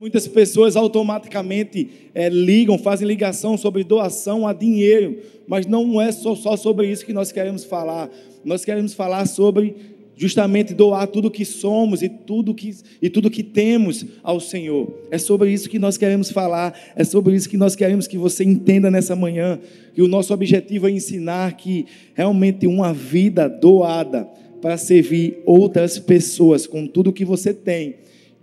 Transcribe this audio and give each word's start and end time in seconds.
Muitas 0.00 0.28
pessoas 0.28 0.76
automaticamente 0.76 1.90
é, 2.14 2.28
ligam, 2.28 2.78
fazem 2.78 3.04
ligação 3.04 3.58
sobre 3.58 3.82
doação 3.82 4.46
a 4.46 4.52
dinheiro, 4.52 5.18
mas 5.44 5.66
não 5.66 6.00
é 6.00 6.12
só, 6.12 6.36
só 6.36 6.56
sobre 6.56 6.88
isso 6.88 7.04
que 7.04 7.12
nós 7.12 7.32
queremos 7.32 7.64
falar. 7.64 8.08
Nós 8.44 8.64
queremos 8.64 8.94
falar 8.94 9.26
sobre 9.26 9.74
justamente 10.14 10.72
doar 10.72 11.08
tudo 11.08 11.28
que 11.28 11.44
somos 11.44 12.00
e 12.00 12.08
tudo 12.08 12.54
que, 12.54 12.76
e 13.02 13.10
tudo 13.10 13.28
que 13.28 13.42
temos 13.42 14.06
ao 14.22 14.38
Senhor. 14.38 14.88
É 15.10 15.18
sobre 15.18 15.50
isso 15.50 15.68
que 15.68 15.80
nós 15.80 15.96
queremos 15.96 16.30
falar, 16.30 16.78
é 16.94 17.02
sobre 17.02 17.34
isso 17.34 17.48
que 17.48 17.56
nós 17.56 17.74
queremos 17.74 18.06
que 18.06 18.16
você 18.16 18.44
entenda 18.44 18.92
nessa 18.92 19.16
manhã, 19.16 19.58
que 19.92 20.00
o 20.00 20.06
nosso 20.06 20.32
objetivo 20.32 20.86
é 20.86 20.92
ensinar 20.92 21.56
que 21.56 21.86
realmente 22.14 22.68
uma 22.68 22.94
vida 22.94 23.48
doada 23.48 24.28
para 24.62 24.76
servir 24.76 25.42
outras 25.44 25.98
pessoas 25.98 26.68
com 26.68 26.86
tudo 26.86 27.12
que 27.12 27.24
você 27.24 27.52
tem 27.52 27.96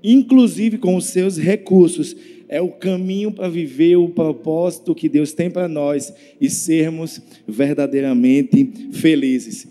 inclusive 0.04 0.78
com 0.78 0.96
os 0.96 1.06
seus 1.06 1.38
recursos, 1.38 2.16
é 2.48 2.62
o 2.62 2.70
caminho 2.70 3.32
para 3.32 3.50
viver 3.50 3.96
o 3.96 4.10
propósito 4.10 4.94
que 4.94 5.10
Deus 5.10 5.34
tem 5.34 5.50
para 5.50 5.68
nós 5.68 6.14
e 6.40 6.50
sermos 6.50 7.22
verdadeiramente 7.48 8.90
felizes. 8.92 9.68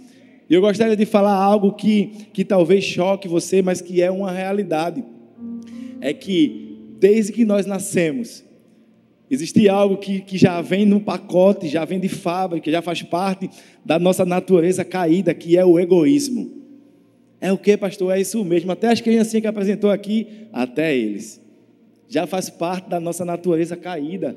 Eu 0.49 0.61
gostaria 0.61 0.97
de 0.97 1.07
falar 1.07 1.35
algo 1.35 1.73
que, 1.73 2.11
que 2.33 2.45
talvez 2.45 2.85
choque 2.85 3.29
você, 3.29 3.63
mas 3.63 3.81
que 3.81 4.03
é 4.03 4.11
uma 4.11 4.31
realidade. 4.31 5.03
É 6.01 6.13
que 6.13 6.77
desde 7.01 7.33
que 7.33 7.45
nós 7.45 7.65
nascemos, 7.65 8.45
existe 9.31 9.69
algo 9.69 9.97
que, 9.97 10.21
que 10.21 10.37
já 10.37 10.61
vem 10.61 10.85
no 10.85 11.01
pacote, 11.01 11.69
já 11.69 11.85
vem 11.85 11.99
de 11.99 12.09
fábrica, 12.09 12.71
já 12.71 12.83
faz 12.83 13.03
parte 13.03 13.49
da 13.85 13.99
nossa 13.99 14.25
natureza 14.25 14.85
caída, 14.85 15.33
que 15.33 15.57
é 15.57 15.65
o 15.65 15.79
egoísmo. 15.79 16.64
É 17.45 17.53
o 17.53 17.59
que, 17.59 17.77
pastor? 17.77 18.17
É 18.17 18.19
isso 18.19 18.43
mesmo. 18.43 18.73
Até 18.73 18.89
as 18.89 19.03
criancinhas 19.03 19.43
que 19.43 19.47
apresentou 19.47 19.91
aqui, 19.91 20.47
até 20.51 20.97
eles. 20.97 21.39
Já 22.09 22.27
faz 22.27 22.49
parte 22.49 22.89
da 22.89 22.99
nossa 22.99 23.23
natureza 23.23 23.77
caída. 23.77 24.35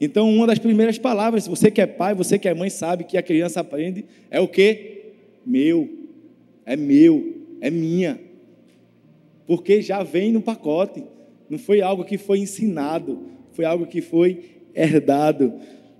Então, 0.00 0.28
uma 0.28 0.44
das 0.44 0.58
primeiras 0.58 0.98
palavras, 0.98 1.46
você 1.46 1.70
que 1.70 1.80
é 1.80 1.86
pai, 1.86 2.12
você 2.12 2.36
que 2.36 2.48
é 2.48 2.52
mãe, 2.52 2.68
sabe 2.68 3.04
que 3.04 3.16
a 3.16 3.22
criança 3.22 3.60
aprende, 3.60 4.04
é 4.28 4.40
o 4.40 4.48
que? 4.48 5.12
Meu. 5.46 5.88
É 6.66 6.74
meu. 6.74 7.46
É 7.60 7.70
minha. 7.70 8.18
Porque 9.46 9.80
já 9.80 10.02
vem 10.02 10.32
no 10.32 10.42
pacote. 10.42 11.04
Não 11.48 11.60
foi 11.60 11.80
algo 11.80 12.04
que 12.04 12.18
foi 12.18 12.40
ensinado. 12.40 13.20
Foi 13.52 13.64
algo 13.64 13.86
que 13.86 14.02
foi 14.02 14.56
herdado. 14.74 15.54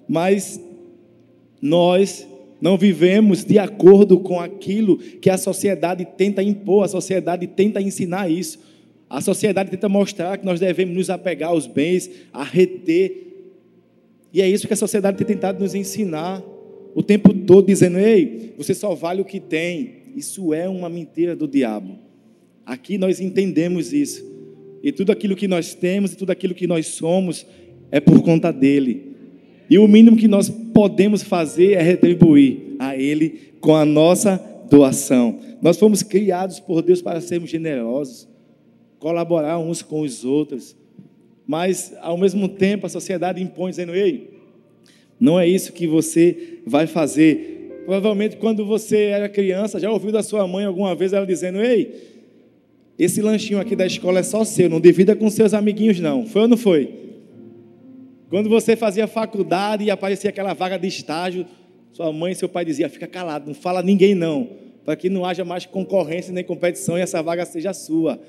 Mas 0.09 0.61
nós 1.63 2.27
não 2.61 2.77
vivemos 2.77 3.45
de 3.45 3.59
acordo 3.59 4.19
com 4.21 4.39
aquilo 4.39 4.99
que 4.99 5.31
a 5.31 5.39
sociedade 5.39 6.07
tenta 6.17 6.43
impor, 6.43 6.85
a 6.85 6.89
sociedade 6.89 7.47
tenta 7.47 7.81
ensinar 7.81 8.31
isso. 8.31 8.59
A 9.09 9.21
sociedade 9.21 9.71
tenta 9.71 9.89
mostrar 9.89 10.39
que 10.39 10.45
nós 10.45 10.61
devemos 10.61 10.95
nos 10.95 11.11
apegar 11.11 11.51
aos 11.51 11.67
bens, 11.67 12.11
a 12.33 12.45
reter. 12.45 13.29
E 14.33 14.41
é 14.41 14.49
isso 14.49 14.69
que 14.69 14.75
a 14.75 14.77
sociedade 14.77 15.17
tem 15.17 15.27
tentado 15.27 15.59
nos 15.59 15.75
ensinar 15.75 16.45
o 16.95 17.03
tempo 17.03 17.33
todo, 17.33 17.67
dizendo: 17.67 17.99
ei, 17.99 18.53
você 18.57 18.75
só 18.75 18.95
vale 18.95 19.21
o 19.21 19.25
que 19.25 19.41
tem. 19.41 20.01
Isso 20.15 20.53
é 20.53 20.69
uma 20.69 20.89
mentira 20.89 21.35
do 21.35 21.49
diabo. 21.49 21.99
Aqui 22.65 22.99
nós 22.99 23.21
entendemos 23.21 23.93
isso. 23.93 24.25
E 24.83 24.93
tudo 24.93 25.11
aquilo 25.11 25.35
que 25.35 25.49
nós 25.49 25.75
temos 25.75 26.13
e 26.13 26.17
tudo 26.17 26.31
aquilo 26.31 26.55
que 26.55 26.67
nós 26.67 26.87
somos 26.87 27.47
é 27.91 28.01
por 28.01 28.23
conta 28.23 28.53
dele. 28.53 29.10
E 29.71 29.79
o 29.79 29.87
mínimo 29.87 30.17
que 30.17 30.27
nós 30.27 30.51
podemos 30.51 31.23
fazer 31.23 31.75
é 31.75 31.81
retribuir 31.81 32.75
a 32.77 32.97
Ele 32.97 33.53
com 33.61 33.77
a 33.77 33.85
nossa 33.85 34.37
doação. 34.69 35.39
Nós 35.63 35.79
fomos 35.79 36.03
criados 36.03 36.59
por 36.59 36.83
Deus 36.83 37.01
para 37.01 37.21
sermos 37.21 37.49
generosos, 37.49 38.29
colaborar 38.99 39.61
uns 39.61 39.81
com 39.81 40.01
os 40.01 40.25
outros. 40.25 40.77
Mas, 41.47 41.95
ao 42.01 42.19
mesmo 42.19 42.49
tempo, 42.49 42.85
a 42.85 42.89
sociedade 42.89 43.41
impõe, 43.41 43.71
dizendo: 43.71 43.95
ei, 43.95 44.31
não 45.21 45.39
é 45.39 45.47
isso 45.47 45.73
que 45.73 45.87
você 45.87 46.59
vai 46.67 46.89
fazer. 46.89 47.83
Provavelmente, 47.85 48.37
quando 48.39 48.65
você 48.65 49.05
era 49.05 49.29
criança, 49.29 49.79
já 49.79 49.91
ouviu 49.91 50.11
da 50.11 50.23
sua 50.23 50.49
mãe 50.49 50.65
alguma 50.65 50.97
vez 50.97 51.13
ela 51.13 51.27
dizendo: 51.27 51.61
ei, 51.61 51.95
esse 52.99 53.23
lanchinho 53.23 53.61
aqui 53.61 53.77
da 53.77 53.87
escola 53.87 54.19
é 54.19 54.23
só 54.25 54.45
seu, 54.45 54.69
não 54.69 54.81
divida 54.81 55.15
com 55.15 55.31
seus 55.31 55.55
amiguinhos, 55.55 56.01
não. 56.01 56.27
Foi 56.27 56.43
ou 56.43 56.49
não 56.49 56.57
foi? 56.57 57.10
Quando 58.31 58.49
você 58.49 58.77
fazia 58.77 59.09
faculdade 59.09 59.83
e 59.83 59.91
aparecia 59.91 60.31
aquela 60.31 60.55
vaga 60.55 60.79
de 60.79 60.87
estágio, 60.87 61.45
sua 61.93 62.13
mãe 62.13 62.31
e 62.31 62.37
seu 62.37 62.49
pai 62.49 62.65
diziam: 62.65 62.89
fica 62.89 63.09
calado, 63.09 63.49
não 63.49 63.55
fala 63.55 63.81
a 63.81 63.83
ninguém 63.83 64.15
não, 64.15 64.49
para 64.85 64.95
que 64.95 65.11
não 65.11 65.25
haja 65.25 65.45
mais 65.45 65.67
concorrência 65.67 66.33
nem 66.33 66.45
competição 66.45 66.97
e 66.97 67.01
essa 67.01 67.21
vaga 67.21 67.45
seja 67.45 67.73
sua. 67.73 68.21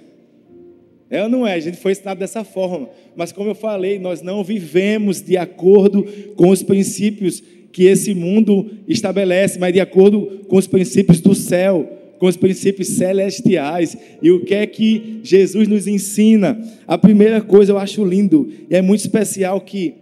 É 1.08 1.22
ou 1.22 1.30
não 1.30 1.46
é? 1.46 1.54
A 1.54 1.60
gente 1.60 1.78
foi 1.78 1.92
ensinado 1.92 2.20
dessa 2.20 2.44
forma. 2.44 2.90
Mas 3.16 3.32
como 3.32 3.50
eu 3.50 3.56
falei, 3.56 4.00
nós 4.00 4.24
não 4.24 4.44
vivemos 4.44 5.22
de 5.22 5.38
acordo 5.38 6.04
com 6.36 6.50
os 6.50 6.64
princípios 6.64 7.44
que 7.72 7.84
esse 7.84 8.16
mundo 8.16 8.72
estabelece, 8.88 9.60
mas 9.60 9.72
de 9.72 9.80
acordo 9.80 10.46
com 10.48 10.58
os 10.58 10.66
princípios 10.66 11.22
do 11.22 11.36
céu 11.36 12.01
com 12.22 12.28
os 12.28 12.38
princípios 12.38 12.90
celestiais. 12.90 13.98
E 14.22 14.30
o 14.30 14.42
que 14.42 14.54
é 14.54 14.68
que 14.68 15.22
Jesus 15.24 15.68
nos 15.68 15.88
ensina? 15.88 16.62
A 16.86 16.96
primeira 16.96 17.42
coisa 17.42 17.72
eu 17.72 17.80
acho 17.80 18.06
lindo, 18.06 18.48
e 18.70 18.76
é 18.76 18.80
muito 18.80 19.00
especial 19.00 19.59
que 19.59 19.96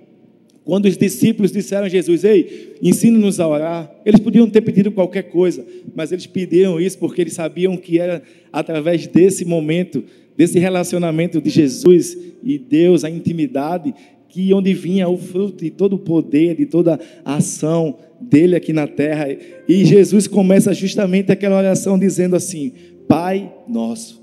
quando 0.66 0.84
os 0.84 0.98
discípulos 0.98 1.50
disseram 1.50 1.86
a 1.86 1.90
Jesus, 1.90 2.26
ei, 2.26 2.76
ensina-nos 2.82 3.40
a 3.40 3.48
orar, 3.48 3.90
eles 4.06 4.20
podiam 4.20 4.50
ter 4.50 4.60
pedido 4.60 4.92
qualquer 4.92 5.30
coisa, 5.30 5.66
mas 5.96 6.12
eles 6.12 6.28
pediram 6.28 6.78
isso 6.78 6.98
porque 7.00 7.22
eles 7.22 7.32
sabiam 7.32 7.78
que 7.78 7.98
era 7.98 8.22
através 8.52 9.08
desse 9.08 9.46
momento, 9.46 10.04
desse 10.36 10.60
relacionamento 10.60 11.42
de 11.42 11.50
Jesus 11.50 12.18
e 12.44 12.60
Deus, 12.60 13.06
a 13.06 13.10
intimidade, 13.10 13.96
que 14.30 14.54
onde 14.54 14.74
vinha 14.74 15.10
o 15.10 15.18
fruto 15.18 15.64
de 15.64 15.72
todo 15.72 15.94
o 15.94 16.00
poder, 16.00 16.56
de 16.56 16.66
toda 16.66 17.00
a 17.26 17.36
ação 17.36 17.98
dele 18.22 18.56
aqui 18.56 18.72
na 18.72 18.88
terra. 18.88 19.28
E 19.68 19.84
Jesus 19.84 20.28
começa 20.28 20.74
justamente 20.74 21.32
aquela 21.32 21.58
oração 21.58 21.98
dizendo 21.98 22.36
assim: 22.36 22.72
Pai 23.08 23.52
nosso. 23.68 24.20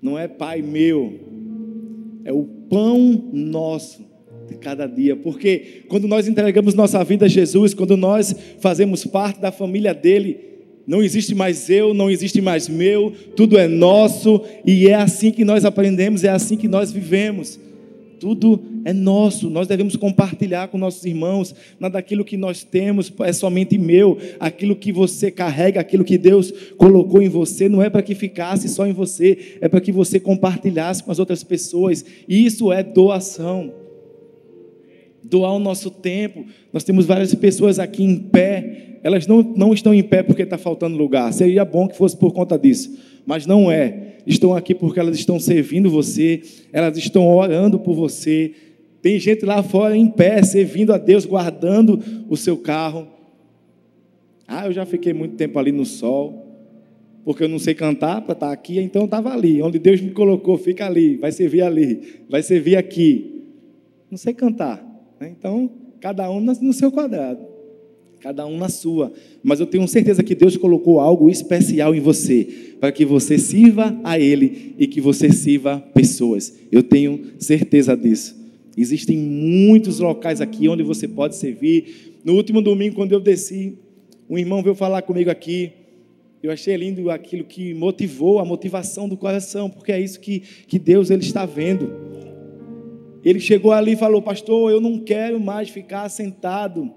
Não 0.00 0.18
é 0.18 0.26
Pai 0.26 0.62
meu, 0.62 1.20
é 2.24 2.32
o 2.32 2.44
pão 2.44 3.28
nosso 3.32 4.08
de 4.48 4.56
cada 4.56 4.86
dia. 4.86 5.16
Porque 5.16 5.82
quando 5.88 6.08
nós 6.08 6.26
entregamos 6.26 6.74
nossa 6.74 7.02
vida 7.04 7.26
a 7.26 7.28
Jesus, 7.28 7.74
quando 7.74 7.96
nós 7.96 8.34
fazemos 8.60 9.04
parte 9.04 9.40
da 9.40 9.52
família 9.52 9.92
dele, 9.92 10.38
não 10.86 11.02
existe 11.02 11.34
mais 11.34 11.68
eu, 11.68 11.92
não 11.92 12.10
existe 12.10 12.40
mais 12.40 12.68
meu, 12.68 13.12
tudo 13.36 13.58
é 13.58 13.68
nosso, 13.68 14.42
e 14.64 14.88
é 14.88 14.94
assim 14.94 15.30
que 15.30 15.44
nós 15.44 15.64
aprendemos, 15.64 16.24
é 16.24 16.30
assim 16.30 16.56
que 16.56 16.66
nós 16.66 16.90
vivemos. 16.90 17.60
Tudo 18.20 18.62
é 18.84 18.92
nosso, 18.92 19.48
nós 19.48 19.66
devemos 19.66 19.96
compartilhar 19.96 20.68
com 20.68 20.76
nossos 20.76 21.06
irmãos. 21.06 21.54
Nada 21.80 21.94
daquilo 21.94 22.22
que 22.22 22.36
nós 22.36 22.62
temos 22.62 23.10
é 23.20 23.32
somente 23.32 23.78
meu. 23.78 24.18
Aquilo 24.38 24.76
que 24.76 24.92
você 24.92 25.30
carrega, 25.30 25.80
aquilo 25.80 26.04
que 26.04 26.18
Deus 26.18 26.52
colocou 26.76 27.22
em 27.22 27.30
você, 27.30 27.66
não 27.66 27.82
é 27.82 27.88
para 27.88 28.02
que 28.02 28.14
ficasse 28.14 28.68
só 28.68 28.86
em 28.86 28.92
você, 28.92 29.56
é 29.62 29.68
para 29.68 29.80
que 29.80 29.90
você 29.90 30.20
compartilhasse 30.20 31.02
com 31.02 31.10
as 31.10 31.18
outras 31.18 31.42
pessoas. 31.42 32.04
Isso 32.28 32.70
é 32.70 32.82
doação. 32.82 33.72
Doar 35.22 35.54
o 35.54 35.58
nosso 35.58 35.90
tempo. 35.90 36.44
Nós 36.72 36.84
temos 36.84 37.06
várias 37.06 37.34
pessoas 37.34 37.78
aqui 37.78 38.04
em 38.04 38.16
pé. 38.16 38.69
Elas 39.02 39.26
não, 39.26 39.42
não 39.42 39.72
estão 39.72 39.94
em 39.94 40.02
pé 40.02 40.22
porque 40.22 40.42
está 40.42 40.58
faltando 40.58 40.96
lugar. 40.96 41.32
Seria 41.32 41.64
bom 41.64 41.88
que 41.88 41.96
fosse 41.96 42.16
por 42.16 42.32
conta 42.32 42.58
disso. 42.58 42.98
Mas 43.26 43.46
não 43.46 43.70
é 43.70 44.08
estão 44.26 44.54
aqui 44.54 44.74
porque 44.74 45.00
elas 45.00 45.18
estão 45.18 45.38
servindo 45.38 45.90
você, 45.90 46.42
elas 46.72 46.96
estão 46.96 47.26
orando 47.28 47.78
por 47.78 47.94
você. 47.94 48.52
Tem 49.02 49.18
gente 49.18 49.44
lá 49.44 49.62
fora 49.62 49.96
em 49.96 50.06
pé, 50.06 50.42
servindo 50.42 50.92
a 50.92 50.98
Deus, 50.98 51.24
guardando 51.24 52.02
o 52.28 52.36
seu 52.36 52.56
carro. 52.56 53.08
Ah, 54.46 54.66
eu 54.66 54.72
já 54.72 54.84
fiquei 54.84 55.12
muito 55.12 55.36
tempo 55.36 55.58
ali 55.58 55.72
no 55.72 55.86
sol, 55.86 56.46
porque 57.24 57.44
eu 57.44 57.48
não 57.48 57.58
sei 57.58 57.74
cantar 57.74 58.20
para 58.20 58.34
estar 58.34 58.52
aqui, 58.52 58.78
então 58.78 59.04
estava 59.04 59.32
ali. 59.32 59.62
Onde 59.62 59.78
Deus 59.78 60.00
me 60.00 60.10
colocou, 60.10 60.58
fica 60.58 60.86
ali, 60.86 61.16
vai 61.16 61.32
servir 61.32 61.62
ali, 61.62 62.22
vai 62.28 62.42
servir 62.42 62.76
aqui. 62.76 63.42
Não 64.10 64.18
sei 64.18 64.34
cantar, 64.34 64.84
né? 65.18 65.32
então 65.36 65.70
cada 66.00 66.30
um 66.30 66.40
no 66.40 66.72
seu 66.72 66.90
quadrado 66.90 67.59
cada 68.20 68.46
um 68.46 68.58
na 68.58 68.68
sua. 68.68 69.12
Mas 69.42 69.60
eu 69.60 69.66
tenho 69.66 69.88
certeza 69.88 70.22
que 70.22 70.34
Deus 70.34 70.56
colocou 70.56 71.00
algo 71.00 71.30
especial 71.30 71.94
em 71.94 72.00
você, 72.00 72.76
para 72.78 72.92
que 72.92 73.04
você 73.04 73.38
sirva 73.38 73.98
a 74.04 74.18
Ele 74.18 74.74
e 74.78 74.86
que 74.86 75.00
você 75.00 75.32
sirva 75.32 75.80
pessoas. 75.94 76.54
Eu 76.70 76.82
tenho 76.82 77.20
certeza 77.38 77.96
disso. 77.96 78.38
Existem 78.76 79.16
muitos 79.16 79.98
locais 79.98 80.40
aqui 80.40 80.68
onde 80.68 80.82
você 80.82 81.08
pode 81.08 81.36
servir. 81.36 82.14
No 82.24 82.34
último 82.34 82.60
domingo, 82.60 82.94
quando 82.94 83.12
eu 83.12 83.20
desci, 83.20 83.74
um 84.28 84.38
irmão 84.38 84.62
veio 84.62 84.74
falar 84.74 85.02
comigo 85.02 85.30
aqui. 85.30 85.72
Eu 86.42 86.52
achei 86.52 86.76
lindo 86.76 87.10
aquilo 87.10 87.44
que 87.44 87.74
motivou, 87.74 88.38
a 88.38 88.44
motivação 88.44 89.08
do 89.08 89.16
coração, 89.16 89.68
porque 89.68 89.92
é 89.92 90.00
isso 90.00 90.20
que, 90.20 90.40
que 90.66 90.78
Deus 90.78 91.10
ele 91.10 91.22
está 91.22 91.44
vendo. 91.44 91.90
Ele 93.24 93.40
chegou 93.40 93.72
ali 93.72 93.92
e 93.92 93.96
falou: 93.96 94.22
Pastor, 94.22 94.70
eu 94.70 94.80
não 94.80 94.98
quero 94.98 95.38
mais 95.38 95.68
ficar 95.68 96.08
sentado 96.08 96.90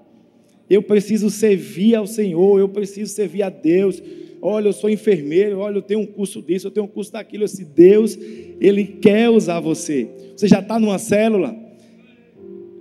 eu 0.69 0.81
preciso 0.81 1.29
servir 1.29 1.95
ao 1.95 2.07
Senhor, 2.07 2.59
eu 2.59 2.69
preciso 2.69 3.11
servir 3.11 3.43
a 3.43 3.49
Deus. 3.49 4.01
olha, 4.41 4.67
eu 4.67 4.73
sou 4.73 4.89
enfermeiro, 4.89 5.59
olha, 5.59 5.77
eu 5.77 5.81
tenho 5.81 6.01
um 6.01 6.05
curso 6.05 6.41
disso, 6.41 6.67
eu 6.67 6.71
tenho 6.71 6.85
um 6.85 6.89
curso 6.89 7.11
daquilo. 7.11 7.45
Esse 7.45 7.63
Deus, 7.63 8.17
Ele 8.59 8.83
quer 8.83 9.29
usar 9.29 9.59
você. 9.59 10.07
Você 10.35 10.47
já 10.47 10.59
está 10.59 10.79
numa 10.79 10.97
célula? 10.97 11.55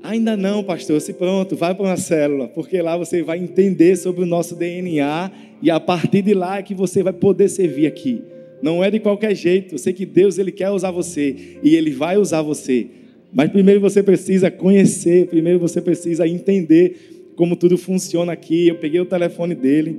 Ainda 0.03 0.37
não, 0.37 0.65
pastor. 0.65 1.01
Se 1.01 1.13
pronto, 1.13 1.55
vai 1.55 1.75
para 1.75 1.85
uma 1.85 1.97
célula, 1.97 2.49
porque 2.49 2.83
lá 2.83 2.97
você 2.97 3.23
vai 3.23 3.39
entender 3.39 3.97
sobre 3.97 4.23
o 4.23 4.27
nosso 4.27 4.57
DNA 4.57 5.31
e 5.63 5.71
a 5.71 5.79
partir 5.79 6.23
de 6.23 6.35
lá 6.35 6.59
é 6.59 6.63
que 6.63 6.75
você 6.75 7.03
vai 7.03 7.13
poder 7.13 7.49
servir 7.49 7.87
aqui. 7.87 8.21
Não 8.61 8.83
é 8.83 8.91
de 8.91 8.99
qualquer 8.99 9.35
jeito. 9.35 9.75
Eu 9.75 9.79
sei 9.79 9.93
que 9.93 10.05
Deus 10.05 10.39
ele 10.39 10.51
quer 10.51 10.71
usar 10.71 10.91
você 10.91 11.59
e 11.63 11.77
ele 11.77 11.91
vai 11.91 12.17
usar 12.17 12.43
você. 12.43 12.87
Mas 13.33 13.51
primeiro 13.51 13.81
você 13.81 14.03
precisa 14.03 14.51
conhecer, 14.51 15.27
primeiro 15.27 15.59
você 15.59 15.81
precisa 15.81 16.27
entender 16.27 17.12
como 17.37 17.57
tudo 17.57 17.77
funciona 17.79 18.33
aqui. 18.33 18.69
Eu 18.69 18.77
peguei 18.77 19.01
o 19.01 19.07
telefone 19.07 19.55
dele, 19.55 19.99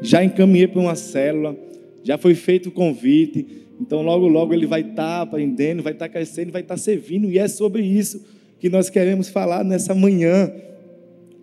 já 0.00 0.22
encaminhei 0.22 0.68
para 0.68 0.80
uma 0.80 0.94
célula, 0.94 1.56
já 2.02 2.16
foi 2.18 2.34
feito 2.34 2.68
o 2.68 2.72
convite. 2.72 3.46
Então 3.80 4.02
logo 4.02 4.26
logo 4.26 4.52
ele 4.52 4.66
vai 4.66 4.80
estar 4.80 4.94
tá 4.94 5.20
aprendendo, 5.22 5.82
vai 5.82 5.92
estar 5.92 6.06
tá 6.06 6.12
crescendo, 6.12 6.52
vai 6.52 6.62
estar 6.62 6.74
tá 6.74 6.80
servindo 6.80 7.30
e 7.30 7.38
é 7.38 7.46
sobre 7.46 7.82
isso 7.82 8.24
que 8.58 8.68
nós 8.68 8.90
queremos 8.90 9.28
falar 9.28 9.64
nessa 9.64 9.94
manhã. 9.94 10.52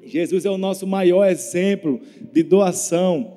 Jesus 0.06 0.46
é 0.46 0.50
o 0.50 0.58
nosso 0.58 0.86
maior 0.86 1.26
exemplo 1.26 2.00
de 2.32 2.44
doação 2.44 3.34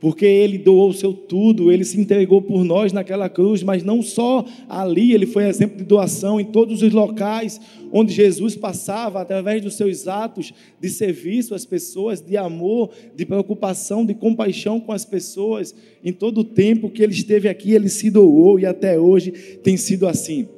porque 0.00 0.24
ele 0.24 0.58
doou 0.58 0.90
o 0.90 0.94
seu 0.94 1.12
tudo, 1.12 1.72
ele 1.72 1.84
se 1.84 2.00
entregou 2.00 2.40
por 2.40 2.64
nós 2.64 2.92
naquela 2.92 3.28
cruz, 3.28 3.62
mas 3.62 3.82
não 3.82 4.00
só 4.00 4.44
ali, 4.68 5.12
ele 5.12 5.26
foi 5.26 5.48
exemplo 5.48 5.76
de 5.76 5.84
doação 5.84 6.40
em 6.40 6.44
todos 6.44 6.82
os 6.82 6.92
locais 6.92 7.60
onde 7.92 8.12
Jesus 8.12 8.54
passava, 8.54 9.20
através 9.20 9.62
dos 9.62 9.74
seus 9.74 10.06
atos 10.06 10.52
de 10.80 10.88
serviço 10.88 11.54
às 11.54 11.64
pessoas, 11.64 12.20
de 12.20 12.36
amor, 12.36 12.90
de 13.16 13.26
preocupação, 13.26 14.04
de 14.04 14.14
compaixão 14.14 14.78
com 14.78 14.92
as 14.92 15.04
pessoas, 15.04 15.74
em 16.04 16.12
todo 16.12 16.38
o 16.38 16.44
tempo 16.44 16.90
que 16.90 17.02
ele 17.02 17.12
esteve 17.12 17.48
aqui, 17.48 17.72
ele 17.72 17.88
se 17.88 18.10
doou 18.10 18.60
e 18.60 18.66
até 18.66 18.98
hoje 18.98 19.32
tem 19.62 19.76
sido 19.76 20.06
assim. 20.06 20.48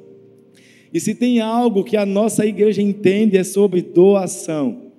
E 0.93 0.99
se 0.99 1.15
tem 1.15 1.39
algo 1.39 1.83
que 1.83 1.95
a 1.95 2.05
nossa 2.05 2.45
igreja 2.45 2.81
entende 2.81 3.37
é 3.37 3.43
sobre 3.43 3.81
doação. 3.81 4.90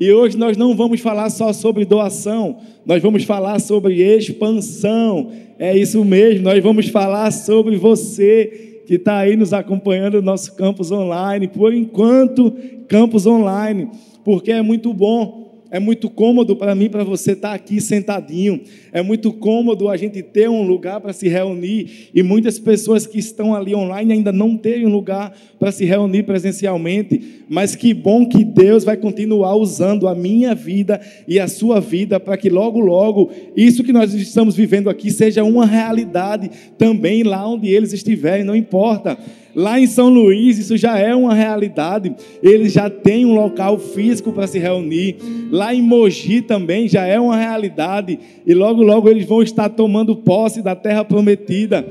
E 0.00 0.12
hoje 0.12 0.36
nós 0.36 0.56
não 0.56 0.76
vamos 0.76 1.00
falar 1.00 1.28
só 1.30 1.52
sobre 1.52 1.84
doação, 1.84 2.58
nós 2.86 3.02
vamos 3.02 3.24
falar 3.24 3.58
sobre 3.58 4.02
expansão. 4.02 5.30
É 5.58 5.76
isso 5.76 6.04
mesmo, 6.04 6.44
nós 6.44 6.62
vamos 6.62 6.88
falar 6.88 7.30
sobre 7.32 7.76
você 7.76 8.82
que 8.86 8.94
está 8.94 9.18
aí 9.18 9.36
nos 9.36 9.52
acompanhando 9.52 10.14
no 10.14 10.22
nosso 10.22 10.54
campus 10.56 10.90
online, 10.90 11.48
por 11.48 11.74
enquanto, 11.74 12.54
campus 12.86 13.26
online, 13.26 13.88
porque 14.24 14.50
é 14.50 14.62
muito 14.62 14.94
bom 14.94 15.47
é 15.70 15.78
muito 15.78 16.08
cômodo 16.08 16.56
para 16.56 16.74
mim, 16.74 16.88
para 16.88 17.04
você 17.04 17.32
estar 17.32 17.52
aqui 17.52 17.80
sentadinho. 17.80 18.60
É 18.90 19.02
muito 19.02 19.32
cômodo 19.32 19.88
a 19.88 19.96
gente 19.96 20.22
ter 20.22 20.48
um 20.48 20.62
lugar 20.62 21.00
para 21.00 21.12
se 21.12 21.28
reunir. 21.28 22.08
E 22.14 22.22
muitas 22.22 22.58
pessoas 22.58 23.06
que 23.06 23.18
estão 23.18 23.54
ali 23.54 23.74
online 23.74 24.14
ainda 24.14 24.32
não 24.32 24.56
têm 24.56 24.86
um 24.86 24.90
lugar 24.90 25.36
para 25.58 25.70
se 25.70 25.84
reunir 25.84 26.22
presencialmente. 26.22 27.44
Mas 27.48 27.76
que 27.76 27.92
bom 27.92 28.26
que 28.26 28.44
Deus 28.44 28.82
vai 28.82 28.96
continuar 28.96 29.56
usando 29.56 30.08
a 30.08 30.14
minha 30.14 30.54
vida 30.54 31.00
e 31.26 31.38
a 31.38 31.46
sua 31.46 31.80
vida 31.80 32.18
para 32.18 32.36
que 32.36 32.48
logo, 32.48 32.80
logo, 32.80 33.30
isso 33.54 33.84
que 33.84 33.92
nós 33.92 34.14
estamos 34.14 34.56
vivendo 34.56 34.88
aqui 34.88 35.10
seja 35.10 35.44
uma 35.44 35.66
realidade 35.66 36.50
também 36.78 37.22
lá 37.22 37.46
onde 37.46 37.68
eles 37.68 37.92
estiverem, 37.92 38.44
não 38.44 38.56
importa. 38.56 39.18
Lá 39.54 39.80
em 39.80 39.86
São 39.86 40.08
Luís, 40.08 40.58
isso 40.58 40.76
já 40.76 40.98
é 40.98 41.14
uma 41.14 41.34
realidade. 41.34 42.14
Eles 42.42 42.72
já 42.72 42.88
têm 42.88 43.24
um 43.26 43.34
local 43.34 43.78
físico 43.78 44.32
para 44.32 44.46
se 44.46 44.58
reunir. 44.58 45.16
Lá 45.50 45.74
em 45.74 45.82
Mogi 45.82 46.42
também 46.42 46.88
já 46.88 47.06
é 47.06 47.18
uma 47.18 47.36
realidade. 47.36 48.18
E 48.46 48.54
logo, 48.54 48.82
logo 48.82 49.08
eles 49.08 49.26
vão 49.26 49.42
estar 49.42 49.68
tomando 49.70 50.14
posse 50.14 50.62
da 50.62 50.76
terra 50.76 51.04
prometida. 51.04 51.86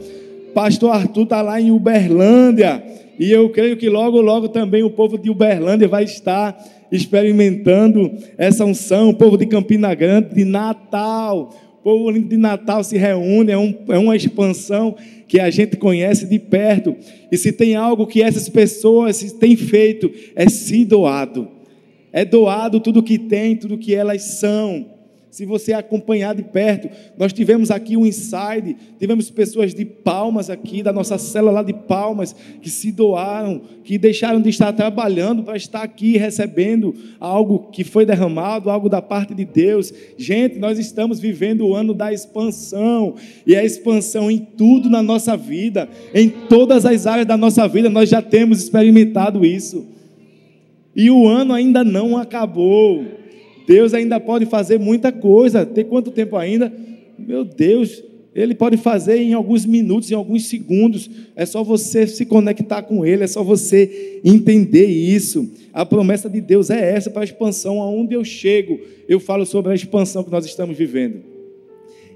Pastor 0.53 0.91
Arthur 0.91 1.23
está 1.23 1.41
lá 1.41 1.59
em 1.59 1.71
Uberlândia. 1.71 2.83
E 3.19 3.31
eu 3.31 3.49
creio 3.49 3.75
que 3.77 3.89
logo, 3.89 4.21
logo 4.21 4.47
também 4.47 4.83
o 4.83 4.89
povo 4.89 5.17
de 5.17 5.29
Uberlândia 5.29 5.87
vai 5.87 6.03
estar 6.03 6.57
experimentando 6.91 8.11
essa 8.37 8.63
unção. 8.63 9.09
O 9.09 9.13
povo 9.13 9.37
de 9.37 9.45
Campina 9.45 9.93
Grande, 9.95 10.35
de 10.35 10.45
Natal. 10.45 11.53
O 11.79 11.83
povo 11.83 12.11
de 12.11 12.37
Natal 12.37 12.83
se 12.83 12.97
reúne, 12.97 13.51
é, 13.51 13.57
um, 13.57 13.73
é 13.89 13.97
uma 13.97 14.15
expansão 14.15 14.95
que 15.27 15.39
a 15.39 15.49
gente 15.49 15.77
conhece 15.77 16.25
de 16.25 16.39
perto. 16.39 16.95
E 17.31 17.37
se 17.37 17.51
tem 17.51 17.75
algo 17.75 18.07
que 18.07 18.21
essas 18.21 18.47
pessoas 18.49 19.31
têm 19.33 19.55
feito, 19.55 20.11
é 20.35 20.47
se 20.49 20.85
doado. 20.85 21.49
É 22.11 22.23
doado 22.23 22.79
tudo 22.79 23.03
que 23.03 23.17
tem, 23.17 23.55
tudo 23.55 23.77
que 23.77 23.93
elas 23.93 24.21
são 24.23 24.96
se 25.29 25.45
você 25.45 25.73
acompanhar 25.73 26.33
de 26.33 26.43
perto. 26.43 26.89
Nós 27.17 27.33
tivemos 27.33 27.69
aqui 27.69 27.97
um 27.97 28.05
inside, 28.05 28.75
tivemos 28.97 29.29
pessoas 29.29 29.73
de 29.73 29.85
Palmas 29.85 30.49
aqui, 30.49 30.81
da 30.81 30.93
nossa 30.93 31.17
célula 31.17 31.51
lá 31.51 31.63
de 31.63 31.73
Palmas, 31.73 32.35
que 32.61 32.69
se 32.69 32.91
doaram, 32.91 33.61
que 33.83 33.97
deixaram 33.97 34.41
de 34.41 34.49
estar 34.49 34.73
trabalhando 34.73 35.43
para 35.43 35.57
estar 35.57 35.83
aqui 35.83 36.17
recebendo 36.17 36.95
algo 37.19 37.69
que 37.71 37.83
foi 37.83 38.05
derramado, 38.05 38.69
algo 38.69 38.89
da 38.89 39.01
parte 39.01 39.33
de 39.33 39.45
Deus. 39.45 39.93
Gente, 40.17 40.57
nós 40.59 40.79
estamos 40.79 41.19
vivendo 41.19 41.67
o 41.67 41.75
ano 41.75 41.93
da 41.93 42.11
expansão, 42.11 43.15
e 43.45 43.55
a 43.55 43.63
expansão 43.63 44.31
em 44.31 44.39
tudo 44.39 44.89
na 44.89 45.03
nossa 45.03 45.35
vida, 45.35 45.87
em 46.13 46.29
todas 46.29 46.85
as 46.85 47.05
áreas 47.05 47.27
da 47.27 47.37
nossa 47.37 47.67
vida, 47.67 47.89
nós 47.89 48.09
já 48.09 48.21
temos 48.21 48.61
experimentado 48.61 49.45
isso. 49.45 49.85
E 50.95 51.11
o 51.11 51.27
ano 51.27 51.53
ainda 51.53 51.83
não 51.83 52.17
acabou. 52.17 53.05
Deus 53.67 53.93
ainda 53.93 54.17
pode 54.17 54.45
fazer 54.45 54.79
muita 54.79 55.11
coisa. 55.11 55.65
Tem 55.65 55.83
quanto 55.83 56.09
tempo 56.09 56.37
ainda? 56.37 56.71
Meu 57.19 57.43
Deus, 57.43 58.01
Ele 58.33 58.55
pode 58.55 58.77
fazer 58.77 59.17
em 59.17 59.33
alguns 59.33 59.65
minutos, 59.65 60.09
em 60.09 60.15
alguns 60.15 60.45
segundos. 60.45 61.09
É 61.35 61.45
só 61.45 61.65
você 61.65 62.07
se 62.07 62.25
conectar 62.25 62.81
com 62.83 63.05
Ele, 63.05 63.25
é 63.25 63.27
só 63.27 63.43
você 63.43 64.21
entender 64.23 64.85
isso. 64.85 65.51
A 65.73 65.85
promessa 65.85 66.29
de 66.29 66.39
Deus 66.39 66.69
é 66.69 66.95
essa 66.95 67.09
para 67.09 67.23
a 67.23 67.25
expansão. 67.25 67.81
Aonde 67.81 68.15
eu 68.15 68.23
chego, 68.23 68.79
eu 69.07 69.19
falo 69.19 69.45
sobre 69.45 69.73
a 69.73 69.75
expansão 69.75 70.23
que 70.23 70.31
nós 70.31 70.45
estamos 70.45 70.77
vivendo. 70.77 71.21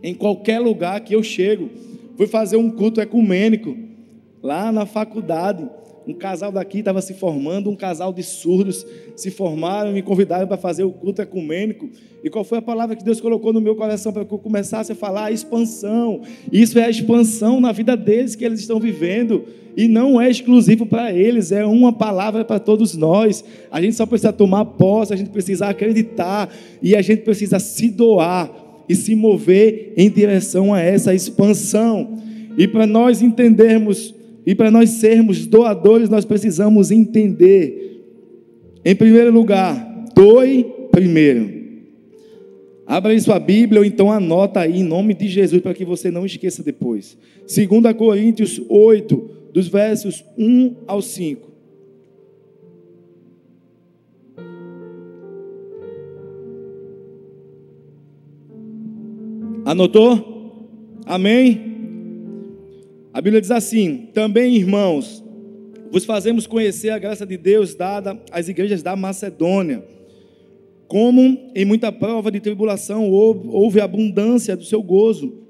Em 0.01 0.13
qualquer 0.13 0.59
lugar 0.59 1.01
que 1.01 1.13
eu 1.13 1.21
chego, 1.21 1.69
fui 2.15 2.27
fazer 2.27 2.55
um 2.55 2.71
culto 2.71 3.01
ecumênico 3.01 3.75
lá 4.41 4.71
na 4.71 4.85
faculdade. 4.85 5.67
Um 6.07 6.13
casal 6.13 6.51
daqui 6.51 6.79
estava 6.79 7.01
se 7.01 7.13
formando, 7.13 7.69
um 7.69 7.75
casal 7.75 8.11
de 8.11 8.23
surdos 8.23 8.85
se 9.15 9.29
formaram 9.29 9.91
e 9.91 9.93
me 9.93 10.01
convidaram 10.01 10.47
para 10.47 10.57
fazer 10.57 10.83
o 10.83 10.91
culto 10.91 11.21
ecumênico. 11.21 11.89
E 12.23 12.29
qual 12.29 12.43
foi 12.43 12.57
a 12.57 12.61
palavra 12.61 12.95
que 12.95 13.03
Deus 13.03 13.21
colocou 13.21 13.53
no 13.53 13.61
meu 13.61 13.75
coração 13.75 14.11
para 14.11 14.25
que 14.25 14.33
eu 14.33 14.39
começasse 14.39 14.91
a 14.91 14.95
falar? 14.95 15.25
A 15.25 15.31
expansão. 15.31 16.21
Isso 16.51 16.79
é 16.79 16.85
a 16.85 16.89
expansão 16.89 17.61
na 17.61 17.71
vida 17.71 17.95
deles 17.95 18.35
que 18.35 18.43
eles 18.43 18.59
estão 18.59 18.79
vivendo. 18.79 19.43
E 19.77 19.87
não 19.87 20.19
é 20.19 20.29
exclusivo 20.29 20.85
para 20.85 21.13
eles, 21.13 21.51
é 21.51 21.65
uma 21.65 21.93
palavra 21.93 22.43
para 22.43 22.59
todos 22.59 22.95
nós. 22.95 23.43
A 23.71 23.81
gente 23.81 23.95
só 23.95 24.05
precisa 24.05 24.33
tomar 24.33 24.65
posse, 24.65 25.13
a 25.13 25.15
gente 25.15 25.29
precisa 25.29 25.67
acreditar 25.67 26.53
e 26.81 26.95
a 26.95 27.01
gente 27.01 27.21
precisa 27.21 27.59
se 27.59 27.89
doar 27.89 28.51
e 28.89 28.95
se 28.95 29.15
mover 29.15 29.93
em 29.95 30.09
direção 30.09 30.73
a 30.73 30.81
essa 30.81 31.13
expansão. 31.13 32.17
E 32.57 32.67
para 32.67 32.85
nós 32.85 33.21
entendermos 33.21 34.13
e 34.45 34.55
para 34.55 34.71
nós 34.71 34.89
sermos 34.91 35.45
doadores, 35.45 36.09
nós 36.09 36.25
precisamos 36.25 36.91
entender, 36.91 38.03
em 38.83 38.95
primeiro 38.95 39.31
lugar, 39.31 40.05
doe 40.15 40.65
primeiro. 40.91 41.61
Abra 42.85 43.11
aí 43.11 43.21
sua 43.21 43.39
Bíblia 43.39 43.79
ou 43.79 43.85
então 43.85 44.11
anota 44.11 44.59
aí 44.59 44.79
em 44.79 44.83
nome 44.83 45.13
de 45.13 45.27
Jesus 45.27 45.61
para 45.61 45.73
que 45.73 45.85
você 45.85 46.11
não 46.11 46.25
esqueça 46.25 46.61
depois. 46.63 47.17
2 47.47 47.95
Coríntios 47.95 48.61
8, 48.67 49.29
dos 49.53 49.67
versos 49.67 50.25
1 50.37 50.75
ao 50.87 51.01
5. 51.01 51.51
Anotou? 59.63 60.67
Amém? 61.05 61.70
A 63.13 63.19
Bíblia 63.19 63.41
diz 63.41 63.51
assim: 63.51 64.07
também, 64.13 64.55
irmãos, 64.55 65.23
vos 65.91 66.05
fazemos 66.05 66.47
conhecer 66.47 66.89
a 66.89 66.99
graça 66.99 67.25
de 67.25 67.35
Deus 67.35 67.75
dada 67.75 68.17
às 68.31 68.47
igrejas 68.47 68.81
da 68.81 68.95
Macedônia. 68.95 69.83
Como 70.87 71.51
em 71.55 71.65
muita 71.65 71.91
prova 71.91 72.31
de 72.31 72.39
tribulação 72.39 73.09
houve 73.09 73.79
abundância 73.79 74.55
do 74.55 74.63
seu 74.63 74.81
gozo, 74.81 75.41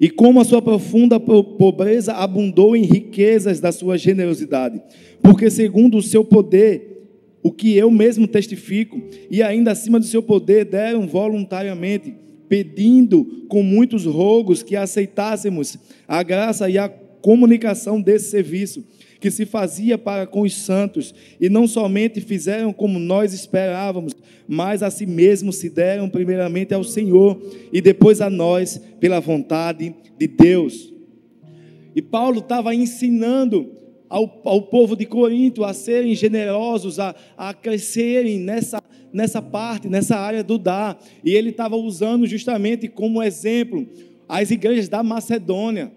e 0.00 0.10
como 0.10 0.40
a 0.40 0.44
sua 0.44 0.60
profunda 0.60 1.18
pobreza 1.20 2.12
abundou 2.12 2.76
em 2.76 2.82
riquezas 2.82 3.60
da 3.60 3.70
sua 3.70 3.96
generosidade, 3.96 4.82
porque 5.22 5.50
segundo 5.50 5.96
o 5.96 6.02
seu 6.02 6.24
poder, 6.24 7.06
o 7.42 7.52
que 7.52 7.76
eu 7.76 7.90
mesmo 7.90 8.26
testifico, 8.26 9.00
e 9.30 9.42
ainda 9.42 9.72
acima 9.72 9.98
do 10.00 10.06
seu 10.06 10.22
poder, 10.22 10.64
deram 10.64 11.06
voluntariamente 11.06 12.14
pedindo 12.48 13.46
com 13.48 13.62
muitos 13.62 14.04
rogos 14.04 14.62
que 14.62 14.76
aceitássemos 14.76 15.78
a 16.06 16.22
graça 16.22 16.68
e 16.68 16.78
a 16.78 16.88
comunicação 16.88 18.00
desse 18.00 18.30
serviço 18.30 18.84
que 19.24 19.30
se 19.30 19.46
fazia 19.46 19.96
para 19.96 20.26
com 20.26 20.42
os 20.42 20.54
santos, 20.54 21.14
e 21.40 21.48
não 21.48 21.66
somente 21.66 22.20
fizeram 22.20 22.74
como 22.74 22.98
nós 22.98 23.32
esperávamos, 23.32 24.14
mas 24.46 24.82
a 24.82 24.90
si 24.90 25.06
mesmos 25.06 25.56
se 25.56 25.70
deram 25.70 26.10
primeiramente 26.10 26.74
ao 26.74 26.84
Senhor 26.84 27.40
e 27.72 27.80
depois 27.80 28.20
a 28.20 28.28
nós, 28.28 28.78
pela 29.00 29.20
vontade 29.20 29.94
de 30.18 30.26
Deus. 30.26 30.92
E 31.96 32.02
Paulo 32.02 32.40
estava 32.40 32.74
ensinando 32.74 33.70
ao, 34.08 34.40
ao 34.44 34.62
povo 34.62 34.96
de 34.96 35.06
Corinto 35.06 35.64
a 35.64 35.72
serem 35.72 36.14
generosos, 36.14 36.98
a, 36.98 37.14
a 37.36 37.52
crescerem 37.52 38.38
nessa, 38.38 38.82
nessa 39.12 39.40
parte, 39.40 39.88
nessa 39.88 40.16
área 40.16 40.42
do 40.42 40.58
dar. 40.58 40.98
E 41.24 41.30
ele 41.32 41.50
estava 41.50 41.76
usando 41.76 42.26
justamente 42.26 42.88
como 42.88 43.22
exemplo 43.22 43.86
as 44.28 44.50
igrejas 44.50 44.88
da 44.88 45.02
Macedônia. 45.02 45.92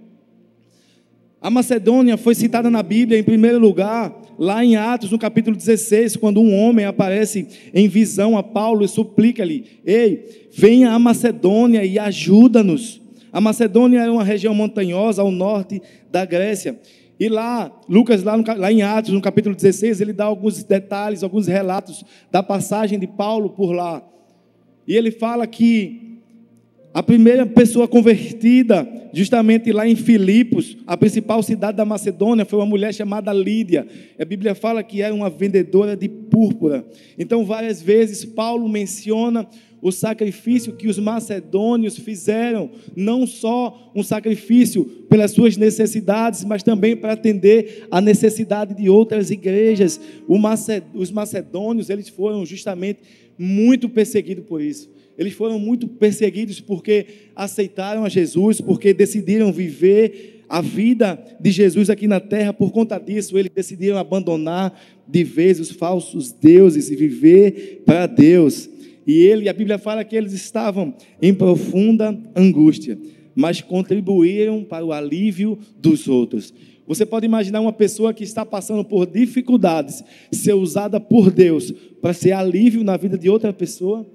A 1.39 1.49
Macedônia 1.49 2.17
foi 2.17 2.33
citada 2.33 2.69
na 2.69 2.81
Bíblia 2.81 3.19
em 3.19 3.23
primeiro 3.23 3.59
lugar, 3.59 4.13
lá 4.39 4.65
em 4.65 4.75
Atos, 4.75 5.11
no 5.11 5.19
capítulo 5.19 5.55
16, 5.55 6.15
quando 6.15 6.41
um 6.41 6.53
homem 6.53 6.85
aparece 6.85 7.47
em 7.73 7.87
visão 7.87 8.35
a 8.35 8.41
Paulo 8.41 8.83
e 8.83 8.87
suplica-lhe: 8.87 9.79
Ei, 9.85 10.47
venha 10.51 10.91
a 10.91 10.99
Macedônia 10.99 11.85
e 11.85 11.99
ajuda-nos. 11.99 12.99
A 13.31 13.39
Macedônia 13.39 13.99
era 13.99 14.11
uma 14.11 14.23
região 14.23 14.55
montanhosa 14.55 15.21
ao 15.21 15.31
norte 15.31 15.79
da 16.11 16.25
Grécia. 16.25 16.79
E 17.19 17.29
lá, 17.29 17.71
Lucas, 17.89 18.23
lá, 18.23 18.37
no, 18.37 18.43
lá 18.57 18.71
em 18.71 18.81
Atos, 18.81 19.11
no 19.11 19.21
capítulo 19.21 19.55
16, 19.55 20.01
ele 20.01 20.13
dá 20.13 20.25
alguns 20.25 20.63
detalhes, 20.63 21.23
alguns 21.23 21.47
relatos 21.47 22.03
da 22.31 22.43
passagem 22.43 22.99
de 22.99 23.07
Paulo 23.07 23.49
por 23.49 23.71
lá. 23.71 24.03
E 24.87 24.95
ele 24.95 25.11
fala 25.11 25.47
que 25.47 26.07
a 26.93 27.03
primeira 27.03 27.45
pessoa 27.45 27.87
convertida, 27.87 28.87
justamente 29.13 29.71
lá 29.71 29.87
em 29.87 29.95
Filipos, 29.95 30.77
a 30.87 30.97
principal 30.97 31.43
cidade 31.43 31.77
da 31.77 31.85
Macedônia, 31.85 32.45
foi 32.45 32.57
uma 32.57 32.65
mulher 32.65 32.93
chamada 32.93 33.31
Lídia. 33.33 33.87
A 34.19 34.25
Bíblia 34.25 34.55
fala 34.55 34.81
que 34.81 35.01
era 35.01 35.13
uma 35.13 35.29
vendedora 35.29 35.95
de 35.95 36.09
púrpura. 36.09 36.85
Então, 37.17 37.45
várias 37.45 37.81
vezes, 37.81 38.25
Paulo 38.25 38.67
menciona 38.67 39.47
o 39.81 39.91
sacrifício 39.91 40.73
que 40.73 40.87
os 40.87 40.97
macedônios 40.97 41.97
fizeram, 41.97 42.71
não 42.95 43.27
só 43.27 43.91
um 43.95 44.03
sacrifício 44.03 44.85
pelas 45.09 45.31
suas 45.31 45.55
necessidades, 45.55 46.43
mas 46.43 46.63
também 46.63 46.95
para 46.95 47.13
atender 47.13 47.87
a 47.91 48.01
necessidade 48.01 48.73
de 48.73 48.89
outras 48.89 49.29
igrejas. 49.29 49.99
Os 50.93 51.11
macedônios, 51.11 51.89
eles 51.89 52.09
foram 52.09 52.45
justamente 52.45 53.01
muito 53.37 53.87
perseguidos 53.87 54.45
por 54.45 54.61
isso. 54.61 54.89
Eles 55.17 55.33
foram 55.33 55.59
muito 55.59 55.87
perseguidos 55.87 56.59
porque 56.59 57.05
aceitaram 57.35 58.03
a 58.03 58.09
Jesus, 58.09 58.61
porque 58.61 58.93
decidiram 58.93 59.51
viver 59.51 60.43
a 60.49 60.61
vida 60.61 61.19
de 61.39 61.51
Jesus 61.51 61.89
aqui 61.89 62.07
na 62.07 62.19
terra. 62.19 62.53
Por 62.53 62.71
conta 62.71 62.99
disso, 62.99 63.37
eles 63.37 63.51
decidiram 63.53 63.97
abandonar 63.97 64.79
de 65.07 65.23
vez 65.23 65.59
os 65.59 65.71
falsos 65.71 66.31
deuses 66.31 66.89
e 66.89 66.95
viver 66.95 67.81
para 67.85 68.05
Deus. 68.05 68.69
E 69.07 69.21
ele, 69.21 69.47
a 69.47 69.53
Bíblia 69.53 69.77
fala 69.77 70.03
que 70.03 70.17
eles 70.17 70.33
estavam 70.33 70.93
em 71.21 71.33
profunda 71.33 72.15
angústia, 72.35 72.99
mas 73.33 73.61
contribuíram 73.61 74.65
para 74.65 74.83
o 74.83 74.91
alívio 74.91 75.57
dos 75.79 76.09
outros. 76.09 76.53
Você 76.85 77.05
pode 77.05 77.25
imaginar 77.25 77.61
uma 77.61 77.71
pessoa 77.71 78.13
que 78.13 78.25
está 78.25 78.45
passando 78.45 78.83
por 78.83 79.07
dificuldades 79.07 80.03
ser 80.29 80.53
usada 80.53 80.99
por 80.99 81.31
Deus 81.31 81.71
para 82.01 82.13
ser 82.13 82.33
alívio 82.33 82.83
na 82.83 82.97
vida 82.97 83.17
de 83.17 83.29
outra 83.29 83.53
pessoa? 83.53 84.05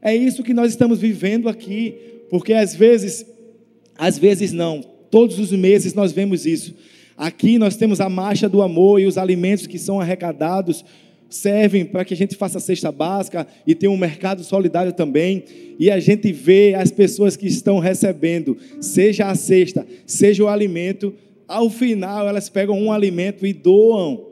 É 0.00 0.16
isso 0.16 0.42
que 0.42 0.54
nós 0.54 0.70
estamos 0.70 0.98
vivendo 0.98 1.48
aqui, 1.48 1.94
porque 2.30 2.54
às 2.54 2.74
vezes, 2.74 3.26
às 3.96 4.18
vezes 4.18 4.52
não, 4.52 4.82
todos 5.10 5.38
os 5.38 5.52
meses 5.52 5.92
nós 5.92 6.12
vemos 6.12 6.46
isso. 6.46 6.74
Aqui 7.16 7.58
nós 7.58 7.76
temos 7.76 8.00
a 8.00 8.08
marcha 8.08 8.48
do 8.48 8.62
amor 8.62 9.00
e 9.00 9.06
os 9.06 9.18
alimentos 9.18 9.66
que 9.66 9.78
são 9.78 10.00
arrecadados 10.00 10.84
servem 11.28 11.84
para 11.84 12.04
que 12.04 12.14
a 12.14 12.16
gente 12.16 12.36
faça 12.36 12.58
a 12.58 12.60
cesta 12.60 12.90
básica 12.90 13.46
e 13.66 13.74
tem 13.74 13.88
um 13.88 13.96
mercado 13.96 14.42
solidário 14.42 14.92
também. 14.92 15.44
E 15.78 15.90
a 15.90 16.00
gente 16.00 16.32
vê 16.32 16.74
as 16.74 16.90
pessoas 16.90 17.36
que 17.36 17.46
estão 17.46 17.78
recebendo, 17.78 18.56
seja 18.80 19.26
a 19.26 19.34
cesta, 19.34 19.86
seja 20.06 20.44
o 20.44 20.48
alimento, 20.48 21.14
ao 21.46 21.70
final 21.70 22.28
elas 22.28 22.48
pegam 22.48 22.78
um 22.78 22.92
alimento 22.92 23.46
e 23.46 23.52
doam 23.52 24.28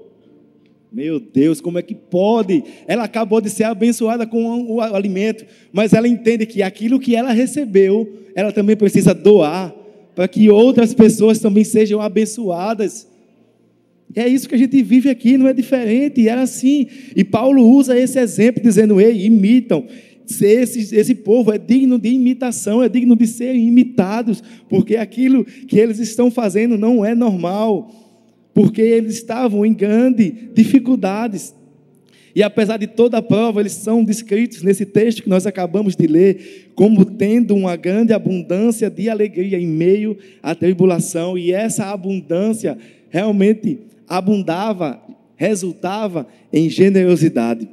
meu 0.96 1.20
Deus, 1.20 1.60
como 1.60 1.78
é 1.78 1.82
que 1.82 1.94
pode? 1.94 2.64
Ela 2.86 3.04
acabou 3.04 3.38
de 3.38 3.50
ser 3.50 3.64
abençoada 3.64 4.26
com 4.26 4.72
o 4.72 4.80
alimento, 4.80 5.44
mas 5.70 5.92
ela 5.92 6.08
entende 6.08 6.46
que 6.46 6.62
aquilo 6.62 6.98
que 6.98 7.14
ela 7.14 7.32
recebeu, 7.32 8.10
ela 8.34 8.50
também 8.50 8.76
precisa 8.76 9.12
doar, 9.12 9.74
para 10.14 10.26
que 10.26 10.48
outras 10.48 10.94
pessoas 10.94 11.38
também 11.38 11.64
sejam 11.64 12.00
abençoadas. 12.00 13.06
É 14.14 14.26
isso 14.26 14.48
que 14.48 14.54
a 14.54 14.58
gente 14.58 14.82
vive 14.82 15.10
aqui, 15.10 15.36
não 15.36 15.48
é 15.48 15.52
diferente, 15.52 16.26
era 16.28 16.42
assim. 16.42 16.86
E 17.14 17.22
Paulo 17.24 17.62
usa 17.68 17.98
esse 17.98 18.18
exemplo, 18.18 18.62
dizendo: 18.62 19.00
ei, 19.00 19.26
imitam. 19.26 19.86
Esse, 20.28 20.94
esse 20.96 21.14
povo 21.14 21.52
é 21.52 21.58
digno 21.58 21.98
de 21.98 22.08
imitação, 22.08 22.82
é 22.82 22.88
digno 22.88 23.14
de 23.14 23.28
serem 23.28 23.68
imitados, 23.68 24.42
porque 24.68 24.96
aquilo 24.96 25.44
que 25.44 25.78
eles 25.78 26.00
estão 26.00 26.32
fazendo 26.32 26.76
não 26.76 27.04
é 27.04 27.14
normal 27.14 28.06
porque 28.56 28.80
eles 28.80 29.16
estavam 29.16 29.66
em 29.66 29.74
grandes 29.74 30.32
dificuldades. 30.54 31.54
E 32.34 32.42
apesar 32.42 32.78
de 32.78 32.86
toda 32.86 33.18
a 33.18 33.22
prova, 33.22 33.60
eles 33.60 33.72
são 33.72 34.02
descritos 34.02 34.62
nesse 34.62 34.86
texto 34.86 35.22
que 35.22 35.28
nós 35.28 35.46
acabamos 35.46 35.94
de 35.94 36.06
ler, 36.06 36.70
como 36.74 37.04
tendo 37.04 37.54
uma 37.54 37.76
grande 37.76 38.14
abundância 38.14 38.88
de 38.88 39.10
alegria 39.10 39.60
em 39.60 39.66
meio 39.66 40.16
à 40.42 40.54
tribulação, 40.54 41.36
e 41.36 41.52
essa 41.52 41.84
abundância 41.92 42.78
realmente 43.10 43.78
abundava, 44.08 45.00
resultava 45.36 46.26
em 46.52 46.68
generosidade. 46.68 47.68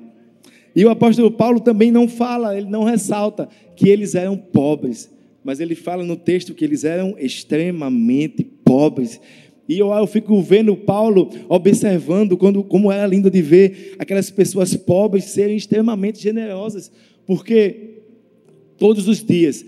E 0.75 0.83
o 0.83 0.89
apóstolo 0.89 1.31
Paulo 1.31 1.59
também 1.59 1.91
não 1.91 2.07
fala, 2.07 2.57
ele 2.57 2.69
não 2.69 2.83
ressalta 2.83 3.47
que 3.75 3.89
eles 3.89 4.15
eram 4.15 4.35
pobres, 4.35 5.09
mas 5.43 5.59
ele 5.59 5.75
fala 5.75 6.03
no 6.03 6.15
texto 6.15 6.53
que 6.53 6.65
eles 6.65 6.83
eram 6.83 7.15
extremamente 7.19 8.43
pobres. 8.43 9.19
E 9.67 9.77
eu, 9.77 9.91
eu 9.91 10.07
fico 10.07 10.41
vendo 10.41 10.75
Paulo 10.75 11.29
observando 11.47 12.35
quando, 12.35 12.63
como 12.63 12.91
era 12.91 13.05
lindo 13.05 13.29
de 13.29 13.41
ver 13.41 13.95
aquelas 13.99 14.29
pessoas 14.29 14.75
pobres 14.75 15.25
serem 15.25 15.55
extremamente 15.55 16.21
generosas, 16.21 16.91
porque 17.25 18.01
todos 18.77 19.07
os 19.07 19.23
dias, 19.23 19.63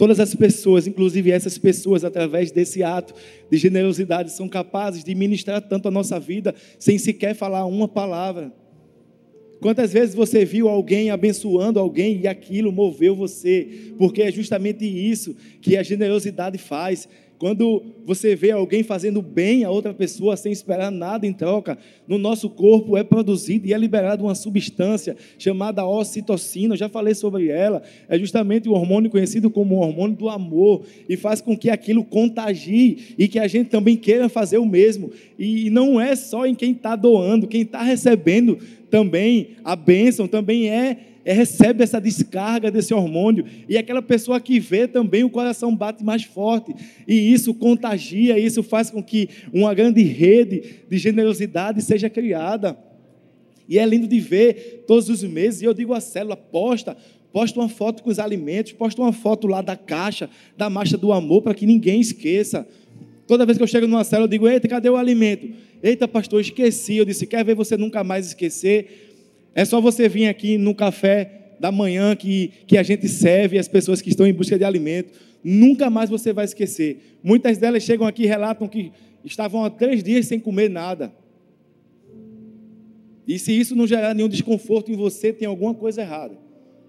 todas 0.00 0.18
as 0.18 0.34
pessoas, 0.34 0.86
inclusive 0.86 1.30
essas 1.30 1.58
pessoas, 1.58 2.04
através 2.04 2.50
desse 2.50 2.82
ato 2.82 3.12
de 3.50 3.58
generosidade, 3.58 4.32
são 4.32 4.48
capazes 4.48 5.04
de 5.04 5.14
ministrar 5.14 5.60
tanto 5.60 5.88
a 5.88 5.90
nossa 5.90 6.18
vida 6.18 6.54
sem 6.78 6.96
sequer 6.96 7.34
falar 7.34 7.66
uma 7.66 7.86
palavra. 7.86 8.50
Quantas 9.60 9.92
vezes 9.92 10.14
você 10.14 10.42
viu 10.42 10.70
alguém 10.70 11.10
abençoando 11.10 11.78
alguém 11.78 12.18
e 12.22 12.26
aquilo 12.26 12.72
moveu 12.72 13.14
você? 13.14 13.92
Porque 13.98 14.22
é 14.22 14.32
justamente 14.32 14.86
isso 14.86 15.36
que 15.60 15.76
a 15.76 15.82
generosidade 15.82 16.56
faz. 16.56 17.06
Quando 17.40 17.82
você 18.04 18.36
vê 18.36 18.50
alguém 18.50 18.82
fazendo 18.82 19.22
bem 19.22 19.64
a 19.64 19.70
outra 19.70 19.94
pessoa 19.94 20.36
sem 20.36 20.52
esperar 20.52 20.92
nada 20.92 21.26
em 21.26 21.32
troca, 21.32 21.78
no 22.06 22.18
nosso 22.18 22.50
corpo 22.50 22.98
é 22.98 23.02
produzido 23.02 23.66
e 23.66 23.72
é 23.72 23.78
liberada 23.78 24.22
uma 24.22 24.34
substância 24.34 25.16
chamada 25.38 25.86
ocitocina. 25.86 26.74
Eu 26.74 26.78
já 26.78 26.90
falei 26.90 27.14
sobre 27.14 27.48
ela. 27.48 27.82
É 28.10 28.18
justamente 28.18 28.68
o 28.68 28.72
hormônio 28.72 29.10
conhecido 29.10 29.50
como 29.50 29.76
o 29.76 29.78
hormônio 29.78 30.18
do 30.18 30.28
amor 30.28 30.82
e 31.08 31.16
faz 31.16 31.40
com 31.40 31.56
que 31.56 31.70
aquilo 31.70 32.04
contagie 32.04 33.14
e 33.16 33.26
que 33.26 33.38
a 33.38 33.48
gente 33.48 33.70
também 33.70 33.96
queira 33.96 34.28
fazer 34.28 34.58
o 34.58 34.66
mesmo. 34.66 35.10
E 35.38 35.70
não 35.70 35.98
é 35.98 36.14
só 36.14 36.44
em 36.44 36.54
quem 36.54 36.72
está 36.72 36.94
doando, 36.94 37.48
quem 37.48 37.62
está 37.62 37.82
recebendo 37.82 38.58
também 38.90 39.52
a 39.64 39.74
bênção 39.74 40.28
também 40.28 40.68
é 40.68 41.09
é, 41.24 41.32
recebe 41.32 41.82
essa 41.82 42.00
descarga 42.00 42.70
desse 42.70 42.94
hormônio, 42.94 43.44
e 43.68 43.76
aquela 43.76 44.02
pessoa 44.02 44.40
que 44.40 44.58
vê 44.58 44.86
também 44.86 45.24
o 45.24 45.30
coração 45.30 45.74
bate 45.74 46.04
mais 46.04 46.24
forte, 46.24 46.74
e 47.06 47.32
isso 47.32 47.54
contagia, 47.54 48.38
isso 48.38 48.62
faz 48.62 48.90
com 48.90 49.02
que 49.02 49.28
uma 49.52 49.72
grande 49.74 50.02
rede 50.02 50.80
de 50.88 50.98
generosidade 50.98 51.82
seja 51.82 52.08
criada. 52.08 52.76
E 53.68 53.78
é 53.78 53.86
lindo 53.86 54.08
de 54.08 54.18
ver 54.18 54.84
todos 54.86 55.08
os 55.08 55.22
meses, 55.22 55.62
e 55.62 55.64
eu 55.64 55.72
digo 55.72 55.94
a 55.94 56.00
célula, 56.00 56.36
posta, 56.36 56.96
posta 57.32 57.60
uma 57.60 57.68
foto 57.68 58.02
com 58.02 58.10
os 58.10 58.18
alimentos, 58.18 58.72
posta 58.72 59.00
uma 59.00 59.12
foto 59.12 59.46
lá 59.46 59.62
da 59.62 59.76
caixa, 59.76 60.28
da 60.56 60.68
marcha 60.68 60.98
do 60.98 61.12
amor, 61.12 61.42
para 61.42 61.54
que 61.54 61.66
ninguém 61.66 62.00
esqueça. 62.00 62.66
Toda 63.26 63.46
vez 63.46 63.56
que 63.56 63.62
eu 63.62 63.68
chego 63.68 63.86
numa 63.86 64.02
célula, 64.02 64.24
eu 64.24 64.30
digo, 64.30 64.48
eita, 64.48 64.66
cadê 64.66 64.90
o 64.90 64.96
alimento? 64.96 65.48
Eita, 65.80 66.08
pastor, 66.08 66.40
esqueci. 66.40 66.96
Eu 66.96 67.04
disse, 67.04 67.26
quer 67.26 67.44
ver 67.44 67.54
você 67.54 67.76
nunca 67.76 68.02
mais 68.02 68.26
esquecer? 68.26 69.09
É 69.54 69.64
só 69.64 69.80
você 69.80 70.08
vir 70.08 70.26
aqui 70.26 70.56
no 70.56 70.74
café 70.74 71.56
da 71.58 71.70
manhã 71.70 72.14
que, 72.16 72.52
que 72.66 72.78
a 72.78 72.82
gente 72.82 73.08
serve 73.08 73.58
as 73.58 73.68
pessoas 73.68 74.00
que 74.00 74.08
estão 74.08 74.26
em 74.26 74.32
busca 74.32 74.56
de 74.56 74.64
alimento. 74.64 75.12
Nunca 75.42 75.90
mais 75.90 76.08
você 76.08 76.32
vai 76.32 76.44
esquecer. 76.44 77.18
Muitas 77.22 77.58
delas 77.58 77.82
chegam 77.82 78.06
aqui 78.06 78.22
e 78.24 78.26
relatam 78.26 78.68
que 78.68 78.92
estavam 79.24 79.64
há 79.64 79.70
três 79.70 80.02
dias 80.02 80.26
sem 80.26 80.38
comer 80.38 80.70
nada. 80.70 81.12
E 83.26 83.38
se 83.38 83.52
isso 83.52 83.76
não 83.76 83.86
gerar 83.86 84.14
nenhum 84.14 84.28
desconforto 84.28 84.90
em 84.90 84.96
você, 84.96 85.32
tem 85.32 85.46
alguma 85.46 85.74
coisa 85.74 86.00
errada. 86.00 86.36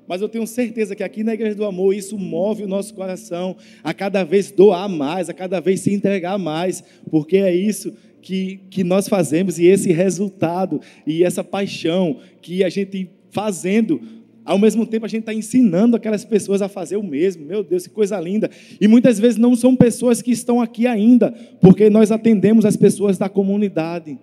Mas 0.08 0.22
eu 0.22 0.28
tenho 0.28 0.46
certeza 0.48 0.96
que 0.96 1.04
aqui 1.04 1.24
na 1.24 1.34
Igreja 1.34 1.56
do 1.56 1.66
Amor 1.66 1.94
isso 1.94 2.18
move 2.18 2.64
o 2.64 2.68
nosso 2.68 2.94
coração 2.94 3.56
a 3.84 3.94
cada 3.94 4.24
vez 4.24 4.52
doar 4.52 4.90
mais, 4.90 5.30
a 5.30 5.34
cada 5.34 5.60
vez 5.60 5.82
se 5.82 5.94
entregar 5.94 6.38
mais, 6.38 6.84
porque 7.10 7.38
é 7.38 7.54
isso 7.54 7.94
que, 8.22 8.62
que 8.70 8.84
nós 8.84 9.08
fazemos 9.08 9.58
e 9.58 9.66
esse 9.66 9.92
resultado 9.92 10.80
e 11.06 11.24
essa 11.24 11.44
paixão 11.44 12.18
que 12.42 12.64
a 12.64 12.70
gente 12.70 13.10
fazendo 13.32 14.02
ao 14.44 14.58
mesmo 14.58 14.86
tempo, 14.88 15.06
a 15.06 15.10
gente 15.10 15.22
está 15.22 15.34
ensinando 15.34 15.96
aquelas 15.96 16.26
pessoas 16.26 16.62
a 16.62 16.68
fazer 16.68 16.98
o 16.98 17.04
mesmo. 17.04 17.46
Meu 17.46 17.64
Deus, 17.64 17.86
que 17.86 17.94
coisa 17.94 18.20
linda. 18.20 18.50
E 18.80 18.88
muitas 18.88 19.20
vezes 19.20 19.38
não 19.38 19.56
são 19.56 19.76
pessoas 19.76 20.22
que 20.22 20.32
estão 20.32 20.60
aqui 20.60 20.88
ainda, 20.88 21.32
porque 21.62 21.90
nós 21.90 22.12
atendemos 22.12 22.66
as 22.66 22.76
pessoas 22.76 23.18
da 23.18 23.30
comunidade. 23.30 24.18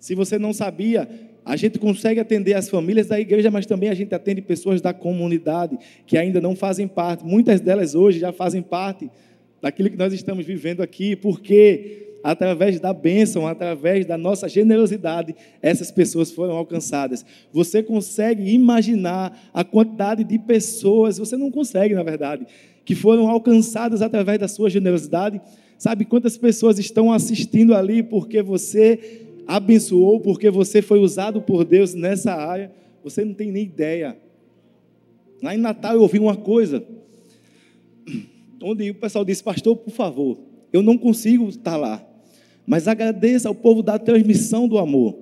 Se 0.00 0.14
você 0.16 0.36
não 0.36 0.52
sabia, 0.52 1.08
a 1.44 1.56
gente 1.56 1.78
consegue 1.78 2.18
atender 2.18 2.54
as 2.54 2.68
famílias 2.68 3.06
da 3.06 3.20
igreja, 3.20 3.50
mas 3.50 3.66
também 3.66 3.88
a 3.88 3.94
gente 3.94 4.14
atende 4.14 4.42
pessoas 4.42 4.80
da 4.80 4.92
comunidade 4.92 5.78
que 6.06 6.18
ainda 6.18 6.40
não 6.40 6.56
fazem 6.56 6.88
parte. 6.88 7.24
Muitas 7.24 7.60
delas 7.60 7.94
hoje 7.94 8.18
já 8.18 8.32
fazem 8.32 8.62
parte 8.62 9.08
daquilo 9.62 9.90
que 9.90 9.96
nós 9.96 10.12
estamos 10.12 10.44
vivendo 10.44 10.82
aqui, 10.82 11.14
porque 11.14 12.13
através 12.24 12.80
da 12.80 12.94
bênção, 12.94 13.46
através 13.46 14.06
da 14.06 14.16
nossa 14.16 14.48
generosidade, 14.48 15.36
essas 15.60 15.90
pessoas 15.90 16.30
foram 16.30 16.56
alcançadas. 16.56 17.22
Você 17.52 17.82
consegue 17.82 18.50
imaginar 18.50 19.38
a 19.52 19.62
quantidade 19.62 20.24
de 20.24 20.38
pessoas, 20.38 21.18
você 21.18 21.36
não 21.36 21.50
consegue, 21.50 21.94
na 21.94 22.02
verdade, 22.02 22.46
que 22.82 22.94
foram 22.94 23.28
alcançadas 23.28 24.00
através 24.00 24.38
da 24.38 24.48
sua 24.48 24.70
generosidade? 24.70 25.38
Sabe 25.76 26.06
quantas 26.06 26.38
pessoas 26.38 26.78
estão 26.78 27.12
assistindo 27.12 27.74
ali 27.74 28.02
porque 28.02 28.40
você 28.40 29.26
abençoou, 29.46 30.18
porque 30.18 30.48
você 30.48 30.80
foi 30.80 31.00
usado 31.00 31.42
por 31.42 31.62
Deus 31.62 31.92
nessa 31.92 32.32
área? 32.32 32.72
Você 33.02 33.22
não 33.22 33.34
tem 33.34 33.52
nem 33.52 33.64
ideia. 33.64 34.16
Lá 35.42 35.54
em 35.54 35.58
Natal 35.58 35.92
eu 35.92 36.00
ouvi 36.00 36.18
uma 36.18 36.36
coisa, 36.36 36.82
onde 38.62 38.88
o 38.88 38.94
pessoal 38.94 39.26
disse, 39.26 39.44
pastor, 39.44 39.76
por 39.76 39.92
favor, 39.92 40.38
eu 40.72 40.82
não 40.82 40.96
consigo 40.96 41.46
estar 41.50 41.76
lá. 41.76 42.13
Mas 42.66 42.88
agradeça 42.88 43.48
ao 43.48 43.54
povo 43.54 43.82
da 43.82 43.98
transmissão 43.98 44.66
do 44.66 44.78
amor. 44.78 45.18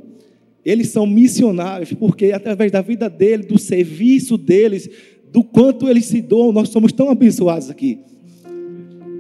Eles 0.65 0.89
são 0.89 1.07
missionários, 1.07 1.93
porque 1.93 2.33
através 2.33 2.71
da 2.71 2.81
vida 2.81 3.11
deles, 3.11 3.47
do 3.47 3.59
serviço 3.59 4.39
deles, 4.39 4.89
do 5.33 5.43
quanto 5.43 5.89
eles 5.89 6.07
se 6.07 6.21
doam, 6.21 6.53
nós 6.53 6.69
somos 6.69 6.93
tão 6.93 7.11
abençoados 7.11 7.69
aqui. 7.69 7.99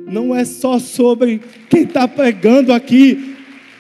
Não 0.07 0.35
é 0.35 0.45
só 0.45 0.79
sobre 0.79 1.41
quem 1.69 1.83
está 1.83 2.07
pregando 2.07 2.73
aqui. 2.73 3.35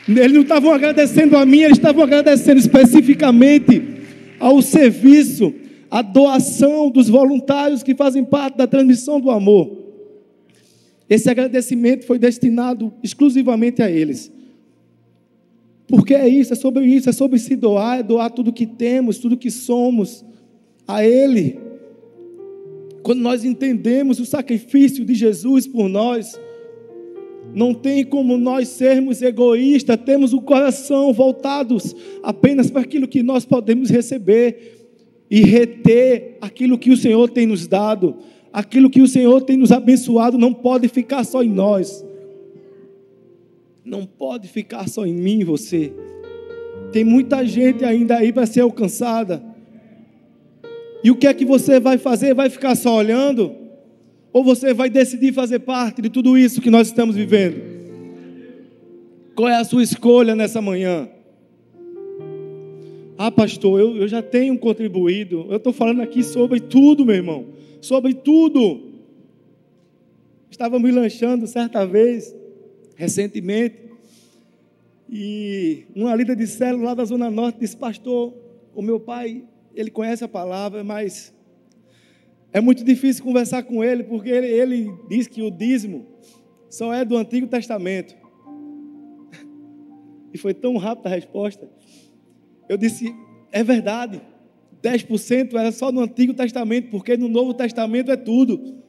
Eles 0.08 0.32
não 0.32 0.40
estavam 0.40 0.72
agradecendo 0.72 1.36
a 1.36 1.46
mim, 1.46 1.60
eles 1.60 1.78
estavam 1.78 2.02
agradecendo 2.02 2.58
especificamente 2.58 3.82
ao 4.40 4.60
serviço, 4.60 5.54
à 5.88 6.02
doação 6.02 6.90
dos 6.90 7.08
voluntários 7.08 7.82
que 7.82 7.94
fazem 7.94 8.24
parte 8.24 8.56
da 8.56 8.66
transmissão 8.66 9.20
do 9.20 9.30
amor. 9.30 9.81
Esse 11.12 11.28
agradecimento 11.28 12.06
foi 12.06 12.18
destinado 12.18 12.90
exclusivamente 13.02 13.82
a 13.82 13.90
eles. 13.90 14.32
Porque 15.86 16.14
é 16.14 16.26
isso, 16.26 16.54
é 16.54 16.56
sobre 16.56 16.86
isso, 16.86 17.10
é 17.10 17.12
sobre 17.12 17.38
se 17.38 17.54
doar, 17.54 17.98
é 17.98 18.02
doar 18.02 18.30
tudo 18.30 18.50
que 18.50 18.66
temos, 18.66 19.18
tudo 19.18 19.36
que 19.36 19.50
somos 19.50 20.24
a 20.88 21.04
Ele. 21.04 21.60
Quando 23.02 23.20
nós 23.20 23.44
entendemos 23.44 24.20
o 24.20 24.24
sacrifício 24.24 25.04
de 25.04 25.14
Jesus 25.14 25.66
por 25.66 25.86
nós, 25.86 26.40
não 27.54 27.74
tem 27.74 28.06
como 28.06 28.38
nós 28.38 28.68
sermos 28.68 29.20
egoístas, 29.20 29.98
temos 30.06 30.32
o 30.32 30.40
coração 30.40 31.12
voltados 31.12 31.94
apenas 32.22 32.70
para 32.70 32.80
aquilo 32.80 33.06
que 33.06 33.22
nós 33.22 33.44
podemos 33.44 33.90
receber 33.90 34.88
e 35.30 35.42
reter 35.42 36.38
aquilo 36.40 36.78
que 36.78 36.90
o 36.90 36.96
Senhor 36.96 37.28
tem 37.28 37.44
nos 37.44 37.66
dado 37.66 38.16
aquilo 38.52 38.90
que 38.90 39.00
o 39.00 39.08
Senhor 39.08 39.40
tem 39.42 39.56
nos 39.56 39.72
abençoado 39.72 40.36
não 40.36 40.52
pode 40.52 40.88
ficar 40.88 41.24
só 41.24 41.42
em 41.42 41.48
nós. 41.48 42.04
Não 43.84 44.04
pode 44.04 44.46
ficar 44.46 44.88
só 44.88 45.06
em 45.06 45.14
mim 45.14 45.42
você. 45.42 45.92
Tem 46.92 47.02
muita 47.02 47.44
gente 47.46 47.84
ainda 47.84 48.18
aí 48.18 48.32
para 48.32 48.46
ser 48.46 48.60
alcançada. 48.60 49.42
E 51.02 51.10
o 51.10 51.16
que 51.16 51.26
é 51.26 51.34
que 51.34 51.44
você 51.44 51.80
vai 51.80 51.98
fazer? 51.98 52.34
Vai 52.34 52.50
ficar 52.50 52.74
só 52.76 52.96
olhando? 52.96 53.52
Ou 54.32 54.44
você 54.44 54.72
vai 54.72 54.88
decidir 54.88 55.32
fazer 55.32 55.60
parte 55.60 56.02
de 56.02 56.10
tudo 56.10 56.36
isso 56.36 56.60
que 56.60 56.70
nós 56.70 56.88
estamos 56.88 57.16
vivendo? 57.16 57.72
Qual 59.34 59.48
é 59.48 59.56
a 59.56 59.64
sua 59.64 59.82
escolha 59.82 60.36
nessa 60.36 60.60
manhã? 60.60 61.08
Ah, 63.18 63.30
pastor, 63.30 63.80
eu, 63.80 63.96
eu 63.96 64.08
já 64.08 64.22
tenho 64.22 64.56
contribuído. 64.58 65.46
Eu 65.50 65.56
estou 65.56 65.72
falando 65.72 66.02
aqui 66.02 66.22
sobre 66.22 66.60
tudo, 66.60 67.04
meu 67.04 67.16
irmão 67.16 67.51
sobre 67.82 68.14
tudo. 68.14 68.92
Estávamos 70.50 70.94
lanchando 70.94 71.46
certa 71.46 71.84
vez, 71.84 72.34
recentemente, 72.94 73.82
e 75.10 75.84
uma 75.94 76.14
líder 76.14 76.36
de 76.36 76.46
célula 76.46 76.86
lá 76.86 76.94
da 76.94 77.04
Zona 77.04 77.30
Norte 77.30 77.58
disse: 77.60 77.76
Pastor, 77.76 78.32
o 78.74 78.80
meu 78.80 78.98
pai, 78.98 79.44
ele 79.74 79.90
conhece 79.90 80.24
a 80.24 80.28
palavra, 80.28 80.82
mas 80.82 81.34
é 82.52 82.60
muito 82.60 82.82
difícil 82.82 83.22
conversar 83.22 83.64
com 83.64 83.82
ele, 83.84 84.04
porque 84.04 84.30
ele, 84.30 84.46
ele 84.46 84.94
diz 85.10 85.26
que 85.26 85.42
o 85.42 85.50
dízimo 85.50 86.06
só 86.70 86.94
é 86.94 87.04
do 87.04 87.16
Antigo 87.16 87.46
Testamento. 87.46 88.14
E 90.34 90.38
foi 90.38 90.54
tão 90.54 90.78
rápida 90.78 91.10
a 91.10 91.14
resposta. 91.14 91.68
Eu 92.66 92.78
disse: 92.78 93.14
É 93.50 93.62
verdade. 93.62 94.31
10% 94.82 95.54
era 95.54 95.70
só 95.70 95.92
no 95.92 96.00
Antigo 96.00 96.34
Testamento, 96.34 96.88
porque 96.90 97.16
no 97.16 97.28
Novo 97.28 97.54
Testamento 97.54 98.10
é 98.10 98.16
tudo. 98.16 98.82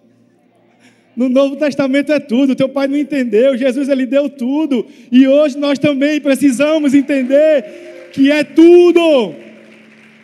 No 1.16 1.30
Novo 1.30 1.56
Testamento 1.56 2.12
é 2.12 2.20
tudo. 2.20 2.56
Teu 2.56 2.68
pai 2.68 2.88
não 2.88 2.98
entendeu. 2.98 3.56
Jesus 3.56 3.88
ele 3.88 4.06
deu 4.06 4.30
tudo. 4.30 4.86
E 5.12 5.28
hoje 5.28 5.58
nós 5.58 5.78
também 5.78 6.20
precisamos 6.20 6.94
entender 6.94 8.10
que 8.12 8.32
é 8.32 8.44
tudo. 8.44 9.36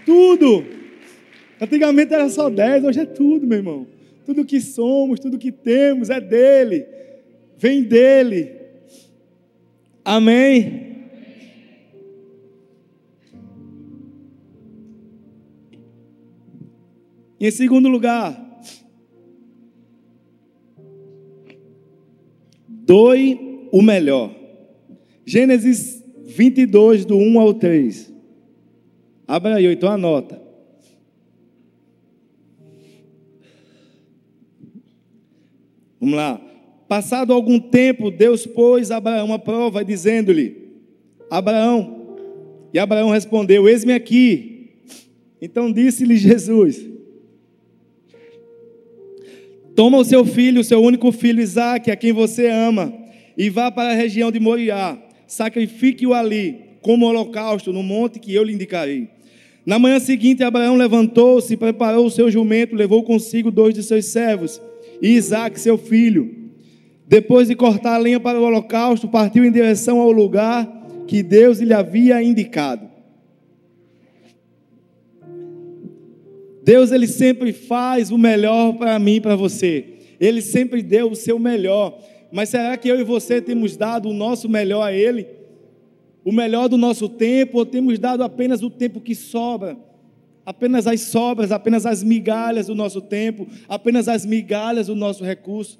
Tudo. 0.05 0.65
Antigamente 1.61 2.13
era 2.13 2.29
só 2.29 2.49
10, 2.49 2.85
hoje 2.85 3.01
é 3.01 3.05
tudo, 3.05 3.45
meu 3.45 3.57
irmão. 3.57 3.87
Tudo 4.25 4.45
que 4.45 4.61
somos, 4.61 5.19
tudo 5.19 5.37
que 5.37 5.51
temos 5.51 6.09
é 6.09 6.19
dele. 6.19 6.85
Vem 7.57 7.83
dele. 7.83 8.53
Amém. 10.03 10.88
Em 17.47 17.51
segundo 17.51 17.87
lugar, 17.87 18.61
doe 22.67 23.67
o 23.71 23.81
melhor. 23.81 24.35
Gênesis 25.25 26.03
22, 26.25 27.05
do 27.05 27.17
1 27.17 27.39
ao 27.39 27.53
3. 27.53 28.13
Abra 29.27 29.55
aí, 29.55 29.65
então 29.65 29.89
anota. 29.89 30.41
Vamos 35.99 36.15
lá. 36.15 36.41
Passado 36.87 37.31
algum 37.31 37.59
tempo, 37.59 38.09
Deus 38.09 38.47
pôs 38.47 38.89
a 38.89 38.97
Abraão 38.97 39.31
a 39.31 39.37
prova, 39.37 39.85
dizendo-lhe: 39.85 40.69
Abraão. 41.29 42.17
E 42.73 42.79
Abraão 42.79 43.11
respondeu: 43.11 43.69
Eis-me 43.69 43.93
aqui. 43.93 44.71
Então 45.39 45.71
disse-lhe 45.71 46.17
Jesus: 46.17 46.83
Toma 49.79 49.97
o 49.97 50.03
seu 50.03 50.25
filho, 50.25 50.59
o 50.59 50.63
seu 50.65 50.83
único 50.83 51.09
filho 51.09 51.39
Isaque, 51.39 51.89
a 51.89 51.95
quem 51.95 52.11
você 52.11 52.47
ama, 52.47 52.93
e 53.37 53.49
vá 53.49 53.71
para 53.71 53.91
a 53.91 53.95
região 53.95 54.29
de 54.29 54.37
Moriá. 54.37 54.97
Sacrifique-o 55.25 56.13
ali, 56.13 56.57
como 56.81 57.05
holocausto, 57.05 57.71
no 57.71 57.81
monte 57.81 58.19
que 58.19 58.35
eu 58.35 58.43
lhe 58.43 58.51
indicarei. 58.51 59.07
Na 59.65 59.79
manhã 59.79 59.97
seguinte, 59.97 60.43
Abraão 60.43 60.75
levantou-se, 60.75 61.55
preparou 61.55 62.05
o 62.05 62.11
seu 62.11 62.29
jumento, 62.29 62.75
levou 62.75 63.03
consigo 63.03 63.49
dois 63.49 63.73
de 63.73 63.81
seus 63.81 64.03
servos 64.07 64.61
e 65.01 65.11
Isaque, 65.11 65.57
seu 65.57 65.77
filho. 65.77 66.29
Depois 67.07 67.47
de 67.47 67.55
cortar 67.55 67.95
a 67.95 67.99
lenha 67.99 68.19
para 68.19 68.37
o 68.37 68.43
holocausto, 68.43 69.07
partiu 69.07 69.45
em 69.45 69.51
direção 69.51 70.01
ao 70.01 70.11
lugar 70.11 70.67
que 71.07 71.23
Deus 71.23 71.59
lhe 71.59 71.73
havia 71.73 72.21
indicado. 72.21 72.88
Deus 76.63 76.91
ele 76.91 77.07
sempre 77.07 77.53
faz 77.53 78.11
o 78.11 78.17
melhor 78.17 78.73
para 78.73 78.97
mim 78.99 79.15
e 79.15 79.21
para 79.21 79.35
você. 79.35 79.85
Ele 80.19 80.41
sempre 80.41 80.81
deu 80.81 81.11
o 81.11 81.15
seu 81.15 81.39
melhor. 81.39 81.97
Mas 82.31 82.49
será 82.49 82.77
que 82.77 82.87
eu 82.87 82.99
e 82.99 83.03
você 83.03 83.41
temos 83.41 83.75
dado 83.75 84.09
o 84.09 84.13
nosso 84.13 84.47
melhor 84.49 84.83
a 84.83 84.93
Ele? 84.93 85.27
O 86.23 86.31
melhor 86.31 86.67
do 86.67 86.77
nosso 86.77 87.07
tempo 87.07 87.57
ou 87.57 87.65
temos 87.65 87.97
dado 87.97 88.23
apenas 88.23 88.61
o 88.61 88.69
tempo 88.69 88.99
que 88.99 89.15
sobra? 89.15 89.77
Apenas 90.45 90.85
as 90.85 91.01
sobras, 91.01 91.51
apenas 91.51 91.85
as 91.85 92.03
migalhas 92.03 92.67
do 92.67 92.75
nosso 92.75 93.01
tempo, 93.01 93.47
apenas 93.67 94.07
as 94.07 94.25
migalhas 94.25 94.87
do 94.87 94.95
nosso 94.95 95.23
recurso? 95.23 95.79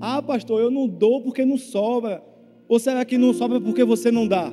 Ah, 0.00 0.20
pastor, 0.20 0.60
eu 0.60 0.70
não 0.70 0.88
dou 0.88 1.22
porque 1.22 1.44
não 1.44 1.56
sobra. 1.56 2.22
Ou 2.68 2.78
será 2.78 3.04
que 3.04 3.16
não 3.16 3.32
sobra 3.32 3.60
porque 3.60 3.84
você 3.84 4.10
não 4.10 4.26
dá? 4.26 4.52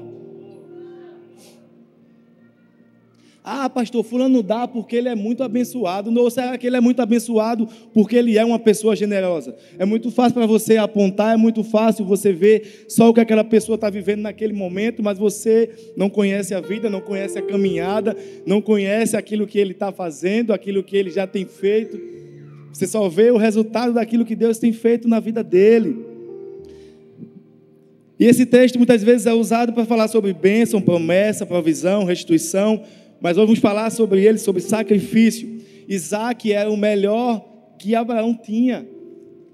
Ah, 3.45 3.69
pastor, 3.69 4.05
fulano 4.05 4.41
dá 4.41 4.65
porque 4.65 4.95
ele 4.95 5.09
é 5.09 5.15
muito 5.15 5.43
abençoado. 5.43 6.09
Ou 6.17 6.31
será 6.31 6.57
que 6.57 6.65
ele 6.65 6.77
é 6.77 6.79
muito 6.79 7.01
abençoado 7.01 7.67
porque 7.93 8.15
ele 8.15 8.37
é 8.37 8.45
uma 8.45 8.57
pessoa 8.57 8.95
generosa? 8.95 9.53
É 9.77 9.83
muito 9.83 10.09
fácil 10.09 10.35
para 10.35 10.45
você 10.45 10.77
apontar, 10.77 11.33
é 11.33 11.37
muito 11.37 11.61
fácil 11.61 12.05
você 12.05 12.31
ver 12.31 12.85
só 12.87 13.09
o 13.09 13.13
que 13.13 13.19
aquela 13.19 13.43
pessoa 13.43 13.75
está 13.75 13.89
vivendo 13.89 14.21
naquele 14.21 14.53
momento, 14.53 15.03
mas 15.03 15.17
você 15.17 15.69
não 15.97 16.09
conhece 16.09 16.53
a 16.53 16.61
vida, 16.61 16.89
não 16.89 17.01
conhece 17.01 17.37
a 17.37 17.41
caminhada, 17.41 18.15
não 18.45 18.61
conhece 18.61 19.17
aquilo 19.17 19.45
que 19.45 19.59
ele 19.59 19.73
está 19.73 19.91
fazendo, 19.91 20.53
aquilo 20.53 20.81
que 20.81 20.95
ele 20.95 21.09
já 21.09 21.27
tem 21.27 21.43
feito. 21.45 21.99
Você 22.71 22.87
só 22.87 23.09
vê 23.09 23.29
o 23.29 23.37
resultado 23.37 23.91
daquilo 23.91 24.23
que 24.23 24.37
Deus 24.37 24.57
tem 24.57 24.71
feito 24.71 25.05
na 25.05 25.19
vida 25.19 25.43
dele. 25.43 26.13
E 28.17 28.25
esse 28.25 28.45
texto 28.45 28.77
muitas 28.77 29.03
vezes 29.03 29.27
é 29.27 29.33
usado 29.33 29.73
para 29.73 29.83
falar 29.83 30.07
sobre 30.07 30.31
bênção, 30.31 30.81
promessa, 30.81 31.45
provisão, 31.45 32.05
restituição 32.05 32.81
mas 33.23 33.37
vamos 33.37 33.57
falar 33.59 33.89
sobre 33.89 34.25
ele, 34.25 34.37
sobre 34.37 34.61
sacrifício. 34.61 35.61
Isaac 35.87 36.51
era 36.51 36.69
o 36.69 36.75
melhor 36.75 37.41
que 37.79 37.95
Abraão 37.95 38.35
tinha. 38.35 38.85